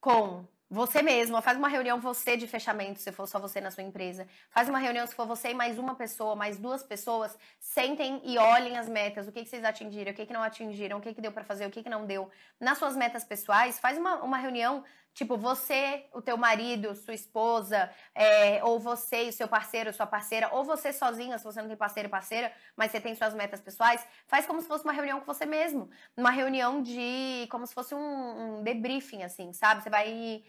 com 0.00 0.46
você 0.70 1.02
mesma, 1.02 1.42
faz 1.42 1.58
uma 1.58 1.68
reunião 1.68 2.00
você 2.00 2.36
de 2.36 2.46
fechamento, 2.46 3.00
se 3.00 3.12
for 3.12 3.26
só 3.26 3.38
você 3.38 3.60
na 3.60 3.70
sua 3.70 3.82
empresa. 3.82 4.26
Faz 4.50 4.68
uma 4.68 4.78
reunião 4.78 5.06
se 5.06 5.14
for 5.14 5.26
você 5.26 5.50
e 5.50 5.54
mais 5.54 5.78
uma 5.78 5.94
pessoa, 5.94 6.34
mais 6.34 6.58
duas 6.58 6.82
pessoas, 6.82 7.36
sentem 7.60 8.20
e 8.24 8.38
olhem 8.38 8.76
as 8.76 8.88
metas, 8.88 9.28
o 9.28 9.32
que, 9.32 9.42
que 9.42 9.48
vocês 9.48 9.64
atingiram, 9.64 10.12
o 10.12 10.14
que, 10.14 10.26
que 10.26 10.32
não 10.32 10.42
atingiram, 10.42 10.98
o 10.98 11.00
que, 11.00 11.14
que 11.14 11.20
deu 11.20 11.32
para 11.32 11.44
fazer, 11.44 11.66
o 11.66 11.70
que, 11.70 11.82
que 11.82 11.90
não 11.90 12.06
deu. 12.06 12.30
Nas 12.58 12.78
suas 12.78 12.96
metas 12.96 13.24
pessoais, 13.24 13.78
faz 13.78 13.98
uma, 13.98 14.22
uma 14.22 14.38
reunião, 14.38 14.84
tipo, 15.14 15.36
você, 15.36 16.06
o 16.12 16.20
teu 16.20 16.36
marido, 16.36 16.94
sua 16.94 17.14
esposa, 17.14 17.90
é, 18.14 18.62
ou 18.64 18.78
você 18.78 19.22
e 19.22 19.32
seu 19.32 19.48
parceiro, 19.48 19.92
sua 19.94 20.06
parceira, 20.06 20.50
ou 20.52 20.64
você 20.64 20.92
sozinha, 20.92 21.38
se 21.38 21.44
você 21.44 21.62
não 21.62 21.68
tem 21.68 21.76
parceiro 21.76 22.08
e 22.08 22.10
parceira, 22.10 22.52
mas 22.76 22.90
você 22.90 23.00
tem 23.00 23.14
suas 23.14 23.32
metas 23.32 23.60
pessoais, 23.60 24.04
faz 24.26 24.44
como 24.44 24.60
se 24.60 24.68
fosse 24.68 24.84
uma 24.84 24.92
reunião 24.92 25.20
com 25.20 25.26
você 25.26 25.46
mesmo. 25.46 25.88
Uma 26.16 26.30
reunião 26.30 26.82
de, 26.82 27.46
como 27.50 27.66
se 27.66 27.72
fosse 27.72 27.94
um, 27.94 28.58
um 28.58 28.62
debriefing, 28.62 29.22
assim, 29.22 29.52
sabe? 29.52 29.82
Você 29.82 29.88
vai 29.90 30.44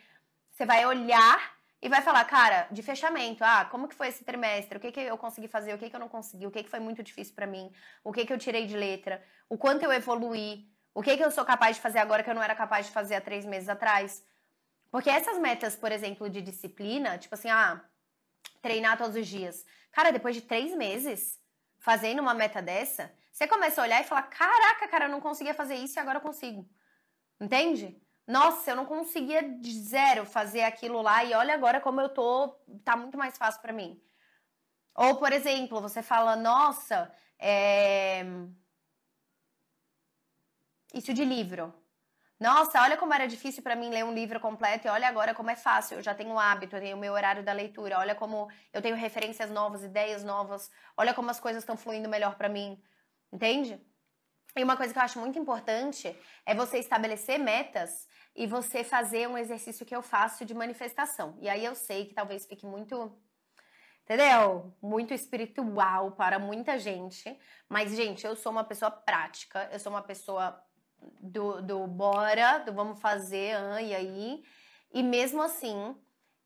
você 0.51 0.65
vai 0.65 0.85
olhar 0.85 1.53
e 1.81 1.89
vai 1.89 2.01
falar, 2.01 2.23
cara, 2.25 2.67
de 2.71 2.81
fechamento, 2.81 3.43
ah, 3.43 3.65
como 3.65 3.87
que 3.87 3.93
foi 3.95 4.07
esse 4.07 4.23
trimestre? 4.23 4.77
O 4.77 4.81
que 4.81 4.91
que 4.91 5.01
eu 5.01 5.17
consegui 5.17 5.47
fazer? 5.49 5.73
O 5.73 5.77
que 5.77 5.89
que 5.89 5.95
eu 5.95 5.99
não 5.99 6.07
consegui? 6.09 6.47
O 6.47 6.51
que 6.51 6.63
que 6.63 6.69
foi 6.69 6.79
muito 6.79 7.03
difícil 7.03 7.35
para 7.35 7.45
mim? 7.45 7.71
O 8.03 8.13
que 8.13 8.25
que 8.25 8.31
eu 8.33 8.37
tirei 8.37 8.65
de 8.65 8.75
letra? 8.75 9.21
O 9.49 9.57
quanto 9.57 9.83
eu 9.83 9.91
evoluí? 9.91 10.67
O 10.93 11.03
que 11.03 11.17
que 11.17 11.23
eu 11.23 11.29
sou 11.29 11.43
capaz 11.43 11.75
de 11.75 11.81
fazer 11.81 11.99
agora 11.99 12.23
que 12.23 12.29
eu 12.29 12.33
não 12.33 12.41
era 12.41 12.55
capaz 12.55 12.85
de 12.85 12.91
fazer 12.93 13.15
há 13.15 13.21
três 13.21 13.45
meses 13.45 13.67
atrás? 13.67 14.23
Porque 14.95 15.09
essas 15.09 15.37
metas, 15.37 15.75
por 15.75 15.91
exemplo, 15.91 16.29
de 16.29 16.41
disciplina, 16.41 17.17
tipo 17.17 17.35
assim, 17.35 17.49
ah, 17.49 17.83
treinar 18.61 18.97
todos 18.97 19.17
os 19.17 19.27
dias. 19.27 19.65
Cara, 19.91 20.09
depois 20.09 20.33
de 20.33 20.41
três 20.41 20.73
meses 20.73 21.37
fazendo 21.79 22.21
uma 22.21 22.33
meta 22.33 22.61
dessa, 22.61 23.13
você 23.29 23.45
começa 23.45 23.81
a 23.81 23.83
olhar 23.83 23.99
e 23.99 24.07
falar, 24.07 24.23
caraca, 24.23 24.87
cara, 24.87 25.07
eu 25.07 25.09
não 25.09 25.19
conseguia 25.19 25.53
fazer 25.53 25.75
isso 25.75 25.99
e 25.99 25.99
agora 25.99 26.19
eu 26.19 26.21
consigo. 26.21 26.65
Entende? 27.41 28.01
Nossa, 28.25 28.71
eu 28.71 28.77
não 28.77 28.85
conseguia 28.85 29.41
de 29.59 29.73
zero 29.73 30.25
fazer 30.25 30.61
aquilo 30.61 31.01
lá 31.01 31.25
e 31.25 31.33
olha 31.33 31.53
agora 31.53 31.81
como 31.81 31.99
eu 31.99 32.07
tô, 32.07 32.47
tá 32.85 32.95
muito 32.95 33.17
mais 33.17 33.37
fácil 33.37 33.61
para 33.61 33.73
mim. 33.73 34.01
Ou, 34.95 35.17
por 35.17 35.33
exemplo, 35.33 35.81
você 35.81 36.01
fala, 36.01 36.37
nossa, 36.37 37.13
é... 37.37 38.23
isso 40.93 41.13
de 41.13 41.25
livro. 41.25 41.73
Nossa, 42.39 42.81
olha 42.81 42.97
como 42.97 43.13
era 43.13 43.27
difícil 43.27 43.63
para 43.63 43.75
mim 43.77 43.89
ler 43.89 44.03
um 44.03 44.13
livro 44.13 44.39
completo 44.41 44.87
e 44.87 44.91
olha 44.91 45.07
agora 45.07 45.33
como 45.33 45.49
é 45.49 45.55
fácil. 45.55 45.97
Eu 45.97 46.03
já 46.03 46.13
tenho 46.13 46.33
o 46.33 46.39
hábito, 46.39 46.75
eu 46.75 46.81
tenho 46.81 46.97
o 46.97 46.99
meu 46.99 47.13
horário 47.13 47.43
da 47.43 47.53
leitura. 47.53 47.97
Olha 47.97 48.13
como 48.13 48.49
eu 48.73 48.81
tenho 48.81 48.95
referências 48.95 49.49
novas, 49.49 49.83
ideias 49.83 50.23
novas. 50.23 50.69
Olha 50.97 51.13
como 51.13 51.31
as 51.31 51.39
coisas 51.39 51.63
estão 51.63 51.77
fluindo 51.77 52.09
melhor 52.09 52.35
para 52.35 52.49
mim. 52.49 52.81
Entende? 53.31 53.79
E 54.57 54.63
uma 54.63 54.75
coisa 54.77 54.91
que 54.93 54.99
eu 54.99 55.03
acho 55.03 55.19
muito 55.19 55.39
importante 55.39 56.17
é 56.45 56.53
você 56.53 56.77
estabelecer 56.77 57.39
metas 57.39 58.07
e 58.35 58.45
você 58.45 58.83
fazer 58.83 59.27
um 59.29 59.37
exercício 59.37 59.85
que 59.85 59.95
eu 59.95 60.01
faço 60.01 60.43
de 60.45 60.53
manifestação. 60.53 61.37
E 61.41 61.47
aí 61.49 61.63
eu 61.63 61.75
sei 61.75 62.05
que 62.05 62.13
talvez 62.13 62.45
fique 62.45 62.65
muito, 62.65 63.17
entendeu? 64.03 64.73
Muito 64.81 65.13
espiritual 65.13 66.11
para 66.11 66.37
muita 66.37 66.77
gente. 66.77 67.37
Mas, 67.69 67.95
gente, 67.95 68.25
eu 68.25 68.35
sou 68.35 68.51
uma 68.51 68.63
pessoa 68.63 68.91
prática, 68.91 69.69
eu 69.71 69.79
sou 69.79 69.91
uma 69.91 70.01
pessoa 70.01 70.61
do, 71.19 71.61
do 71.61 71.87
bora, 71.87 72.59
do 72.59 72.73
vamos 72.73 72.99
fazer, 72.99 73.55
e 73.81 73.95
aí. 73.95 74.43
E 74.93 75.03
mesmo 75.03 75.41
assim, 75.41 75.95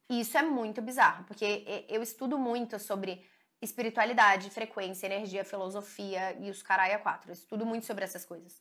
isso 0.08 0.36
é 0.36 0.42
muito 0.42 0.82
bizarro, 0.82 1.24
porque 1.24 1.86
eu 1.88 2.02
estudo 2.02 2.38
muito 2.38 2.78
sobre 2.78 3.24
espiritualidade, 3.62 4.50
frequência, 4.50 5.06
energia, 5.06 5.44
filosofia 5.44 6.36
e 6.40 6.50
os 6.50 6.62
caralho 6.62 6.96
a 6.96 6.98
quatro. 6.98 7.30
Eu 7.30 7.34
estudo 7.34 7.66
muito 7.66 7.86
sobre 7.86 8.04
essas 8.04 8.24
coisas. 8.24 8.60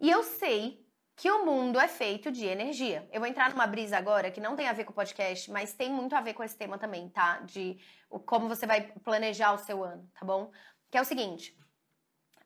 E 0.00 0.10
eu 0.10 0.22
sei 0.22 0.84
que 1.14 1.30
o 1.30 1.44
mundo 1.44 1.78
é 1.78 1.86
feito 1.86 2.32
de 2.32 2.46
energia. 2.46 3.08
Eu 3.12 3.20
vou 3.20 3.28
entrar 3.28 3.50
numa 3.50 3.66
brisa 3.66 3.98
agora 3.98 4.30
que 4.30 4.40
não 4.40 4.56
tem 4.56 4.66
a 4.66 4.72
ver 4.72 4.84
com 4.84 4.92
o 4.92 4.94
podcast, 4.94 5.50
mas 5.50 5.74
tem 5.74 5.90
muito 5.90 6.16
a 6.16 6.20
ver 6.20 6.34
com 6.34 6.42
esse 6.42 6.56
tema 6.56 6.78
também, 6.78 7.08
tá? 7.10 7.40
De 7.40 7.78
como 8.26 8.48
você 8.48 8.66
vai 8.66 8.92
planejar 9.04 9.52
o 9.52 9.58
seu 9.58 9.84
ano, 9.84 10.10
tá 10.18 10.24
bom? 10.24 10.50
Que 10.90 10.98
é 10.98 11.02
o 11.02 11.04
seguinte. 11.04 11.56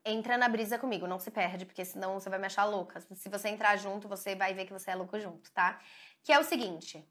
Entra 0.08 0.38
na 0.38 0.48
brisa 0.48 0.78
comigo, 0.78 1.04
não 1.04 1.18
se 1.18 1.32
perde, 1.32 1.66
porque 1.66 1.84
senão 1.84 2.14
você 2.14 2.30
vai 2.30 2.38
me 2.38 2.46
achar 2.46 2.64
louca. 2.64 3.00
Se 3.16 3.28
você 3.28 3.48
entrar 3.48 3.76
junto, 3.76 4.08
você 4.08 4.36
vai 4.36 4.54
ver 4.54 4.64
que 4.64 4.72
você 4.72 4.92
é 4.92 4.94
louco 4.94 5.18
junto, 5.18 5.50
tá? 5.50 5.80
Que 6.22 6.32
é 6.32 6.38
o 6.38 6.44
seguinte: 6.44 7.04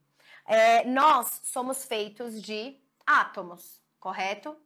é, 0.45 0.85
nós 0.85 1.41
somos 1.43 1.83
feitos 1.83 2.41
de 2.41 2.79
átomos, 3.05 3.81
correto? 3.99 4.57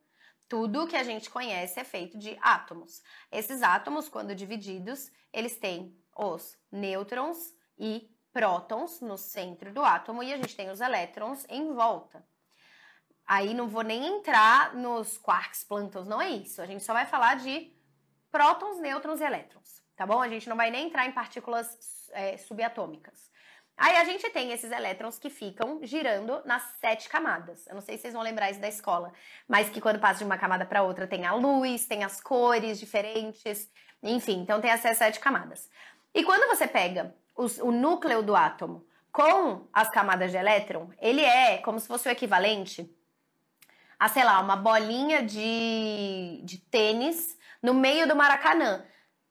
Tudo 0.48 0.88
que 0.88 0.96
a 0.96 1.04
gente 1.04 1.28
conhece 1.30 1.80
é 1.80 1.84
feito 1.84 2.20
de 2.20 2.38
átomos. 2.40 3.02
Esses 3.32 3.64
átomos, 3.64 4.08
quando 4.08 4.36
divididos, 4.36 5.12
eles 5.34 5.58
têm 5.58 5.98
os 6.16 6.56
nêutrons 6.72 7.54
e 7.78 8.16
prótons 8.32 9.02
no 9.02 9.18
centro 9.18 9.74
do 9.74 9.84
átomo 9.84 10.22
e 10.22 10.32
a 10.32 10.38
gente 10.38 10.56
tem 10.56 10.70
os 10.70 10.82
elétrons 10.82 11.46
em 11.50 11.74
volta. 11.74 12.24
Aí 13.26 13.54
não 13.54 13.68
vou 13.68 13.84
nem 13.84 14.06
entrar 14.06 14.76
nos 14.76 15.18
quarks, 15.18 15.64
plântons, 15.64 16.08
não 16.08 16.22
é 16.22 16.30
isso. 16.30 16.62
A 16.62 16.66
gente 16.66 16.84
só 16.84 16.94
vai 16.94 17.06
falar 17.06 17.36
de 17.36 17.72
prótons, 18.32 18.80
nêutrons 18.80 19.22
e 19.22 19.24
elétrons, 19.24 19.82
tá 19.96 20.06
bom? 20.06 20.22
A 20.22 20.30
gente 20.30 20.48
não 20.50 20.56
vai 20.56 20.72
nem 20.72 20.88
entrar 20.88 21.06
em 21.06 21.12
partículas 21.12 22.10
é, 22.14 22.38
subatômicas. 22.38 23.30
Aí 23.80 23.96
a 23.96 24.04
gente 24.04 24.30
tem 24.32 24.52
esses 24.52 24.72
elétrons 24.72 25.18
que 25.18 25.30
ficam 25.30 25.80
girando 25.84 26.42
nas 26.44 26.64
sete 26.82 27.08
camadas. 27.08 27.66
Eu 27.66 27.76
não 27.76 27.82
sei 27.82 27.96
se 27.96 28.02
vocês 28.02 28.14
vão 28.14 28.22
lembrar 28.22 28.52
isso 28.52 28.60
da 28.60 28.68
escola, 28.68 29.14
mas 29.48 29.70
que 29.70 29.80
quando 29.80 30.00
passa 30.00 30.20
de 30.20 30.26
uma 30.26 30.38
camada 30.38 30.66
para 30.66 30.84
outra 30.84 31.08
tem 31.08 31.26
a 31.26 31.34
luz, 31.34 31.86
tem 31.86 32.04
as 32.04 32.20
cores 32.20 32.78
diferentes, 32.78 33.72
enfim, 34.04 34.42
então 34.42 34.60
tem 34.60 34.70
essas 34.70 34.98
sete 34.98 35.20
camadas. 35.22 35.70
E 36.14 36.26
quando 36.26 36.48
você 36.50 36.68
pega 36.68 37.16
os, 37.36 37.58
o 37.60 37.72
núcleo 37.72 38.22
do 38.22 38.36
átomo 38.36 38.86
com 39.14 39.66
as 39.72 39.90
camadas 39.90 40.32
de 40.32 40.38
elétron, 40.38 40.90
ele 41.00 41.22
é 41.22 41.60
como 41.60 41.80
se 41.80 41.88
fosse 41.88 42.10
o 42.10 42.12
equivalente 42.12 42.94
a, 43.98 44.08
sei 44.08 44.24
lá, 44.24 44.40
uma 44.40 44.56
bolinha 44.56 45.22
de, 45.22 46.42
de 46.44 46.58
tênis 46.58 47.38
no 47.62 47.74
meio 47.74 48.08
do 48.08 48.16
Maracanã. 48.16 48.84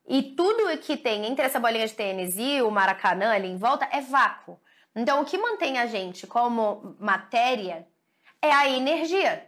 E 0.07 0.23
tudo 0.23 0.77
que 0.79 0.97
tem 0.97 1.27
entre 1.27 1.45
essa 1.45 1.61
bolinha 1.61 1.87
de 1.87 1.95
tênis 1.95 2.37
e 2.39 2.63
o 2.63 2.71
Maracanã 2.71 3.33
ali 3.33 3.49
em 3.49 3.59
volta 3.59 3.89
é 3.93 4.01
vácuo. 4.01 4.59
Então, 4.97 5.21
o 5.21 5.25
que 5.25 5.37
mantém 5.37 5.79
a 5.79 5.87
gente 5.87 6.27
como 6.27 6.97
matéria 6.99 7.87
é 8.41 8.51
a 8.51 8.69
energia. 8.69 9.47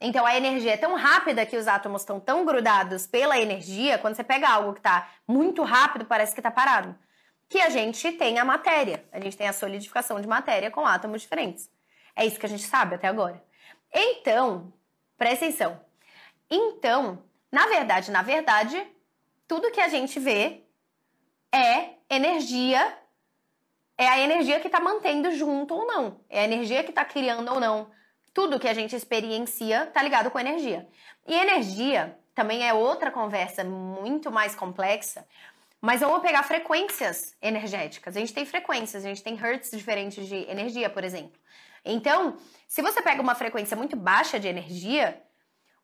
Então, 0.00 0.26
a 0.26 0.36
energia 0.36 0.74
é 0.74 0.76
tão 0.76 0.96
rápida 0.96 1.46
que 1.46 1.56
os 1.56 1.66
átomos 1.66 2.02
estão 2.02 2.20
tão 2.20 2.44
grudados 2.44 3.06
pela 3.06 3.38
energia, 3.38 3.98
quando 3.98 4.16
você 4.16 4.24
pega 4.24 4.48
algo 4.48 4.72
que 4.72 4.80
está 4.80 5.08
muito 5.26 5.62
rápido, 5.62 6.04
parece 6.04 6.34
que 6.34 6.40
está 6.40 6.50
parado. 6.50 6.94
Que 7.48 7.60
a 7.60 7.70
gente 7.70 8.12
tem 8.12 8.38
a 8.38 8.44
matéria. 8.44 9.04
A 9.12 9.20
gente 9.20 9.36
tem 9.36 9.48
a 9.48 9.52
solidificação 9.52 10.20
de 10.20 10.26
matéria 10.26 10.70
com 10.70 10.86
átomos 10.86 11.22
diferentes. 11.22 11.70
É 12.14 12.26
isso 12.26 12.38
que 12.38 12.46
a 12.46 12.48
gente 12.48 12.64
sabe 12.64 12.96
até 12.96 13.08
agora. 13.08 13.42
Então, 13.92 14.72
presta 15.16 15.46
atenção. 15.46 15.80
Então, 16.50 17.22
na 17.52 17.66
verdade, 17.66 18.10
na 18.10 18.22
verdade, 18.22 18.82
tudo 19.46 19.70
que 19.70 19.80
a 19.80 19.88
gente 19.88 20.18
vê 20.18 20.64
é 21.52 21.90
energia, 22.08 22.98
é 23.98 24.08
a 24.08 24.18
energia 24.18 24.58
que 24.58 24.68
está 24.68 24.80
mantendo 24.80 25.30
junto 25.32 25.74
ou 25.74 25.86
não, 25.86 26.18
é 26.30 26.40
a 26.40 26.44
energia 26.44 26.82
que 26.82 26.88
está 26.90 27.04
criando 27.04 27.52
ou 27.52 27.60
não. 27.60 27.90
Tudo 28.32 28.58
que 28.58 28.66
a 28.66 28.72
gente 28.72 28.96
experiencia 28.96 29.84
está 29.84 30.02
ligado 30.02 30.30
com 30.30 30.40
energia. 30.40 30.88
E 31.26 31.34
energia 31.34 32.18
também 32.34 32.66
é 32.66 32.72
outra 32.72 33.10
conversa 33.10 33.62
muito 33.62 34.32
mais 34.32 34.54
complexa, 34.54 35.26
mas 35.78 36.00
eu 36.00 36.08
vou 36.08 36.20
pegar 36.20 36.42
frequências 36.44 37.36
energéticas. 37.42 38.16
A 38.16 38.20
gente 38.20 38.32
tem 38.32 38.46
frequências, 38.46 39.04
a 39.04 39.08
gente 39.08 39.22
tem 39.22 39.34
hertz 39.34 39.70
diferentes 39.72 40.26
de 40.26 40.36
energia, 40.50 40.88
por 40.88 41.04
exemplo. 41.04 41.38
Então, 41.84 42.38
se 42.66 42.80
você 42.80 43.02
pega 43.02 43.20
uma 43.20 43.34
frequência 43.34 43.76
muito 43.76 43.96
baixa 43.96 44.40
de 44.40 44.48
energia, 44.48 45.20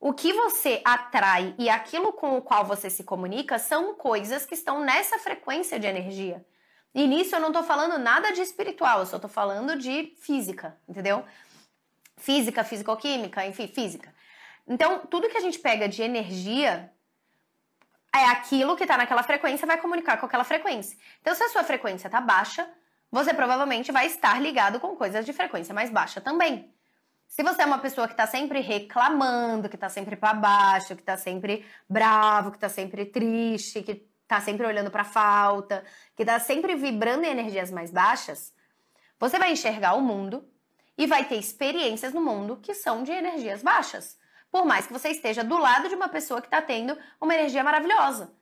o 0.00 0.12
que 0.12 0.32
você 0.32 0.80
atrai 0.84 1.54
e 1.58 1.68
aquilo 1.68 2.12
com 2.12 2.36
o 2.36 2.42
qual 2.42 2.64
você 2.64 2.88
se 2.88 3.02
comunica 3.02 3.58
são 3.58 3.94
coisas 3.94 4.46
que 4.46 4.54
estão 4.54 4.80
nessa 4.80 5.18
frequência 5.18 5.78
de 5.78 5.86
energia. 5.86 6.44
E 6.94 7.06
nisso 7.06 7.34
eu 7.34 7.40
não 7.40 7.52
tô 7.52 7.62
falando 7.62 7.98
nada 7.98 8.32
de 8.32 8.40
espiritual, 8.40 9.00
eu 9.00 9.06
só 9.06 9.18
tô 9.18 9.28
falando 9.28 9.76
de 9.76 10.14
física, 10.20 10.78
entendeu? 10.88 11.24
Física, 12.16 12.64
fisicoquímica, 12.64 13.44
enfim, 13.46 13.66
física. 13.68 14.14
Então, 14.66 15.00
tudo 15.06 15.28
que 15.28 15.36
a 15.36 15.40
gente 15.40 15.58
pega 15.58 15.88
de 15.88 16.02
energia 16.02 16.92
é 18.14 18.24
aquilo 18.24 18.76
que 18.76 18.86
tá 18.86 18.96
naquela 18.96 19.22
frequência 19.22 19.66
vai 19.66 19.78
comunicar 19.78 20.16
com 20.18 20.26
aquela 20.26 20.44
frequência. 20.44 20.98
Então, 21.20 21.34
se 21.34 21.42
a 21.42 21.48
sua 21.48 21.64
frequência 21.64 22.08
tá 22.08 22.20
baixa, 22.20 22.68
você 23.10 23.32
provavelmente 23.32 23.90
vai 23.92 24.06
estar 24.06 24.40
ligado 24.40 24.80
com 24.80 24.96
coisas 24.96 25.24
de 25.24 25.32
frequência 25.32 25.74
mais 25.74 25.90
baixa 25.90 26.20
também. 26.20 26.72
Se 27.28 27.42
você 27.42 27.62
é 27.62 27.66
uma 27.66 27.78
pessoa 27.78 28.08
que 28.08 28.14
está 28.14 28.26
sempre 28.26 28.60
reclamando, 28.60 29.68
que 29.68 29.76
está 29.76 29.88
sempre 29.88 30.16
para 30.16 30.32
baixo, 30.32 30.96
que 30.96 31.02
está 31.02 31.16
sempre 31.16 31.64
bravo, 31.88 32.50
que 32.50 32.56
está 32.56 32.70
sempre 32.70 33.04
triste, 33.04 33.82
que 33.82 34.08
está 34.22 34.40
sempre 34.40 34.66
olhando 34.66 34.90
para 34.90 35.04
falta, 35.04 35.84
que 36.16 36.22
está 36.22 36.40
sempre 36.40 36.74
vibrando 36.74 37.24
em 37.24 37.30
energias 37.30 37.70
mais 37.70 37.90
baixas, 37.90 38.52
você 39.20 39.38
vai 39.38 39.52
enxergar 39.52 39.94
o 39.94 40.00
mundo 40.00 40.48
e 40.96 41.06
vai 41.06 41.24
ter 41.24 41.36
experiências 41.36 42.12
no 42.12 42.20
mundo 42.20 42.56
que 42.56 42.74
são 42.74 43.02
de 43.02 43.12
energias 43.12 43.62
baixas. 43.62 44.18
Por 44.50 44.64
mais 44.64 44.86
que 44.86 44.92
você 44.92 45.10
esteja 45.10 45.44
do 45.44 45.58
lado 45.58 45.88
de 45.88 45.94
uma 45.94 46.08
pessoa 46.08 46.40
que 46.40 46.46
está 46.46 46.62
tendo 46.62 46.98
uma 47.20 47.34
energia 47.34 47.62
maravilhosa. 47.62 48.32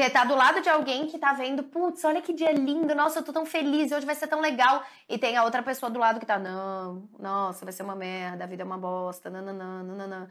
Você 0.00 0.08
tá 0.08 0.24
do 0.24 0.34
lado 0.34 0.62
de 0.62 0.68
alguém 0.70 1.06
que 1.06 1.18
tá 1.18 1.34
vendo, 1.34 1.62
putz, 1.62 2.02
olha 2.04 2.22
que 2.22 2.32
dia 2.32 2.52
lindo, 2.52 2.94
nossa, 2.94 3.18
eu 3.18 3.22
tô 3.22 3.34
tão 3.34 3.44
feliz, 3.44 3.92
hoje 3.92 4.06
vai 4.06 4.14
ser 4.14 4.28
tão 4.28 4.40
legal. 4.40 4.82
E 5.06 5.18
tem 5.18 5.36
a 5.36 5.44
outra 5.44 5.62
pessoa 5.62 5.90
do 5.90 5.98
lado 5.98 6.18
que 6.18 6.24
tá, 6.24 6.38
não, 6.38 7.06
nossa, 7.18 7.66
vai 7.66 7.72
ser 7.74 7.82
uma 7.82 7.94
merda, 7.94 8.44
a 8.44 8.46
vida 8.46 8.62
é 8.62 8.64
uma 8.64 8.78
bosta, 8.78 9.28
nananã, 9.28 9.82
nananã. 9.82 10.28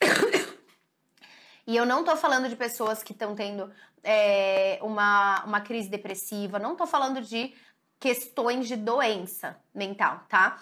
E 1.66 1.76
eu 1.76 1.84
não 1.84 2.02
tô 2.02 2.16
falando 2.16 2.48
de 2.48 2.56
pessoas 2.56 3.02
que 3.02 3.12
estão 3.12 3.36
tendo 3.36 3.70
é, 4.02 4.78
uma, 4.82 5.44
uma 5.44 5.60
crise 5.60 5.88
depressiva, 5.88 6.58
não 6.58 6.74
tô 6.74 6.84
falando 6.84 7.20
de 7.20 7.54
questões 8.00 8.66
de 8.66 8.74
doença 8.74 9.56
mental, 9.72 10.24
tá? 10.28 10.58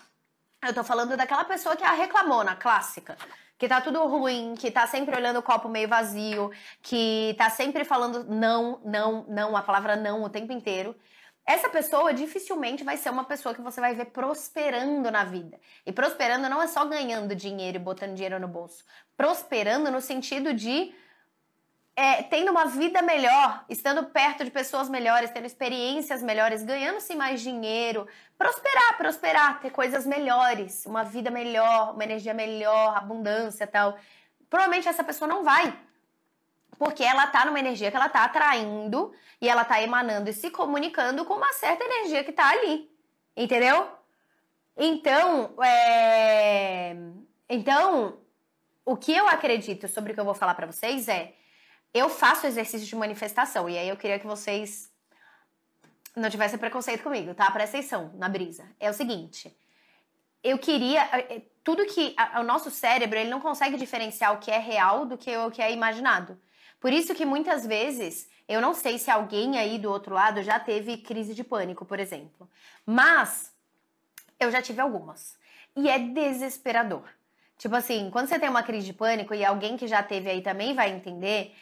Eu 0.61 0.75
tô 0.75 0.83
falando 0.83 1.17
daquela 1.17 1.45
pessoa 1.45 1.77
que 1.77 1.85
é 1.85 1.87
a 1.87 1.93
reclamona 1.93 2.57
clássica 2.57 3.17
que 3.59 3.69
tá 3.69 3.81
tudo 3.81 4.07
ruim, 4.07 4.55
que 4.55 4.71
tá 4.71 4.87
sempre 4.87 5.17
olhando 5.17 5.41
o 5.41 5.43
copo 5.43 5.69
meio 5.69 5.89
vazio, 5.89 6.51
que 6.81 7.35
tá 7.37 7.51
sempre 7.51 7.85
falando 7.85 8.25
não, 8.25 8.81
não, 8.85 9.27
não, 9.29 9.57
a 9.57 9.63
palavra 9.63 9.97
não 9.97 10.23
o 10.23 10.31
tempo 10.31 10.53
inteiro. 10.53 10.95
Essa 11.45 11.69
pessoa 11.69 12.13
dificilmente 12.13 12.85
vai 12.85 12.97
ser 12.97 13.11
uma 13.11 13.25
pessoa 13.25 13.55
que 13.55 13.63
você 13.63 13.81
vai 13.81 13.95
ver 13.95 14.07
prosperando 14.07 15.11
na 15.11 15.25
vida. 15.25 15.59
E 15.85 15.91
prosperando 15.91 16.49
não 16.49 16.63
é 16.63 16.67
só 16.67 16.85
ganhando 16.85 17.35
dinheiro 17.35 17.79
e 17.79 17.81
botando 17.81 18.15
dinheiro 18.15 18.39
no 18.39 18.47
bolso. 18.47 18.85
Prosperando 19.17 19.91
no 19.91 20.01
sentido 20.01 20.53
de 20.53 20.95
é, 21.99 22.23
tendo 22.23 22.53
uma 22.53 22.65
vida 22.67 23.03
melhor, 23.03 23.65
estando 23.69 24.05
perto 24.05 24.45
de 24.45 24.53
pessoas 24.53 24.89
melhores, 24.89 25.33
tendo 25.33 25.47
experiências 25.47 26.23
melhores, 26.23 26.63
ganhando-se 26.63 27.13
mais 27.17 27.41
dinheiro, 27.41 28.07
prosperar, 28.39 28.97
prosperar, 28.97 29.61
ter 29.61 29.71
coisas 29.71 30.07
melhores, 30.07 30.87
uma 30.87 31.03
vida 31.03 31.29
melhor, 31.29 31.95
uma 31.95 32.05
energia 32.05 32.33
melhor, 32.33 32.97
abundância 32.97 33.67
tal. 33.67 33.99
Provavelmente 34.49 34.89
essa 34.89 35.03
pessoa 35.03 35.27
não 35.27 35.43
vai. 35.43 35.77
Porque 36.79 37.03
ela 37.03 37.27
tá 37.27 37.45
numa 37.45 37.59
energia 37.59 37.91
que 37.91 37.97
ela 37.97 38.09
tá 38.09 38.23
atraindo 38.23 39.13
e 39.41 39.49
ela 39.49 39.65
tá 39.65 39.83
emanando 39.83 40.31
e 40.31 40.33
se 40.33 40.53
comunicando 40.53 41.25
com 41.25 41.35
uma 41.35 41.53
certa 41.55 41.83
energia 41.83 42.23
que 42.23 42.31
tá 42.31 42.49
ali. 42.49 42.89
Entendeu? 43.37 43.89
Então, 44.77 45.53
é... 45.65 46.95
então, 47.49 48.21
o 48.85 48.97
que 48.97 49.13
eu 49.13 49.27
acredito 49.27 49.89
sobre 49.89 50.13
o 50.13 50.15
que 50.15 50.21
eu 50.21 50.25
vou 50.25 50.35
falar 50.35 50.55
para 50.55 50.69
vocês 50.69 51.09
é 51.09 51.35
eu 51.93 52.09
faço 52.09 52.47
exercício 52.47 52.87
de 52.87 52.97
manifestação. 52.97 53.69
E 53.69 53.79
aí 53.79 53.89
eu 53.89 53.97
queria 53.97 54.19
que 54.19 54.27
vocês 54.27 54.91
não 56.15 56.31
tivessem 56.31 56.59
preconceito 56.59 57.03
comigo, 57.03 57.35
tá? 57.35 57.51
Presta 57.51 57.79
atenção 57.79 58.13
na 58.17 58.29
brisa. 58.29 58.69
É 58.79 58.91
o 58.91 58.95
seguinte. 58.95 59.57
Eu 60.43 60.59
queria. 60.59 61.03
Eh, 61.13 61.37
eh, 61.37 61.43
tudo 61.65 61.87
que. 61.87 62.15
o 62.39 62.43
nosso 62.43 62.71
cérebro, 62.71 63.19
ele 63.19 63.31
não 63.31 63.41
consegue 63.41 63.77
diferenciar 63.77 64.35
o 64.35 64.39
que 64.39 64.51
é 64.51 64.59
real 64.59 65.07
do 65.07 65.17
que 65.17 65.37
o 65.37 65.51
que 65.51 65.63
é 65.63 65.73
imaginado. 65.73 66.39
Por 66.81 66.93
isso 66.93 67.15
que 67.15 67.25
muitas 67.25 67.67
vezes. 67.67 68.29
Eu 68.49 68.63
não 68.63 68.73
sei 68.73 68.99
se 68.99 69.11
alguém 69.11 69.59
aí 69.59 69.79
do 69.79 69.91
outro 69.91 70.15
lado 70.15 70.43
já 70.43 70.59
teve 70.59 70.97
crise 70.97 71.35
de 71.35 71.45
pânico, 71.45 71.85
por 71.85 72.01
exemplo. 72.01 72.49
Mas 72.87 73.53
eu 74.41 74.51
já 74.51 74.63
tive 74.63 74.81
algumas. 74.81 75.37
E 75.77 75.89
é 75.89 75.99
desesperador. 75.99 77.05
Tipo 77.59 77.75
assim, 77.75 78.09
quando 78.11 78.29
você 78.29 78.39
tem 78.39 78.49
uma 78.49 78.63
crise 78.63 78.87
de 78.87 78.93
pânico 78.95 79.35
e 79.35 79.45
alguém 79.45 79.77
que 79.77 79.87
já 79.87 80.03
teve 80.03 80.31
aí 80.31 80.41
também 80.41 80.75
vai 80.75 80.91
entender, 80.91 81.55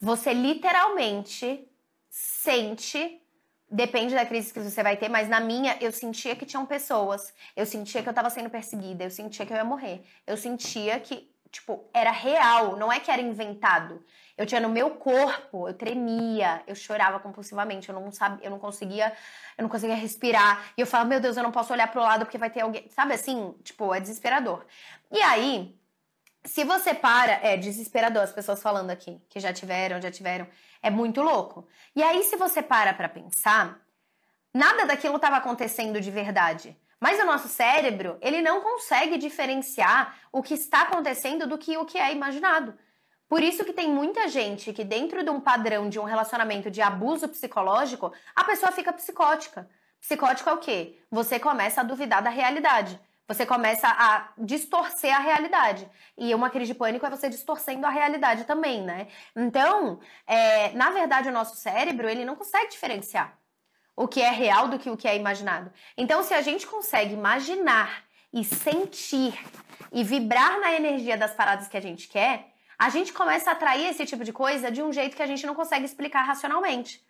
você 0.00 0.32
literalmente 0.32 1.68
sente 2.08 3.20
Depende 3.68 4.14
da 4.14 4.24
crise 4.24 4.52
que 4.52 4.60
você 4.60 4.80
vai 4.80 4.96
ter, 4.96 5.08
mas 5.08 5.28
na 5.28 5.40
minha 5.40 5.76
eu 5.80 5.90
sentia 5.90 6.36
que 6.36 6.46
tinham 6.46 6.64
pessoas. 6.64 7.34
Eu 7.56 7.66
sentia 7.66 8.00
que 8.00 8.08
eu 8.08 8.14
tava 8.14 8.30
sendo 8.30 8.48
perseguida, 8.48 9.02
eu 9.02 9.10
sentia 9.10 9.44
que 9.44 9.52
eu 9.52 9.56
ia 9.56 9.64
morrer. 9.64 10.04
Eu 10.24 10.36
sentia 10.36 11.00
que, 11.00 11.28
tipo, 11.50 11.84
era 11.92 12.12
real, 12.12 12.76
não 12.76 12.92
é 12.92 13.00
que 13.00 13.10
era 13.10 13.20
inventado. 13.20 14.04
Eu 14.38 14.46
tinha 14.46 14.60
no 14.60 14.68
meu 14.68 14.90
corpo, 14.90 15.68
eu 15.68 15.74
tremia, 15.74 16.62
eu 16.64 16.76
chorava 16.76 17.18
compulsivamente, 17.18 17.88
eu 17.88 17.94
não 17.98 18.12
sabia, 18.12 18.46
eu 18.46 18.50
não 18.52 18.58
conseguia, 18.60 19.12
eu 19.58 19.62
não 19.62 19.68
conseguia 19.68 19.96
respirar. 19.96 20.72
E 20.76 20.80
eu 20.80 20.86
falava, 20.86 21.08
meu 21.08 21.18
Deus, 21.18 21.36
eu 21.36 21.42
não 21.42 21.50
posso 21.50 21.72
olhar 21.72 21.90
pro 21.90 22.00
lado 22.00 22.24
porque 22.24 22.38
vai 22.38 22.50
ter 22.50 22.60
alguém, 22.60 22.88
sabe 22.90 23.14
assim? 23.14 23.52
Tipo, 23.64 23.92
é 23.92 23.98
desesperador. 23.98 24.64
E 25.10 25.20
aí, 25.22 25.76
se 26.46 26.64
você 26.64 26.94
para, 26.94 27.40
é 27.42 27.56
desesperador 27.56 28.22
as 28.22 28.32
pessoas 28.32 28.62
falando 28.62 28.90
aqui, 28.90 29.20
que 29.28 29.40
já 29.40 29.52
tiveram, 29.52 30.00
já 30.00 30.10
tiveram, 30.10 30.46
é 30.82 30.90
muito 30.90 31.20
louco. 31.20 31.66
E 31.94 32.02
aí, 32.02 32.22
se 32.22 32.36
você 32.36 32.62
para 32.62 32.94
para 32.94 33.08
pensar, 33.08 33.80
nada 34.54 34.86
daquilo 34.86 35.16
estava 35.16 35.36
acontecendo 35.36 36.00
de 36.00 36.10
verdade. 36.10 36.76
Mas 37.00 37.20
o 37.20 37.26
nosso 37.26 37.48
cérebro, 37.48 38.16
ele 38.22 38.40
não 38.40 38.60
consegue 38.60 39.18
diferenciar 39.18 40.16
o 40.32 40.42
que 40.42 40.54
está 40.54 40.82
acontecendo 40.82 41.46
do 41.46 41.58
que 41.58 41.76
o 41.76 41.84
que 41.84 41.98
é 41.98 42.12
imaginado. 42.12 42.74
Por 43.28 43.42
isso 43.42 43.64
que 43.64 43.72
tem 43.72 43.90
muita 43.90 44.28
gente 44.28 44.72
que 44.72 44.84
dentro 44.84 45.22
de 45.22 45.30
um 45.30 45.40
padrão 45.40 45.88
de 45.88 45.98
um 45.98 46.04
relacionamento 46.04 46.70
de 46.70 46.80
abuso 46.80 47.28
psicológico, 47.28 48.12
a 48.34 48.44
pessoa 48.44 48.70
fica 48.70 48.92
psicótica. 48.92 49.68
Psicótico 50.00 50.48
é 50.48 50.52
o 50.52 50.58
quê? 50.58 50.98
Você 51.10 51.38
começa 51.38 51.80
a 51.80 51.84
duvidar 51.84 52.22
da 52.22 52.30
realidade. 52.30 52.98
Você 53.28 53.44
começa 53.44 53.88
a 53.88 54.28
distorcer 54.38 55.14
a 55.14 55.18
realidade. 55.18 55.88
E 56.16 56.32
uma 56.34 56.48
crise 56.48 56.72
de 56.72 56.78
pânico 56.78 57.04
é 57.04 57.10
você 57.10 57.28
distorcendo 57.28 57.84
a 57.84 57.90
realidade 57.90 58.44
também, 58.44 58.82
né? 58.82 59.08
Então, 59.34 59.98
é, 60.26 60.70
na 60.72 60.90
verdade, 60.90 61.28
o 61.28 61.32
nosso 61.32 61.56
cérebro, 61.56 62.08
ele 62.08 62.24
não 62.24 62.36
consegue 62.36 62.70
diferenciar 62.70 63.36
o 63.96 64.06
que 64.06 64.20
é 64.20 64.30
real 64.30 64.68
do 64.68 64.78
que 64.78 64.90
o 64.90 64.96
que 64.96 65.08
é 65.08 65.16
imaginado. 65.16 65.72
Então, 65.96 66.22
se 66.22 66.34
a 66.34 66.42
gente 66.42 66.66
consegue 66.66 67.14
imaginar 67.14 68.04
e 68.32 68.44
sentir 68.44 69.34
e 69.90 70.04
vibrar 70.04 70.60
na 70.60 70.72
energia 70.74 71.16
das 71.16 71.32
paradas 71.32 71.66
que 71.66 71.76
a 71.76 71.80
gente 71.80 72.06
quer, 72.06 72.52
a 72.78 72.90
gente 72.90 73.12
começa 73.12 73.50
a 73.50 73.54
atrair 73.54 73.88
esse 73.88 74.04
tipo 74.04 74.22
de 74.22 74.32
coisa 74.32 74.70
de 74.70 74.82
um 74.82 74.92
jeito 74.92 75.16
que 75.16 75.22
a 75.22 75.26
gente 75.26 75.46
não 75.46 75.54
consegue 75.54 75.86
explicar 75.86 76.22
racionalmente. 76.22 77.04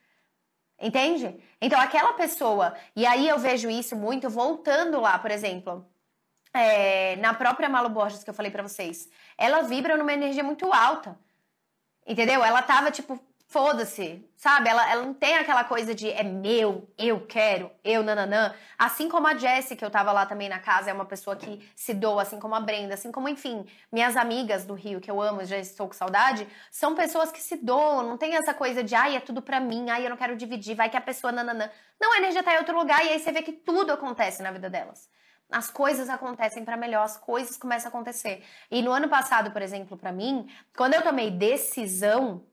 Entende? 0.81 1.43
Então, 1.61 1.81
aquela 1.81 2.13
pessoa, 2.13 2.75
e 2.95 3.05
aí 3.05 3.29
eu 3.29 3.39
vejo 3.39 3.69
isso 3.69 3.97
muito 3.97 4.31
voltando 4.31 5.01
lá, 5.01 5.19
por 5.19 5.31
exemplo, 5.31 5.87
é, 6.57 7.17
na 7.17 7.35
própria 7.35 7.69
Malu 7.69 7.89
Borges 7.89 8.25
que 8.25 8.31
eu 8.31 8.35
falei 8.35 8.51
para 8.51 8.63
vocês, 8.63 9.09
ela 9.37 9.63
vibra 9.63 9.97
numa 9.97 10.13
energia 10.13 10.43
muito 10.43 10.73
alta. 10.73 11.19
Entendeu? 12.07 12.45
Ela 12.45 12.63
tava 12.63 12.91
tipo, 12.91 13.21
foda-se, 13.49 14.25
sabe? 14.37 14.69
Ela, 14.69 14.91
ela 14.91 15.03
não 15.03 15.15
tem 15.15 15.37
aquela 15.37 15.65
coisa 15.65 15.95
de 15.95 16.11
é 16.11 16.23
meu, 16.23 16.89
eu 16.99 17.21
quero, 17.27 17.71
eu 17.85 18.03
nananã. 18.03 18.55
Assim 18.77 19.09
como 19.09 19.27
a 19.27 19.37
Jessie, 19.37 19.77
que 19.77 19.85
eu 19.85 19.91
tava 19.91 20.13
lá 20.13 20.27
também 20.27 20.49
na 20.49 20.59
casa, 20.59 20.91
é 20.91 20.93
uma 20.93 21.05
pessoa 21.05 21.37
que 21.37 21.69
se 21.75 21.95
doa, 21.95 22.23
assim 22.23 22.39
como 22.39 22.55
a 22.55 22.61
Brenda, 22.61 22.95
assim 22.95 23.13
como, 23.13 23.29
enfim, 23.29 23.65
minhas 23.91 24.17
amigas 24.17 24.65
do 24.65 24.75
Rio, 24.75 25.01
que 25.01 25.11
eu 25.11 25.21
amo, 25.21 25.45
já 25.45 25.59
estou 25.59 25.87
com 25.87 25.95
saudade, 25.95 26.47
são 26.71 26.95
pessoas 26.95 27.31
que 27.31 27.41
se 27.41 27.57
doam, 27.57 28.03
não 28.03 28.17
tem 28.17 28.35
essa 28.37 28.53
coisa 28.53 28.83
de 28.83 28.95
ai, 28.95 29.17
é 29.17 29.21
tudo 29.21 29.41
pra 29.41 29.61
mim, 29.61 29.91
ai, 29.91 30.05
eu 30.05 30.11
não 30.11 30.17
quero 30.17 30.37
dividir, 30.37 30.75
vai 30.75 30.91
que 30.91 30.97
a 30.97 31.01
pessoa 31.01 31.33
nananã. 31.33 31.71
Não, 32.01 32.13
a 32.13 32.19
energia 32.19 32.43
tá 32.43 32.55
em 32.55 32.59
outro 32.59 32.77
lugar 32.77 33.05
e 33.05 33.11
aí 33.11 33.19
você 33.21 33.33
vê 33.33 33.43
que 33.43 33.53
tudo 33.53 33.93
acontece 33.93 34.43
na 34.43 34.51
vida 34.51 34.69
delas 34.69 35.09
as 35.51 35.71
coisas 35.71 36.09
acontecem 36.09 36.65
para 36.65 36.77
melhor, 36.77 37.05
as 37.05 37.17
coisas 37.17 37.57
começam 37.57 37.89
a 37.89 37.91
acontecer. 37.91 38.45
E 38.71 38.83
no 38.83 38.91
ano 38.91 39.09
passado, 39.09 39.51
por 39.51 39.63
exemplo, 39.63 39.97
para 39.97 40.13
mim, 40.13 40.49
quando 40.77 40.95
eu 40.95 41.03
tomei 41.03 41.31
decisão, 41.31 42.45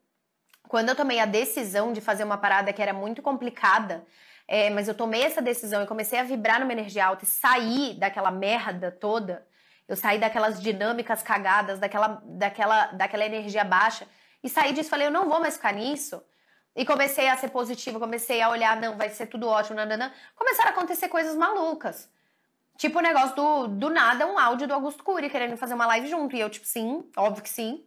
quando 0.68 0.90
eu 0.90 0.96
tomei 0.96 1.20
a 1.20 1.26
decisão 1.26 1.92
de 1.92 2.02
fazer 2.02 2.24
uma 2.24 2.38
parada 2.38 2.72
que 2.72 2.82
era 2.82 2.94
muito 2.94 3.22
complicada, 3.22 4.06
é, 4.48 4.70
mas 4.70 4.88
eu 4.88 4.94
tomei 4.94 5.24
essa 5.24 5.42
decisão 5.42 5.82
e 5.84 5.88
comecei 5.88 6.20
a 6.20 6.24
vibrar 6.24 6.60
numa 6.60 6.72
energia 6.72 7.06
alta 7.06 7.24
e 7.24 7.28
sair 7.28 7.96
daquela 7.96 8.30
merda 8.30 8.92
toda, 8.92 9.46
eu 9.88 9.96
saí 9.96 10.20
daquelas 10.20 10.62
dinâmicas 10.62 11.22
cagadas, 11.22 11.80
daquela, 11.80 12.22
daquela, 12.26 12.88
daquela 12.88 13.26
energia 13.26 13.64
baixa, 13.64 14.08
e 14.44 14.50
saí 14.50 14.74
disso, 14.74 14.90
falei, 14.90 15.08
eu 15.08 15.12
não 15.12 15.30
vou 15.30 15.40
mais 15.40 15.56
ficar 15.56 15.74
nisso. 15.74 16.22
E 16.76 16.86
comecei 16.86 17.28
a 17.28 17.38
ser 17.38 17.50
positiva, 17.50 18.00
comecei 18.00 18.42
a 18.42 18.50
olhar, 18.50 18.76
não, 18.80 18.98
vai 18.98 19.10
ser 19.10 19.28
tudo 19.28 19.48
ótimo, 19.48 19.76
nananã. 19.76 20.12
Começaram 20.36 20.70
a 20.70 20.74
acontecer 20.74 21.08
coisas 21.08 21.36
malucas. 21.36 22.10
Tipo 22.78 23.00
o 23.00 23.02
negócio 23.02 23.36
do, 23.36 23.68
do 23.68 23.90
nada, 23.90 24.26
um 24.26 24.38
áudio 24.38 24.68
do 24.68 24.74
Augusto 24.74 25.04
Cury 25.04 25.30
querendo 25.30 25.56
fazer 25.58 25.74
uma 25.74 25.86
live 25.86 26.08
junto. 26.08 26.36
E 26.36 26.40
eu, 26.40 26.50
tipo, 26.50 26.66
sim, 26.66 27.04
óbvio 27.16 27.44
que 27.44 27.50
sim. 27.50 27.84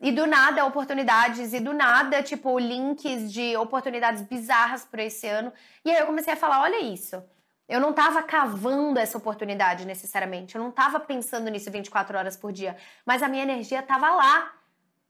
E 0.00 0.12
do 0.12 0.26
nada, 0.26 0.64
oportunidades, 0.64 1.52
e 1.52 1.60
do 1.60 1.72
nada, 1.72 2.22
tipo, 2.22 2.58
links 2.58 3.32
de 3.32 3.56
oportunidades 3.56 4.22
bizarras 4.22 4.84
para 4.84 5.02
esse 5.02 5.26
ano. 5.26 5.52
E 5.84 5.90
aí 5.90 5.98
eu 5.98 6.06
comecei 6.06 6.32
a 6.32 6.36
falar: 6.36 6.60
olha 6.60 6.80
isso. 6.80 7.22
Eu 7.66 7.80
não 7.80 7.94
tava 7.94 8.22
cavando 8.22 8.98
essa 8.98 9.16
oportunidade 9.16 9.86
necessariamente. 9.86 10.54
Eu 10.54 10.62
não 10.62 10.70
tava 10.70 11.00
pensando 11.00 11.50
nisso 11.50 11.70
24 11.70 12.18
horas 12.18 12.36
por 12.36 12.52
dia. 12.52 12.76
Mas 13.06 13.22
a 13.22 13.28
minha 13.28 13.42
energia 13.42 13.82
tava 13.82 14.10
lá. 14.10 14.52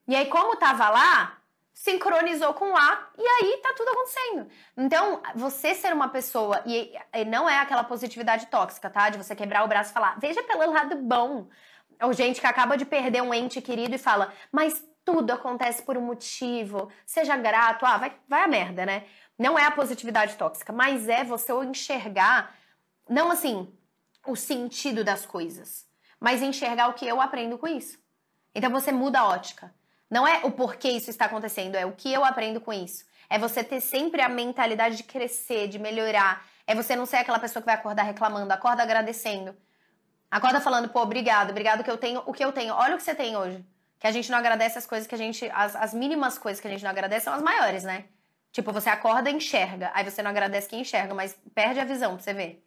E 0.06 0.14
aí, 0.14 0.26
como 0.26 0.56
tava 0.56 0.88
lá, 0.88 1.38
sincronizou 1.74 2.54
com 2.54 2.72
lá 2.72 3.10
e 3.18 3.22
aí 3.26 3.58
tá 3.60 3.74
tudo 3.76 3.90
acontecendo. 3.90 4.48
Então, 4.76 5.20
você 5.34 5.74
ser 5.74 5.92
uma 5.92 6.08
pessoa, 6.08 6.62
e, 6.64 6.96
e, 7.12 7.24
não 7.24 7.50
é 7.50 7.58
aquela 7.58 7.82
positividade 7.82 8.46
tóxica, 8.46 8.88
tá? 8.88 9.10
De 9.10 9.18
você 9.18 9.34
quebrar 9.34 9.64
o 9.64 9.68
braço 9.68 9.90
e 9.90 9.92
falar, 9.92 10.18
veja 10.20 10.42
pelo 10.44 10.72
lado 10.72 10.96
bom. 10.96 11.48
Ou 12.00 12.12
gente 12.12 12.40
que 12.40 12.46
acaba 12.46 12.76
de 12.76 12.84
perder 12.84 13.22
um 13.22 13.34
ente 13.34 13.60
querido 13.60 13.96
e 13.96 13.98
fala, 13.98 14.32
mas 14.52 14.84
tudo 15.04 15.32
acontece 15.32 15.82
por 15.82 15.98
um 15.98 16.00
motivo, 16.00 16.90
seja 17.04 17.36
grato, 17.36 17.84
ah, 17.84 17.98
vai, 17.98 18.16
vai 18.28 18.42
a 18.44 18.48
merda, 18.48 18.86
né? 18.86 19.04
Não 19.36 19.58
é 19.58 19.64
a 19.64 19.70
positividade 19.70 20.36
tóxica, 20.36 20.72
mas 20.72 21.08
é 21.08 21.24
você 21.24 21.52
enxergar, 21.52 22.56
não 23.08 23.30
assim, 23.30 23.70
o 24.26 24.36
sentido 24.36 25.02
das 25.02 25.26
coisas, 25.26 25.86
mas 26.20 26.40
enxergar 26.40 26.88
o 26.88 26.94
que 26.94 27.06
eu 27.06 27.20
aprendo 27.20 27.58
com 27.58 27.66
isso. 27.66 27.98
Então 28.54 28.70
você 28.70 28.92
muda 28.92 29.20
a 29.20 29.28
ótica. 29.28 29.74
Não 30.10 30.26
é 30.26 30.40
o 30.44 30.50
porquê 30.50 30.88
isso 30.88 31.10
está 31.10 31.24
acontecendo, 31.24 31.74
é 31.74 31.86
o 31.86 31.92
que 31.92 32.12
eu 32.12 32.24
aprendo 32.24 32.60
com 32.60 32.72
isso. 32.72 33.04
É 33.28 33.38
você 33.38 33.64
ter 33.64 33.80
sempre 33.80 34.20
a 34.20 34.28
mentalidade 34.28 34.96
de 34.96 35.02
crescer, 35.02 35.66
de 35.68 35.78
melhorar. 35.78 36.46
É 36.66 36.74
você 36.74 36.94
não 36.94 37.06
ser 37.06 37.16
aquela 37.16 37.38
pessoa 37.38 37.62
que 37.62 37.66
vai 37.66 37.74
acordar 37.74 38.02
reclamando, 38.02 38.52
acorda 38.52 38.82
agradecendo. 38.82 39.56
Acorda 40.30 40.60
falando, 40.60 40.88
pô, 40.88 41.00
obrigado, 41.00 41.50
obrigado 41.50 41.82
que 41.82 41.90
eu 41.90 41.96
tenho 41.96 42.22
o 42.26 42.32
que 42.32 42.44
eu 42.44 42.52
tenho. 42.52 42.74
Olha 42.74 42.94
o 42.94 42.98
que 42.98 43.02
você 43.02 43.14
tem 43.14 43.36
hoje. 43.36 43.64
Que 43.98 44.06
a 44.06 44.10
gente 44.10 44.30
não 44.30 44.38
agradece 44.38 44.78
as 44.78 44.86
coisas 44.86 45.06
que 45.06 45.14
a 45.14 45.18
gente. 45.18 45.50
As, 45.54 45.74
as 45.76 45.94
mínimas 45.94 46.38
coisas 46.38 46.60
que 46.60 46.66
a 46.66 46.70
gente 46.70 46.82
não 46.82 46.90
agradece 46.90 47.24
são 47.24 47.34
as 47.34 47.42
maiores, 47.42 47.84
né? 47.84 48.04
Tipo, 48.52 48.72
você 48.72 48.90
acorda 48.90 49.30
e 49.30 49.34
enxerga. 49.34 49.90
Aí 49.94 50.04
você 50.04 50.22
não 50.22 50.30
agradece 50.30 50.68
quem 50.68 50.80
enxerga, 50.80 51.14
mas 51.14 51.36
perde 51.54 51.80
a 51.80 51.84
visão 51.84 52.14
pra 52.14 52.22
você 52.22 52.34
ver 52.34 52.64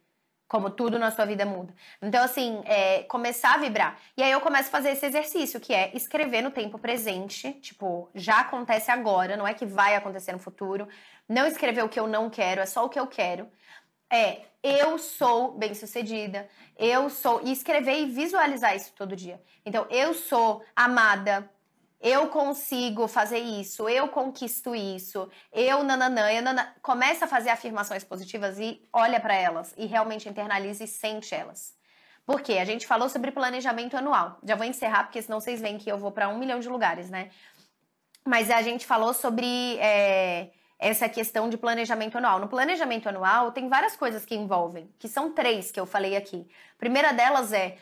como 0.48 0.70
tudo 0.70 0.98
na 0.98 1.10
sua 1.10 1.26
vida 1.26 1.44
muda. 1.44 1.74
Então, 2.00 2.24
assim, 2.24 2.62
é, 2.64 3.02
começar 3.02 3.54
a 3.54 3.58
vibrar. 3.58 3.98
E 4.16 4.22
aí 4.22 4.32
eu 4.32 4.40
começo 4.40 4.68
a 4.68 4.72
fazer 4.72 4.90
esse 4.90 5.04
exercício, 5.04 5.60
que 5.60 5.74
é 5.74 5.94
escrever 5.94 6.40
no 6.40 6.50
tempo 6.50 6.78
presente. 6.78 7.52
Tipo, 7.60 8.08
já 8.14 8.40
acontece 8.40 8.90
agora, 8.90 9.36
não 9.36 9.46
é 9.46 9.52
que 9.52 9.66
vai 9.66 9.94
acontecer 9.94 10.32
no 10.32 10.38
futuro. 10.38 10.88
Não 11.28 11.46
escrever 11.46 11.84
o 11.84 11.88
que 11.88 12.00
eu 12.00 12.06
não 12.06 12.30
quero, 12.30 12.62
é 12.62 12.66
só 12.66 12.86
o 12.86 12.88
que 12.88 12.98
eu 12.98 13.06
quero. 13.06 13.46
É, 14.10 14.40
eu 14.62 14.98
sou 14.98 15.52
bem-sucedida, 15.52 16.48
eu 16.78 17.10
sou. 17.10 17.42
E 17.44 17.52
escrever 17.52 18.00
e 18.00 18.06
visualizar 18.06 18.74
isso 18.74 18.92
todo 18.96 19.14
dia. 19.14 19.40
Então, 19.66 19.86
eu 19.90 20.14
sou 20.14 20.64
amada, 20.74 21.48
eu 22.00 22.28
consigo 22.28 23.08
fazer 23.08 23.38
isso, 23.38 23.88
eu 23.88 24.08
conquisto 24.08 24.74
isso, 24.74 25.28
eu 25.52 25.82
nananã, 25.82 26.30
eu 26.30 26.42
nananã. 26.42 26.72
Começa 26.80 27.24
a 27.24 27.28
fazer 27.28 27.50
afirmações 27.50 28.04
positivas 28.04 28.58
e 28.58 28.80
olha 28.92 29.18
para 29.18 29.34
elas 29.34 29.74
e 29.76 29.86
realmente 29.86 30.28
internaliza 30.28 30.84
e 30.84 30.88
sente 30.88 31.34
elas. 31.34 31.76
Por 32.24 32.40
quê? 32.40 32.58
A 32.58 32.64
gente 32.64 32.86
falou 32.86 33.08
sobre 33.08 33.32
planejamento 33.32 33.96
anual. 33.96 34.38
Já 34.44 34.54
vou 34.54 34.66
encerrar, 34.66 35.04
porque 35.04 35.20
senão 35.20 35.40
vocês 35.40 35.60
veem 35.60 35.78
que 35.78 35.90
eu 35.90 35.98
vou 35.98 36.12
para 36.12 36.28
um 36.28 36.38
milhão 36.38 36.60
de 36.60 36.68
lugares, 36.68 37.10
né? 37.10 37.30
Mas 38.24 38.50
a 38.50 38.60
gente 38.60 38.86
falou 38.86 39.14
sobre 39.14 39.78
é, 39.78 40.50
essa 40.78 41.08
questão 41.08 41.48
de 41.48 41.56
planejamento 41.56 42.18
anual. 42.18 42.38
No 42.38 42.46
planejamento 42.46 43.08
anual, 43.08 43.50
tem 43.50 43.68
várias 43.68 43.96
coisas 43.96 44.24
que 44.24 44.34
envolvem, 44.36 44.88
que 44.98 45.08
são 45.08 45.32
três 45.32 45.70
que 45.70 45.80
eu 45.80 45.86
falei 45.86 46.16
aqui. 46.16 46.46
A 46.76 46.78
primeira 46.78 47.12
delas 47.12 47.52
é 47.52 47.78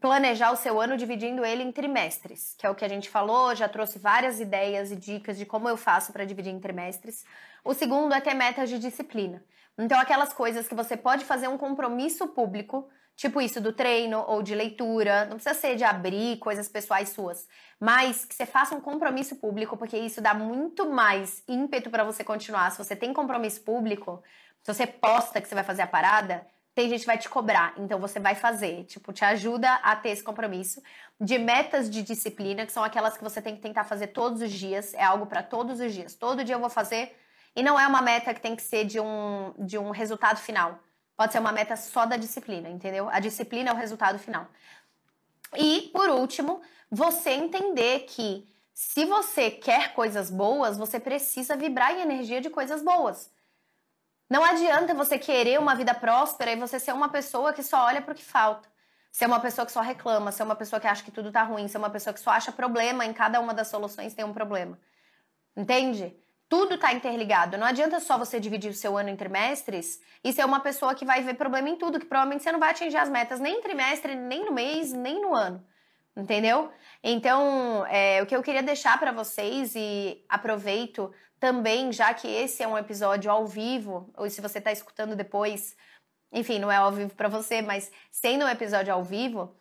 planejar 0.00 0.52
o 0.52 0.56
seu 0.56 0.80
ano 0.80 0.96
dividindo 0.96 1.44
ele 1.44 1.62
em 1.62 1.72
trimestres, 1.72 2.54
que 2.58 2.66
é 2.66 2.70
o 2.70 2.74
que 2.74 2.84
a 2.84 2.88
gente 2.88 3.08
falou, 3.08 3.54
já 3.54 3.68
trouxe 3.68 3.98
várias 3.98 4.40
ideias 4.40 4.90
e 4.90 4.96
dicas 4.96 5.38
de 5.38 5.46
como 5.46 5.68
eu 5.68 5.76
faço 5.76 6.12
para 6.12 6.24
dividir 6.24 6.52
em 6.52 6.60
trimestres. 6.60 7.24
O 7.64 7.74
segundo 7.74 8.14
é 8.14 8.20
ter 8.20 8.34
metas 8.34 8.68
de 8.68 8.78
disciplina. 8.78 9.42
Então, 9.78 9.98
aquelas 9.98 10.32
coisas 10.32 10.66
que 10.66 10.74
você 10.74 10.96
pode 10.96 11.24
fazer 11.24 11.48
um 11.48 11.58
compromisso 11.58 12.28
público, 12.28 12.88
tipo 13.14 13.40
isso 13.40 13.60
do 13.60 13.72
treino 13.72 14.24
ou 14.26 14.42
de 14.42 14.54
leitura, 14.54 15.26
não 15.26 15.36
precisa 15.36 15.54
ser 15.54 15.76
de 15.76 15.84
abrir 15.84 16.38
coisas 16.38 16.68
pessoais 16.68 17.10
suas, 17.10 17.46
mas 17.78 18.24
que 18.24 18.34
você 18.34 18.46
faça 18.46 18.74
um 18.74 18.80
compromisso 18.80 19.36
público, 19.36 19.76
porque 19.76 19.98
isso 19.98 20.20
dá 20.20 20.32
muito 20.32 20.88
mais 20.88 21.42
ímpeto 21.46 21.90
para 21.90 22.04
você 22.04 22.24
continuar. 22.24 22.70
Se 22.70 22.78
você 22.78 22.96
tem 22.96 23.12
compromisso 23.12 23.62
público, 23.62 24.22
se 24.62 24.72
você 24.72 24.86
posta 24.86 25.40
que 25.40 25.48
você 25.48 25.54
vai 25.54 25.64
fazer 25.64 25.82
a 25.82 25.86
parada, 25.86 26.46
tem 26.76 26.90
gente 26.90 27.00
que 27.00 27.06
vai 27.06 27.16
te 27.16 27.26
cobrar, 27.26 27.72
então 27.78 27.98
você 27.98 28.20
vai 28.20 28.34
fazer. 28.34 28.84
Tipo, 28.84 29.10
te 29.10 29.24
ajuda 29.24 29.76
a 29.76 29.96
ter 29.96 30.10
esse 30.10 30.22
compromisso. 30.22 30.82
De 31.18 31.38
metas 31.38 31.88
de 31.88 32.02
disciplina, 32.02 32.66
que 32.66 32.72
são 32.72 32.84
aquelas 32.84 33.16
que 33.16 33.24
você 33.24 33.40
tem 33.40 33.56
que 33.56 33.62
tentar 33.62 33.84
fazer 33.84 34.08
todos 34.08 34.42
os 34.42 34.52
dias, 34.52 34.92
é 34.92 35.02
algo 35.02 35.24
para 35.24 35.42
todos 35.42 35.80
os 35.80 35.94
dias. 35.94 36.14
Todo 36.14 36.44
dia 36.44 36.54
eu 36.54 36.60
vou 36.60 36.68
fazer. 36.68 37.16
E 37.56 37.62
não 37.62 37.80
é 37.80 37.86
uma 37.86 38.02
meta 38.02 38.34
que 38.34 38.42
tem 38.42 38.54
que 38.54 38.60
ser 38.60 38.84
de 38.84 39.00
um, 39.00 39.54
de 39.58 39.78
um 39.78 39.88
resultado 39.88 40.38
final. 40.38 40.78
Pode 41.16 41.32
ser 41.32 41.38
uma 41.38 41.50
meta 41.50 41.76
só 41.76 42.04
da 42.04 42.18
disciplina, 42.18 42.68
entendeu? 42.68 43.08
A 43.08 43.20
disciplina 43.20 43.70
é 43.70 43.72
o 43.72 43.76
resultado 43.76 44.18
final. 44.18 44.46
E, 45.56 45.88
por 45.94 46.10
último, 46.10 46.60
você 46.90 47.30
entender 47.30 48.00
que 48.00 48.46
se 48.74 49.06
você 49.06 49.50
quer 49.50 49.94
coisas 49.94 50.30
boas, 50.30 50.76
você 50.76 51.00
precisa 51.00 51.56
vibrar 51.56 51.92
em 51.92 52.02
energia 52.02 52.42
de 52.42 52.50
coisas 52.50 52.82
boas. 52.82 53.30
Não 54.28 54.42
adianta 54.44 54.92
você 54.92 55.18
querer 55.18 55.58
uma 55.58 55.74
vida 55.74 55.94
próspera 55.94 56.52
e 56.52 56.56
você 56.56 56.80
ser 56.80 56.92
uma 56.92 57.08
pessoa 57.08 57.52
que 57.52 57.62
só 57.62 57.84
olha 57.84 58.02
para 58.02 58.12
o 58.12 58.14
que 58.14 58.24
falta. 58.24 58.68
Ser 59.12 59.26
uma 59.26 59.40
pessoa 59.40 59.64
que 59.64 59.72
só 59.72 59.80
reclama, 59.80 60.32
ser 60.32 60.42
uma 60.42 60.56
pessoa 60.56 60.80
que 60.80 60.86
acha 60.86 61.02
que 61.02 61.10
tudo 61.10 61.30
tá 61.30 61.42
ruim, 61.42 61.68
ser 61.68 61.78
uma 61.78 61.88
pessoa 61.88 62.12
que 62.12 62.20
só 62.20 62.30
acha 62.30 62.52
problema 62.52 63.06
em 63.06 63.12
cada 63.12 63.40
uma 63.40 63.54
das 63.54 63.68
soluções 63.68 64.14
tem 64.14 64.24
um 64.24 64.32
problema. 64.32 64.78
Entende? 65.56 66.14
Tudo 66.48 66.76
tá 66.76 66.92
interligado. 66.92 67.56
Não 67.56 67.66
adianta 67.66 67.98
só 67.98 68.18
você 68.18 68.38
dividir 68.38 68.70
o 68.70 68.74
seu 68.74 68.96
ano 68.96 69.08
em 69.08 69.16
trimestres 69.16 70.00
e 70.22 70.32
ser 70.32 70.44
uma 70.44 70.60
pessoa 70.60 70.94
que 70.94 71.04
vai 71.04 71.22
ver 71.22 71.34
problema 71.34 71.68
em 71.68 71.76
tudo, 71.76 71.98
que 71.98 72.06
provavelmente 72.06 72.42
você 72.42 72.52
não 72.52 72.60
vai 72.60 72.70
atingir 72.70 72.98
as 72.98 73.08
metas 73.08 73.40
nem 73.40 73.58
em 73.58 73.62
trimestre, 73.62 74.14
nem 74.14 74.44
no 74.44 74.52
mês, 74.52 74.92
nem 74.92 75.20
no 75.20 75.34
ano. 75.34 75.64
Entendeu? 76.16 76.70
Então, 77.02 77.84
é, 77.86 78.22
o 78.22 78.26
que 78.26 78.34
eu 78.34 78.42
queria 78.42 78.62
deixar 78.62 78.98
para 78.98 79.12
vocês 79.12 79.74
e 79.74 80.24
aproveito 80.28 81.12
também, 81.38 81.92
já 81.92 82.12
que 82.14 82.26
esse 82.28 82.62
é 82.62 82.68
um 82.68 82.78
episódio 82.78 83.30
ao 83.30 83.46
vivo, 83.46 84.10
ou 84.16 84.28
se 84.30 84.40
você 84.40 84.58
está 84.58 84.72
escutando 84.72 85.14
depois, 85.14 85.76
enfim, 86.32 86.58
não 86.58 86.70
é 86.70 86.76
ao 86.76 86.92
vivo 86.92 87.14
para 87.14 87.28
você, 87.28 87.62
mas 87.62 87.90
sendo 88.10 88.44
um 88.44 88.48
episódio 88.48 88.92
ao 88.92 89.04
vivo, 89.04 89.54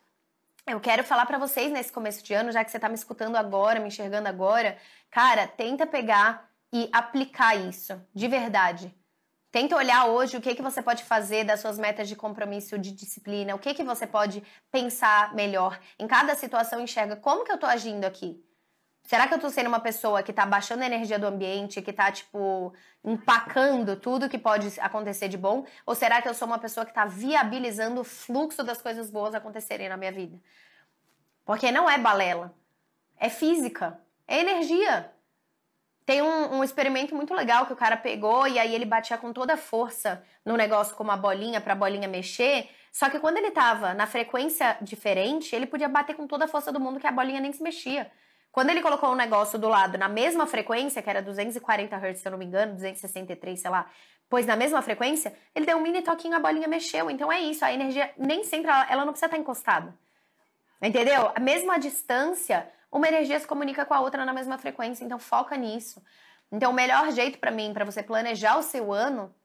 eu 0.68 0.80
quero 0.80 1.04
falar 1.04 1.26
para 1.26 1.38
vocês 1.38 1.72
nesse 1.72 1.92
começo 1.92 2.24
de 2.24 2.34
ano, 2.34 2.52
já 2.52 2.64
que 2.64 2.72
você 2.72 2.78
está 2.78 2.90
me 2.90 2.96
escutando 2.96 3.36
agora, 3.36 3.80
me 3.80 3.88
enxergando 3.88 4.28
agora, 4.28 4.78
cara, 5.12 5.48
tenta 5.48 5.86
pegar 5.86 6.50
e 6.74 6.90
aplicar 6.92 7.56
isso, 7.56 8.02
de 8.14 8.28
verdade. 8.28 8.94
Tenta 9.52 9.76
olhar 9.78 10.08
hoje 10.08 10.36
o 10.36 10.42
que, 10.42 10.56
que 10.56 10.62
você 10.62 10.82
pode 10.82 11.04
fazer 11.04 11.46
das 11.46 11.62
suas 11.62 11.78
metas 11.78 12.10
de 12.10 12.16
compromisso, 12.16 12.78
de 12.78 12.92
disciplina, 12.92 13.56
o 13.56 13.60
que, 13.60 13.74
que 13.74 13.84
você 13.84 14.06
pode 14.06 14.44
pensar 14.70 15.34
melhor. 15.34 15.80
Em 15.98 16.08
cada 16.08 16.36
situação, 16.36 16.82
enxerga 16.82 17.16
como 17.16 17.46
que 17.46 17.52
eu 17.52 17.56
estou 17.56 17.70
agindo 17.70 18.04
aqui. 18.04 18.44
Será 19.06 19.28
que 19.28 19.36
eu 19.36 19.40
tô 19.40 19.50
sendo 19.52 19.68
uma 19.68 19.80
pessoa 19.80 20.24
que 20.24 20.34
tá 20.34 20.48
baixando 20.48 20.82
a 20.82 20.88
energia 20.88 21.20
do 21.20 21.28
ambiente, 21.28 21.80
que 21.80 21.94
tá, 21.94 22.12
tipo, 22.12 22.74
empacando 23.04 23.96
tudo 23.96 24.28
que 24.28 24.38
pode 24.38 24.80
acontecer 24.82 25.28
de 25.28 25.38
bom? 25.38 25.64
Ou 25.86 25.94
será 25.94 26.24
que 26.24 26.28
eu 26.28 26.34
sou 26.34 26.48
uma 26.48 26.58
pessoa 26.58 26.88
que 26.88 26.94
tá 26.94 27.06
viabilizando 27.06 28.02
o 28.02 28.04
fluxo 28.04 28.64
das 28.64 28.82
coisas 28.82 29.12
boas 29.12 29.36
acontecerem 29.36 29.88
na 29.90 29.96
minha 29.96 30.12
vida? 30.12 30.40
Porque 31.46 31.72
não 31.72 31.88
é 31.88 32.00
balela. 32.00 32.52
É 33.16 33.30
física. 33.30 34.00
É 34.28 34.40
energia. 34.40 35.12
Tem 36.04 36.24
um, 36.24 36.58
um, 36.58 36.64
experimento 36.64 37.16
muito 37.16 37.34
legal 37.36 37.68
que 37.68 37.74
o 37.74 37.76
cara 37.76 37.96
pegou 37.96 38.48
e 38.48 38.58
aí 38.58 38.74
ele 38.74 38.86
batia 38.86 39.20
com 39.20 39.32
toda 39.32 39.54
a 39.54 39.58
força 39.58 40.24
no 40.44 40.58
negócio 40.58 40.96
com 40.96 41.04
uma 41.04 41.18
bolinha 41.18 41.62
para 41.62 41.74
a 41.74 41.76
bolinha 41.76 42.08
mexer. 42.08 42.70
Só 42.92 43.08
que 43.08 43.20
quando 43.20 43.38
ele 43.38 43.52
tava 43.52 43.94
na 43.94 44.08
frequência 44.08 44.78
diferente, 44.82 45.56
ele 45.56 45.68
podia 45.68 45.88
bater 45.88 46.16
com 46.16 46.26
toda 46.26 46.46
a 46.46 46.48
força 46.48 46.72
do 46.72 46.80
mundo 46.80 47.00
que 47.00 47.08
a 47.08 47.12
bolinha 47.12 47.40
nem 47.40 47.52
se 47.52 47.62
mexia. 47.62 48.12
Quando 48.56 48.70
ele 48.70 48.82
colocou 48.82 49.12
um 49.12 49.16
negócio 49.16 49.60
do 49.60 49.68
lado 49.68 49.98
na 49.98 50.08
mesma 50.08 50.48
frequência, 50.48 51.02
que 51.02 51.10
era 51.10 51.22
240 51.22 51.94
Hz, 51.94 52.20
se 52.20 52.26
eu 52.26 52.32
não 52.32 52.38
me 52.38 52.46
engano, 52.46 52.72
263, 52.76 53.60
sei 53.60 53.70
lá, 53.70 53.86
pois 54.30 54.46
na 54.46 54.56
mesma 54.56 54.82
frequência, 54.82 55.36
ele 55.54 55.66
deu 55.66 55.78
um 55.78 55.82
mini 55.82 56.02
toquinho, 56.02 56.38
a 56.38 56.40
bolinha 56.40 56.66
mexeu. 56.66 57.12
Então 57.12 57.30
é 57.30 57.42
isso, 57.42 57.66
a 57.66 57.74
energia 57.74 58.14
nem 58.18 58.46
sempre, 58.46 58.72
ela, 58.72 58.90
ela 58.90 59.04
não 59.04 59.12
precisa 59.12 59.26
estar 59.26 59.38
encostada. 59.38 59.94
Entendeu? 60.82 61.34
A 61.36 61.40
mesma 61.42 61.78
distância, 61.78 62.66
uma 62.90 63.10
energia 63.10 63.38
se 63.38 63.46
comunica 63.46 63.84
com 63.84 63.94
a 63.94 64.00
outra 64.00 64.24
na 64.24 64.32
mesma 64.32 64.58
frequência, 64.58 65.04
então 65.04 65.20
foca 65.20 65.58
nisso. 65.58 66.02
Então 66.50 66.72
o 66.72 66.74
melhor 66.74 67.12
jeito 67.12 67.38
para 67.38 67.52
mim, 67.52 67.74
para 67.74 67.84
você 67.84 68.02
planejar 68.02 68.58
o 68.58 68.64
seu 68.64 68.94
ano, 68.94 69.36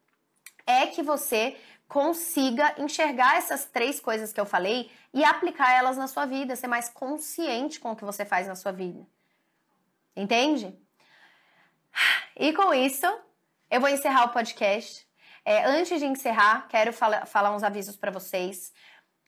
é 0.65 0.87
que 0.87 1.03
você 1.03 1.57
consiga 1.91 2.72
enxergar 2.78 3.36
essas 3.36 3.64
três 3.64 3.99
coisas 3.99 4.32
que 4.32 4.41
eu 4.41 4.47
falei 4.47 4.88
e 5.12 5.24
aplicar 5.24 5.72
elas 5.72 5.97
na 5.97 6.07
sua 6.07 6.24
vida, 6.24 6.55
ser 6.55 6.68
mais 6.68 6.88
consciente 6.88 7.80
com 7.80 7.91
o 7.91 7.97
que 7.97 8.05
você 8.05 8.24
faz 8.24 8.47
na 8.47 8.55
sua 8.55 8.70
vida. 8.70 9.05
Entende? 10.14 10.78
E 12.36 12.53
com 12.53 12.72
isso, 12.72 13.07
eu 13.68 13.80
vou 13.80 13.91
encerrar 13.91 14.26
o 14.26 14.28
podcast. 14.28 15.05
É, 15.45 15.64
antes 15.64 15.99
de 15.99 16.07
encerrar, 16.07 16.68
quero 16.68 16.93
fala, 16.93 17.26
falar 17.26 17.53
uns 17.55 17.64
avisos 17.64 17.97
para 17.97 18.12
vocês. 18.12 18.72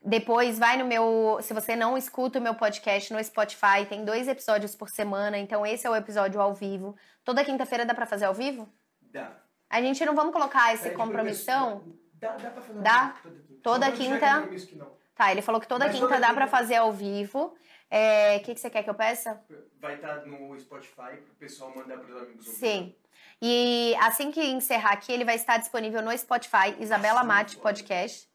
Depois 0.00 0.56
vai 0.56 0.76
no 0.76 0.84
meu. 0.84 1.40
Se 1.42 1.52
você 1.52 1.74
não 1.74 1.98
escuta 1.98 2.38
o 2.38 2.42
meu 2.42 2.54
podcast 2.54 3.12
no 3.12 3.22
Spotify, 3.24 3.86
tem 3.88 4.04
dois 4.04 4.28
episódios 4.28 4.76
por 4.76 4.88
semana. 4.88 5.36
Então, 5.36 5.66
esse 5.66 5.84
é 5.84 5.90
o 5.90 5.96
episódio 5.96 6.40
ao 6.40 6.54
vivo. 6.54 6.94
Toda 7.24 7.44
quinta-feira 7.44 7.84
dá 7.84 7.92
para 7.92 8.06
fazer 8.06 8.26
ao 8.26 8.34
vivo? 8.34 8.72
Dá. 9.00 9.32
A 9.68 9.82
gente 9.82 10.04
não 10.04 10.14
vamos 10.14 10.32
colocar 10.32 10.72
esse 10.72 10.90
compromissão? 10.90 12.00
Dá, 12.22 12.36
dá 12.36 12.50
pra 12.50 12.62
fazer 12.62 12.80
Dá? 12.80 13.14
Toda 13.62 13.90
quinta. 13.92 14.42
quinta. 14.48 14.86
Tá, 15.14 15.30
ele 15.30 15.42
falou 15.42 15.60
que 15.60 15.66
toda 15.68 15.84
Mas 15.86 15.94
quinta 15.94 16.06
toda 16.06 16.20
dá 16.20 16.28
quinta- 16.28 16.38
pra 16.38 16.46
fazer 16.46 16.76
ao 16.76 16.92
vivo. 16.92 17.54
É, 17.90 18.36
O 18.38 18.40
que, 18.44 18.54
que 18.54 18.60
você 18.60 18.70
quer 18.70 18.82
que 18.82 18.88
eu 18.88 18.94
peça? 18.94 19.38
Vai 19.80 19.96
estar 19.96 20.24
no 20.24 20.58
Spotify 20.58 21.16
pro 21.22 21.34
pessoal 21.38 21.74
mandar 21.76 21.98
pros 21.98 22.16
amigos. 22.16 22.46
Sim. 22.48 22.94
E 23.40 23.94
assim 24.00 24.30
que 24.30 24.40
encerrar 24.42 24.92
aqui, 24.92 25.12
ele 25.12 25.24
vai 25.24 25.34
estar 25.34 25.58
disponível 25.58 26.00
no 26.00 26.16
Spotify, 26.16 26.76
Isabela 26.78 27.20
Assim, 27.20 27.28
Mate. 27.28 27.56
Podcast. 27.58 28.28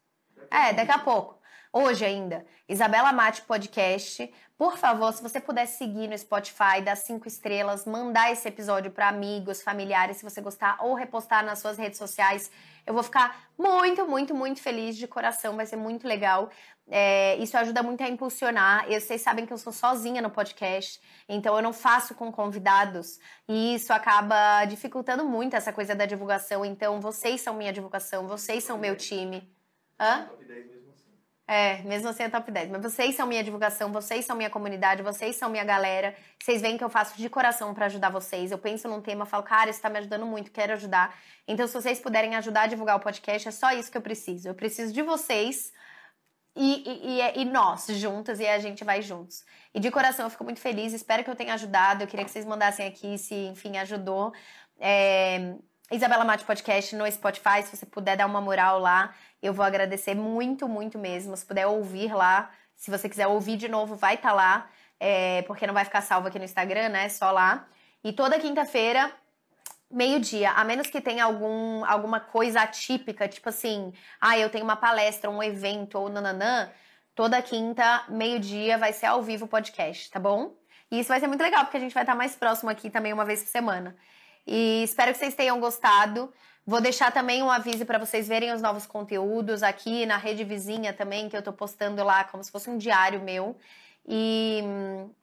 É, 0.51 0.73
daqui 0.73 0.91
a 0.91 0.99
pouco. 0.99 1.37
hoje 1.73 2.05
ainda, 2.05 2.45
Isabela 2.67 3.11
Mate 3.13 3.41
Podcast. 3.43 4.31
Por 4.57 4.77
favor, 4.77 5.11
se 5.13 5.21
você 5.21 5.39
puder 5.39 5.65
seguir 5.67 6.07
no 6.07 6.17
Spotify, 6.17 6.81
dar 6.83 6.95
cinco 6.95 7.27
estrelas, 7.27 7.85
mandar 7.85 8.31
esse 8.31 8.47
episódio 8.47 8.89
para 8.91 9.07
amigos, 9.07 9.61
familiares, 9.61 10.17
se 10.17 10.23
você 10.23 10.41
gostar, 10.41 10.77
ou 10.81 10.93
repostar 10.95 11.43
nas 11.45 11.59
suas 11.59 11.77
redes 11.77 11.97
sociais. 11.99 12.49
Eu 12.87 12.93
vou 12.93 13.03
ficar 13.03 13.49
muito, 13.57 14.07
muito, 14.07 14.33
muito 14.33 14.61
feliz 14.61 14.95
de 14.95 15.05
coração, 15.07 15.57
vai 15.57 15.65
ser 15.65 15.75
muito 15.75 16.07
legal. 16.07 16.49
É, 16.89 17.35
isso 17.35 17.57
ajuda 17.57 17.83
muito 17.83 18.01
a 18.01 18.07
impulsionar. 18.07 18.89
E 18.89 18.97
vocês 18.99 19.21
sabem 19.21 19.45
que 19.45 19.51
eu 19.51 19.57
sou 19.57 19.73
sozinha 19.73 20.21
no 20.21 20.29
podcast, 20.29 21.01
então 21.27 21.53
eu 21.57 21.61
não 21.61 21.73
faço 21.73 22.15
com 22.15 22.31
convidados. 22.31 23.19
E 23.47 23.75
isso 23.75 23.91
acaba 23.91 24.63
dificultando 24.65 25.25
muito 25.25 25.55
essa 25.55 25.73
coisa 25.73 25.93
da 25.93 26.05
divulgação. 26.05 26.63
Então, 26.63 27.01
vocês 27.01 27.41
são 27.41 27.53
minha 27.55 27.73
divulgação, 27.73 28.25
vocês 28.25 28.63
são 28.63 28.77
meu 28.77 28.95
time. 28.95 29.53
Hã? 29.99 30.27
Top 30.29 30.45
10 30.45 30.67
mesmo. 30.67 30.86
É, 31.47 31.81
mesmo 31.83 32.09
assim 32.09 32.23
é 32.23 32.29
top 32.29 32.51
10. 32.51 32.69
Mas 32.69 32.81
vocês 32.81 33.15
são 33.15 33.25
minha 33.25 33.41
divulgação, 33.41 33.89
vocês 33.91 34.25
são 34.25 34.35
minha 34.35 34.49
comunidade, 34.49 35.01
vocês 35.01 35.37
são 35.37 35.49
minha 35.49 35.63
galera. 35.63 36.13
Vocês 36.37 36.61
veem 36.61 36.77
que 36.77 36.83
eu 36.83 36.89
faço 36.89 37.17
de 37.17 37.29
coração 37.29 37.73
para 37.73 37.85
ajudar 37.85 38.09
vocês. 38.09 38.51
Eu 38.51 38.57
penso 38.57 38.89
num 38.89 39.01
tema, 39.01 39.25
falo, 39.25 39.43
cara, 39.43 39.69
isso 39.69 39.81
tá 39.81 39.89
me 39.89 39.97
ajudando 39.99 40.25
muito, 40.25 40.51
quero 40.51 40.73
ajudar. 40.73 41.17
Então, 41.47 41.65
se 41.65 41.73
vocês 41.73 41.99
puderem 41.99 42.35
ajudar 42.35 42.63
a 42.63 42.67
divulgar 42.67 42.97
o 42.97 42.99
podcast, 42.99 43.47
é 43.47 43.51
só 43.51 43.71
isso 43.71 43.89
que 43.89 43.97
eu 43.97 44.01
preciso. 44.01 44.49
Eu 44.49 44.55
preciso 44.55 44.91
de 44.91 45.01
vocês 45.01 45.71
e, 46.53 46.83
e, 46.85 47.21
e, 47.21 47.41
e 47.41 47.45
nós 47.45 47.85
juntas 47.91 48.39
e 48.41 48.47
a 48.47 48.59
gente 48.59 48.83
vai 48.83 49.01
juntos. 49.01 49.45
E 49.73 49.79
de 49.79 49.89
coração 49.89 50.25
eu 50.25 50.29
fico 50.29 50.43
muito 50.43 50.59
feliz, 50.59 50.91
espero 50.91 51.23
que 51.23 51.29
eu 51.29 51.35
tenha 51.35 51.53
ajudado. 51.53 52.03
Eu 52.03 52.07
queria 52.07 52.25
que 52.25 52.31
vocês 52.31 52.45
mandassem 52.45 52.85
aqui 52.85 53.17
se, 53.17 53.35
enfim, 53.35 53.77
ajudou. 53.77 54.33
É, 54.79 55.55
Isabela 55.89 56.25
Mate 56.25 56.43
Podcast 56.43 56.93
no 56.97 57.09
Spotify, 57.09 57.63
se 57.63 57.77
você 57.77 57.85
puder 57.85 58.17
dar 58.17 58.25
uma 58.25 58.41
moral 58.41 58.77
lá, 58.79 59.15
eu 59.41 59.53
vou 59.53 59.65
agradecer 59.65 60.15
muito, 60.15 60.67
muito 60.67 60.97
mesmo. 60.97 61.35
Se 61.35 61.45
puder 61.45 61.67
ouvir 61.67 62.13
lá, 62.13 62.51
se 62.75 62.91
você 62.91 63.07
quiser 63.09 63.27
ouvir 63.27 63.57
de 63.57 63.67
novo, 63.67 63.95
vai 63.95 64.15
estar 64.15 64.29
tá 64.29 64.35
lá, 64.35 64.69
é, 64.99 65.41
porque 65.43 65.67
não 65.67 65.73
vai 65.73 65.85
ficar 65.85 66.01
salvo 66.01 66.27
aqui 66.27 66.39
no 66.39 66.45
Instagram, 66.45 66.89
né? 66.89 67.09
Só 67.09 67.31
lá. 67.31 67.67
E 68.03 68.13
toda 68.13 68.39
quinta-feira 68.39 69.11
meio-dia, 69.89 70.51
a 70.51 70.63
menos 70.63 70.87
que 70.87 70.99
tenha 70.99 71.23
algum, 71.23 71.85
alguma 71.85 72.19
coisa 72.19 72.61
atípica, 72.61 73.27
tipo 73.27 73.49
assim, 73.49 73.93
ah, 74.19 74.37
eu 74.37 74.49
tenho 74.49 74.63
uma 74.63 74.75
palestra, 74.75 75.29
um 75.29 75.41
evento 75.41 75.97
ou 75.97 76.09
nananã, 76.09 76.69
toda 77.15 77.41
quinta, 77.41 78.03
meio-dia, 78.09 78.77
vai 78.77 78.91
ser 78.91 79.05
ao 79.05 79.23
vivo 79.23 79.45
o 79.45 79.47
podcast, 79.47 80.11
tá 80.11 80.19
bom? 80.19 80.53
E 80.91 80.99
isso 80.99 81.09
vai 81.09 81.19
ser 81.19 81.27
muito 81.27 81.41
legal, 81.41 81.63
porque 81.63 81.77
a 81.77 81.79
gente 81.79 81.93
vai 81.93 82.03
estar 82.03 82.15
mais 82.15 82.35
próximo 82.35 82.69
aqui 82.69 82.89
também 82.89 83.13
uma 83.13 83.25
vez 83.25 83.41
por 83.43 83.49
semana. 83.49 83.95
E 84.45 84.83
espero 84.83 85.11
que 85.11 85.17
vocês 85.17 85.35
tenham 85.35 85.59
gostado. 85.59 86.33
Vou 86.67 86.81
deixar 86.81 87.13
também 87.13 87.41
um 87.41 87.49
aviso 87.49 87.85
para 87.85 87.97
vocês 87.97 88.27
verem 88.27 88.51
os 88.51 88.61
novos 88.61 88.85
conteúdos 88.85 89.63
aqui 89.63 90.05
na 90.05 90.17
rede 90.17 90.43
vizinha 90.43 90.91
também, 90.91 91.29
que 91.29 91.37
eu 91.37 91.41
tô 91.41 91.53
postando 91.53 92.03
lá 92.03 92.25
como 92.25 92.43
se 92.43 92.51
fosse 92.51 92.69
um 92.69 92.77
diário 92.77 93.21
meu. 93.21 93.55
E, 94.05 94.61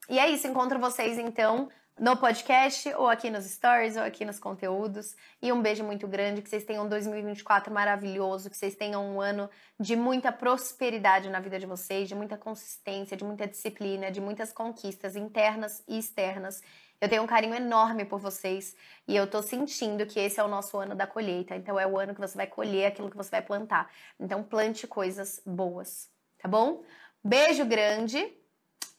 e 0.08 0.18
é 0.18 0.30
isso, 0.30 0.46
encontro 0.46 0.78
vocês 0.78 1.18
então 1.18 1.68
no 2.00 2.16
podcast, 2.16 2.92
ou 2.94 3.10
aqui 3.10 3.28
nos 3.28 3.44
stories, 3.44 3.94
ou 3.94 4.02
aqui 4.02 4.24
nos 4.24 4.38
conteúdos. 4.38 5.14
E 5.42 5.52
um 5.52 5.60
beijo 5.60 5.84
muito 5.84 6.08
grande, 6.08 6.40
que 6.40 6.48
vocês 6.48 6.64
tenham 6.64 6.86
um 6.86 6.88
2024 6.88 7.70
maravilhoso, 7.70 8.48
que 8.48 8.56
vocês 8.56 8.74
tenham 8.74 9.04
um 9.04 9.20
ano 9.20 9.50
de 9.78 9.94
muita 9.94 10.32
prosperidade 10.32 11.28
na 11.28 11.40
vida 11.40 11.58
de 11.58 11.66
vocês, 11.66 12.08
de 12.08 12.14
muita 12.14 12.38
consistência, 12.38 13.18
de 13.18 13.22
muita 13.22 13.46
disciplina, 13.46 14.10
de 14.10 14.20
muitas 14.20 14.50
conquistas 14.50 15.14
internas 15.14 15.84
e 15.86 15.98
externas. 15.98 16.62
Eu 17.00 17.08
tenho 17.08 17.22
um 17.22 17.26
carinho 17.26 17.54
enorme 17.54 18.04
por 18.04 18.18
vocês 18.18 18.76
e 19.06 19.14
eu 19.14 19.26
tô 19.26 19.42
sentindo 19.42 20.06
que 20.06 20.18
esse 20.18 20.40
é 20.40 20.44
o 20.44 20.48
nosso 20.48 20.76
ano 20.78 20.94
da 20.94 21.06
colheita. 21.06 21.54
Então 21.56 21.78
é 21.78 21.86
o 21.86 21.98
ano 21.98 22.14
que 22.14 22.20
você 22.20 22.36
vai 22.36 22.46
colher 22.46 22.86
aquilo 22.86 23.10
que 23.10 23.16
você 23.16 23.30
vai 23.30 23.42
plantar. 23.42 23.90
Então 24.18 24.42
plante 24.42 24.86
coisas 24.86 25.42
boas, 25.44 26.08
tá 26.38 26.48
bom? 26.48 26.82
Beijo 27.22 27.64
grande 27.64 28.32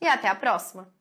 e 0.02 0.08
até 0.08 0.28
a 0.28 0.36
próxima! 0.36 0.94